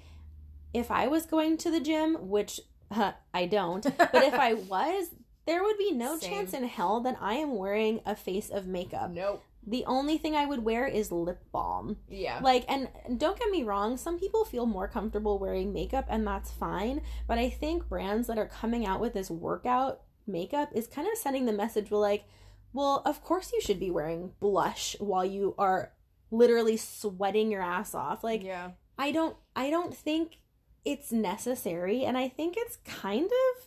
If 0.74 0.90
I 0.90 1.06
was 1.06 1.26
going 1.26 1.58
to 1.58 1.70
the 1.70 1.80
gym, 1.80 2.28
which 2.28 2.60
huh, 2.90 3.12
I 3.32 3.46
don't, 3.46 3.84
but 3.96 4.22
if 4.24 4.34
I 4.34 4.54
was, 4.68 5.10
there 5.46 5.62
would 5.62 5.78
be 5.78 5.92
no 5.92 6.18
Same. 6.18 6.30
chance 6.30 6.52
in 6.52 6.64
hell 6.64 7.00
that 7.00 7.18
I 7.20 7.34
am 7.34 7.56
wearing 7.56 8.00
a 8.04 8.16
face 8.16 8.50
of 8.50 8.66
makeup. 8.66 9.12
Nope. 9.12 9.44
The 9.66 9.84
only 9.86 10.16
thing 10.16 10.34
I 10.34 10.46
would 10.46 10.64
wear 10.64 10.86
is 10.86 11.12
lip 11.12 11.40
balm. 11.52 11.98
Yeah. 12.08 12.40
Like, 12.42 12.64
and 12.68 12.88
don't 13.18 13.38
get 13.38 13.50
me 13.50 13.62
wrong, 13.62 13.96
some 13.96 14.18
people 14.18 14.44
feel 14.44 14.66
more 14.66 14.88
comfortable 14.88 15.38
wearing 15.38 15.72
makeup, 15.72 16.06
and 16.08 16.26
that's 16.26 16.50
fine. 16.50 17.02
But 17.28 17.38
I 17.38 17.50
think 17.50 17.88
brands 17.88 18.26
that 18.28 18.38
are 18.38 18.48
coming 18.48 18.86
out 18.86 19.00
with 19.00 19.12
this 19.12 19.30
workout 19.30 20.00
makeup 20.26 20.70
is 20.74 20.86
kind 20.86 21.08
of 21.08 21.18
sending 21.18 21.46
the 21.46 21.52
message 21.52 21.90
well, 21.90 22.00
like, 22.00 22.24
well, 22.72 23.02
of 23.04 23.22
course 23.22 23.52
you 23.52 23.60
should 23.60 23.80
be 23.80 23.90
wearing 23.90 24.32
blush 24.40 24.96
while 24.98 25.24
you 25.24 25.54
are 25.58 25.92
literally 26.30 26.76
sweating 26.76 27.50
your 27.50 27.62
ass 27.62 27.94
off. 27.94 28.24
Like, 28.24 28.42
yeah. 28.42 28.70
I 28.96 29.12
don't, 29.12 29.36
I 29.56 29.70
don't 29.70 29.94
think 29.94 30.38
it's 30.84 31.12
necessary, 31.12 32.04
and 32.04 32.16
I 32.16 32.28
think 32.28 32.54
it's 32.56 32.78
kind 32.84 33.26
of 33.26 33.66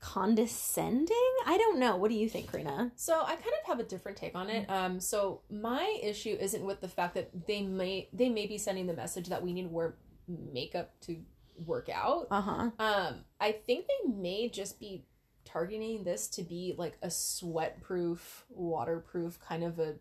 condescending. 0.00 1.32
I 1.46 1.58
don't 1.58 1.78
know. 1.78 1.96
What 1.96 2.10
do 2.10 2.16
you 2.16 2.28
think, 2.28 2.50
Karina? 2.50 2.90
So 2.96 3.20
I 3.22 3.34
kind 3.34 3.54
of 3.62 3.66
have 3.66 3.80
a 3.80 3.84
different 3.84 4.16
take 4.16 4.34
on 4.34 4.48
it. 4.48 4.68
Um, 4.68 4.98
so 4.98 5.42
my 5.50 5.98
issue 6.02 6.36
isn't 6.40 6.64
with 6.64 6.80
the 6.80 6.88
fact 6.88 7.14
that 7.14 7.46
they 7.46 7.62
may 7.62 8.08
they 8.12 8.28
may 8.28 8.46
be 8.46 8.58
sending 8.58 8.86
the 8.86 8.94
message 8.94 9.28
that 9.28 9.42
we 9.42 9.52
need 9.52 9.64
to 9.64 9.68
wear 9.68 9.96
makeup 10.26 10.92
to 11.02 11.18
work 11.64 11.88
out. 11.92 12.28
Uh 12.30 12.40
huh. 12.40 12.70
Um, 12.78 13.24
I 13.40 13.52
think 13.52 13.86
they 13.86 14.12
may 14.12 14.48
just 14.48 14.80
be 14.80 15.04
targeting 15.44 16.04
this 16.04 16.28
to 16.28 16.42
be 16.42 16.74
like 16.76 16.96
a 17.02 17.10
sweat 17.10 17.80
proof, 17.82 18.44
waterproof 18.48 19.38
kind 19.40 19.64
of 19.64 19.78
a 19.78 19.96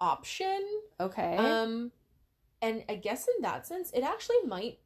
option. 0.00 0.62
Okay. 0.98 1.36
Um, 1.36 1.92
and 2.60 2.84
I 2.88 2.96
guess 2.96 3.26
in 3.36 3.42
that 3.42 3.66
sense, 3.66 3.90
it 3.92 4.02
actually 4.02 4.42
might 4.46 4.78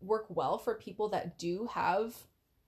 work 0.00 0.26
well 0.28 0.58
for 0.58 0.74
people 0.74 1.08
that 1.08 1.38
do 1.38 1.68
have 1.72 2.14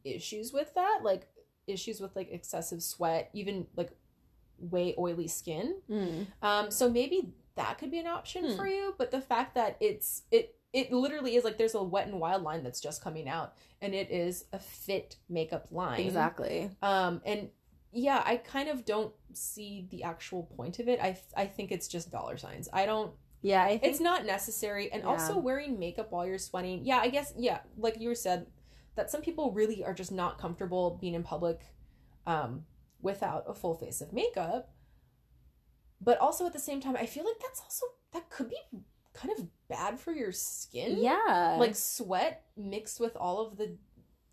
issues 0.05 0.53
with 0.53 0.75
that, 0.75 1.01
like 1.03 1.29
issues 1.67 2.01
with 2.01 2.15
like 2.17 2.31
excessive 2.31 2.83
sweat, 2.83 3.31
even 3.33 3.67
like 3.77 3.91
way 4.59 4.95
oily 4.99 5.29
skin. 5.29 5.77
Mm. 5.91 6.27
Um, 6.43 6.71
so 6.71 6.91
maybe 6.91 7.33
that 7.57 7.79
could 7.79 7.91
be 7.91 7.99
an 7.99 8.07
option 8.07 8.45
Hmm. 8.51 8.57
for 8.57 8.67
you. 8.67 8.95
But 8.99 9.11
the 9.11 9.21
fact 9.21 9.55
that 9.55 9.77
it's 9.81 10.23
it 10.31 10.57
it 10.73 10.93
literally 10.93 11.35
is 11.35 11.43
like 11.45 11.59
there's 11.59 11.75
a 11.75 11.83
wet 11.83 12.07
and 12.07 12.21
wild 12.21 12.43
line 12.43 12.63
that's 12.63 12.81
just 12.81 13.03
coming 13.03 13.29
out, 13.29 13.55
and 13.81 13.95
it 13.95 14.11
is 14.11 14.45
a 14.53 14.59
fit 14.59 15.17
makeup 15.29 15.67
line. 15.73 16.01
Exactly. 16.01 16.71
Um, 16.83 17.21
and 17.25 17.51
yeah, 17.93 18.23
I 18.25 18.37
kind 18.37 18.69
of 18.69 18.85
don't 18.85 19.13
see 19.33 19.89
the 19.91 20.05
actual 20.05 20.45
point 20.57 20.79
of 20.79 20.89
it. 20.89 21.01
I 21.01 21.19
I 21.37 21.47
think 21.47 21.73
it's 21.73 21.89
just 21.89 22.11
dollar 22.11 22.37
signs. 22.37 22.69
I 22.73 22.87
don't. 22.87 23.13
Yeah, 23.43 23.65
I 23.65 23.79
think 23.79 23.85
It's 23.95 24.01
not 24.01 24.27
necessary, 24.27 24.93
and 24.93 25.03
Yeah. 25.03 25.09
also 25.09 25.39
wearing 25.39 25.79
makeup 25.79 26.13
while 26.13 26.27
you're 26.27 26.39
sweating. 26.39 26.85
Yeah, 26.85 26.99
I 26.99 27.09
guess. 27.09 27.33
Yeah, 27.39 27.61
like 27.79 27.99
you 27.99 28.15
said, 28.15 28.47
that 29.01 29.11
some 29.11 29.23
people 29.23 29.51
really 29.53 29.83
are 29.83 29.95
just 29.95 30.13
not 30.13 30.37
comfortable 30.37 30.99
being 31.01 31.15
in 31.15 31.23
public, 31.23 31.61
um, 32.27 32.65
without 33.01 33.45
a 33.49 33.55
full 33.55 33.75
face 33.75 34.03
of 34.03 34.13
makeup. 34.13 34.75
But 36.03 36.19
also 36.19 36.45
at 36.45 36.53
the 36.53 36.59
same 36.59 36.83
time, 36.83 36.97
I 36.97 37.07
feel 37.07 37.25
like 37.25 37.39
that's 37.41 37.63
also 37.63 37.87
that 38.13 38.29
could 38.29 38.51
be 38.51 38.59
kind 39.15 39.33
of 39.39 39.47
bad 39.69 39.99
for 39.99 40.13
your 40.13 40.33
skin 40.33 40.99
yeah. 40.99 41.57
like 41.59 41.75
sweat 41.75 42.45
mixed 42.57 43.01
with 43.01 43.17
all 43.17 43.47
of 43.47 43.57
the 43.57 43.77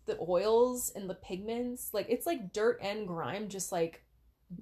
the 0.06 0.18
oils 0.28 0.90
and 0.94 1.10
the 1.10 1.14
pigments 1.14 1.90
like 1.92 2.06
it's 2.08 2.26
like 2.26 2.52
dirt 2.52 2.78
and 2.80 3.06
grime 3.06 3.48
just 3.48 3.70
like 3.72 4.04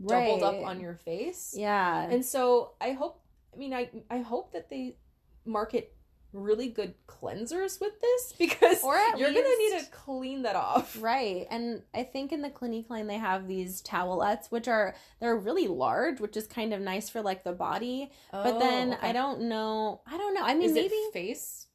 doubled 0.06 0.42
up 0.42 0.64
on 0.64 0.80
your 0.80 0.94
face 0.94 1.54
yeah. 1.56 2.08
and 2.10 2.24
so 2.24 2.72
i 2.80 2.92
hope 2.92 3.20
i 3.54 3.56
mean 3.56 3.72
i 3.72 3.88
i 4.10 4.18
hope 4.18 4.52
that 4.52 4.68
they 4.68 4.96
market 5.44 5.95
really 6.36 6.68
good 6.68 6.94
cleansers 7.06 7.80
with 7.80 8.00
this 8.00 8.32
because 8.38 8.82
you're 8.82 9.32
gonna 9.32 9.42
need 9.42 9.80
to 9.80 9.86
clean 9.90 10.42
that 10.42 10.56
off. 10.56 10.96
Right. 11.06 11.46
And 11.50 11.82
I 11.94 12.02
think 12.02 12.32
in 12.32 12.42
the 12.42 12.50
Clinique 12.50 12.90
line 12.90 13.06
they 13.06 13.18
have 13.18 13.46
these 13.46 13.82
towelettes 13.82 14.50
which 14.50 14.68
are 14.68 14.94
they're 15.20 15.36
really 15.36 15.66
large, 15.68 16.20
which 16.20 16.36
is 16.36 16.46
kind 16.46 16.72
of 16.72 16.80
nice 16.80 17.08
for 17.08 17.22
like 17.22 17.44
the 17.44 17.52
body. 17.52 18.10
but 18.32 18.54
oh, 18.54 18.58
then 18.58 18.90
Oh, 18.90 18.94
okay. 18.94 19.08
I 19.08 19.12
don't 19.12 19.42
know 19.42 20.00
I 20.06 20.16
don't 20.16 20.34
know. 20.34 20.42
I 20.44 20.54
mean 20.54 20.68
Is 20.70 20.74
maybe 20.74 20.94
it 20.94 21.12
face? 21.12 21.66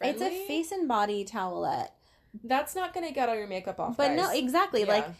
it's 0.00 0.22
a 0.22 0.46
face 0.46 0.70
and 0.72 0.86
body 0.88 1.24
towelette. 1.24 1.90
That's 2.44 2.74
not 2.74 2.94
gonna 2.94 3.12
get 3.12 3.28
all 3.28 3.34
your 3.36 3.46
makeup 3.48 3.80
off. 3.80 3.96
But 3.96 4.12
no, 4.12 4.24
guys. 4.28 4.38
exactly. 4.38 4.84
Like 4.84 5.04
Yeah. 5.06 5.12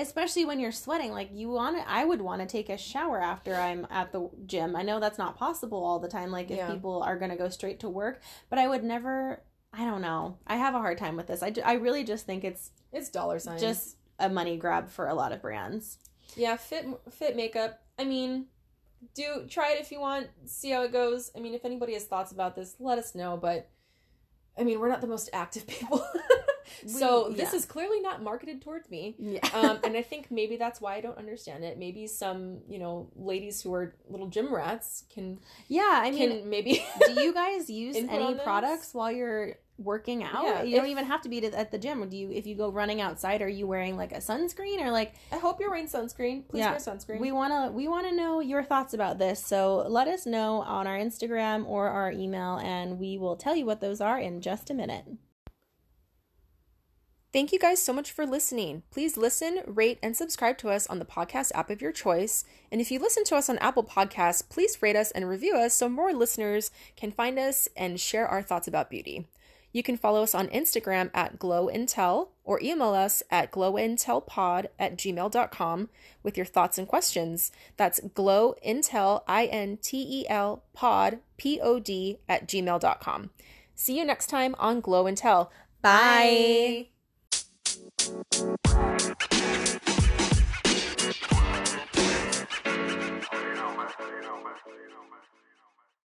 Especially 0.00 0.44
when 0.44 0.58
you're 0.60 0.72
sweating 0.72 1.12
like 1.12 1.28
you 1.32 1.48
want 1.48 1.76
to 1.76 1.88
i 1.88 2.04
would 2.04 2.20
want 2.20 2.40
to 2.40 2.46
take 2.46 2.68
a 2.68 2.76
shower 2.78 3.22
after 3.22 3.54
i'm 3.54 3.86
at 3.90 4.12
the 4.12 4.28
gym 4.46 4.74
i 4.76 4.82
know 4.82 4.98
that's 5.00 5.18
not 5.18 5.36
possible 5.36 5.82
all 5.84 5.98
the 5.98 6.08
time 6.08 6.30
like 6.30 6.50
if 6.50 6.56
Yeah. 6.58 6.72
people 6.72 7.02
are 7.02 7.18
going 7.18 7.30
to 7.30 7.36
go 7.36 7.48
straight 7.48 7.80
to 7.80 7.88
work 7.88 8.20
but 8.48 8.58
i 8.58 8.66
would 8.66 8.82
never 8.84 9.42
i 9.72 9.84
don't 9.84 10.02
know 10.02 10.38
i 10.46 10.56
have 10.56 10.74
a 10.74 10.78
hard 10.78 10.98
time 10.98 11.16
with 11.16 11.26
this 11.26 11.42
i, 11.42 11.52
I 11.64 11.74
really 11.74 12.04
just 12.04 12.26
think 12.26 12.44
it's 12.44 12.70
it's 12.92 13.08
dollar 13.08 13.38
signs. 13.38 13.60
just 13.60 13.96
a 14.18 14.28
money 14.28 14.56
grab 14.56 14.88
for 14.88 15.06
a 15.08 15.14
lot 15.14 15.32
of 15.32 15.40
brands 15.42 15.98
yeah, 16.36 16.56
fit 16.56 16.86
fit 17.10 17.34
makeup. 17.34 17.82
I 17.98 18.04
mean, 18.04 18.46
do 19.16 19.46
try 19.48 19.72
it 19.72 19.80
if 19.80 19.90
you 19.90 19.98
want. 19.98 20.28
See 20.44 20.70
how 20.70 20.82
it 20.82 20.92
goes. 20.92 21.32
I 21.36 21.40
mean, 21.40 21.54
if 21.54 21.64
anybody 21.64 21.94
has 21.94 22.04
thoughts 22.04 22.30
about 22.30 22.54
this, 22.54 22.76
let 22.78 22.98
us 22.98 23.16
know. 23.16 23.36
But 23.36 23.68
I 24.56 24.62
mean, 24.62 24.78
we're 24.78 24.88
not 24.90 25.00
the 25.00 25.08
most 25.08 25.28
active 25.32 25.66
people, 25.74 26.04
so 26.86 27.28
this 27.30 27.52
yeah. 27.52 27.56
is 27.58 27.64
clearly 27.64 28.00
not 28.00 28.22
marketed 28.22 28.62
towards 28.62 28.88
me. 28.90 29.14
yeah 29.18 29.40
um, 29.52 29.78
and 29.84 29.96
I 29.96 30.02
think 30.10 30.30
maybe 30.30 30.56
that's 30.56 30.80
why 30.80 30.94
I 30.96 31.00
don't 31.00 31.18
understand 31.18 31.64
it. 31.64 31.78
Maybe 31.78 32.06
some, 32.06 32.60
you 32.68 32.78
know, 32.78 33.08
ladies 33.16 33.62
who 33.62 33.72
are 33.74 33.94
little 34.08 34.28
gym 34.28 34.52
rats 34.54 35.04
can 35.12 35.38
yeah 35.68 36.00
i 36.04 36.10
mean 36.10 36.48
maybe. 36.48 36.84
do 37.06 37.20
you 37.20 37.32
guys 37.32 37.68
use 37.84 37.96
any 37.96 38.34
products 38.36 38.94
while 38.94 39.10
you're 39.12 39.54
working 39.78 40.22
out 40.22 40.44
Yeah, 40.44 40.62
you 40.62 40.76
don't 40.76 40.88
even 40.88 41.06
have 41.06 41.22
to 41.22 41.28
be 41.30 41.40
to- 41.40 41.58
at 41.58 41.70
the 41.70 41.78
gym 41.78 42.06
do 42.08 42.16
you 42.16 42.30
if 42.30 42.46
you 42.46 42.54
go 42.54 42.70
running 42.70 43.00
outside 43.00 43.40
are 43.40 43.48
you 43.48 43.66
wearing 43.66 43.96
like 43.96 44.12
a 44.12 44.18
sunscreen 44.18 44.78
or 44.80 44.90
like 44.90 45.14
I 45.32 45.38
hope 45.38 45.58
you're 45.60 45.70
wearing 45.70 45.86
sunscreen. 45.88 46.46
Please 46.48 46.60
Yeah. 46.60 46.70
wear 46.72 46.78
sunscreen. 46.80 47.18
We 47.20 47.32
want 47.32 47.52
to 47.52 47.72
we 47.72 47.88
want 47.88 48.06
to 48.08 48.14
know 48.14 48.40
your 48.40 48.62
thoughts 48.62 48.92
about 48.92 49.18
this. 49.18 49.42
So 49.44 49.86
let 49.88 50.06
us 50.06 50.26
know 50.26 50.60
on 50.62 50.86
our 50.86 50.98
Instagram 50.98 51.66
or 51.66 51.88
our 51.88 52.10
email 52.12 52.58
and 52.62 52.98
we 52.98 53.16
will 53.16 53.36
tell 53.36 53.56
you 53.56 53.64
what 53.64 53.80
those 53.80 54.00
are 54.02 54.18
in 54.18 54.40
just 54.42 54.68
a 54.70 54.74
minute. 54.74 55.04
Thank 57.32 57.52
you 57.52 57.60
guys 57.60 57.80
so 57.80 57.92
much 57.92 58.10
for 58.10 58.26
listening. 58.26 58.82
Please 58.90 59.16
listen, 59.16 59.60
rate, 59.64 60.00
and 60.02 60.16
subscribe 60.16 60.58
to 60.58 60.68
us 60.68 60.88
on 60.88 60.98
the 60.98 61.04
podcast 61.04 61.52
app 61.54 61.70
of 61.70 61.80
your 61.80 61.92
choice. 61.92 62.44
And 62.72 62.80
if 62.80 62.90
you 62.90 62.98
listen 62.98 63.22
to 63.24 63.36
us 63.36 63.48
on 63.48 63.58
Apple 63.58 63.84
Podcasts, 63.84 64.48
please 64.48 64.82
rate 64.82 64.96
us 64.96 65.12
and 65.12 65.28
review 65.28 65.56
us 65.56 65.74
so 65.74 65.88
more 65.88 66.12
listeners 66.12 66.72
can 66.96 67.12
find 67.12 67.38
us 67.38 67.68
and 67.76 68.00
share 68.00 68.26
our 68.26 68.42
thoughts 68.42 68.66
about 68.66 68.90
beauty. 68.90 69.28
You 69.72 69.84
can 69.84 69.96
follow 69.96 70.24
us 70.24 70.34
on 70.34 70.48
Instagram 70.48 71.10
at 71.14 71.38
glowintel 71.38 72.30
or 72.42 72.60
email 72.60 72.92
us 72.92 73.22
at 73.30 73.52
glowintelpod 73.52 74.66
at 74.78 74.96
gmail.com 74.96 75.88
with 76.24 76.36
your 76.36 76.46
thoughts 76.46 76.78
and 76.78 76.88
questions. 76.88 77.52
That's 77.76 78.00
glowintel, 78.00 79.22
I-N-T-E-L, 79.28 80.64
pod, 80.72 81.18
P-O-D, 81.36 82.18
at 82.28 82.48
gmail.com. 82.48 83.30
See 83.76 83.96
you 83.96 84.04
next 84.04 84.26
time 84.26 84.56
on 84.58 84.80
Glow 84.80 85.06
and 85.06 85.16
Tell. 85.16 85.52
Bye. 85.80 86.88
Bye. 86.90 86.99
Thank 88.00 89.34
you. 89.34 89.39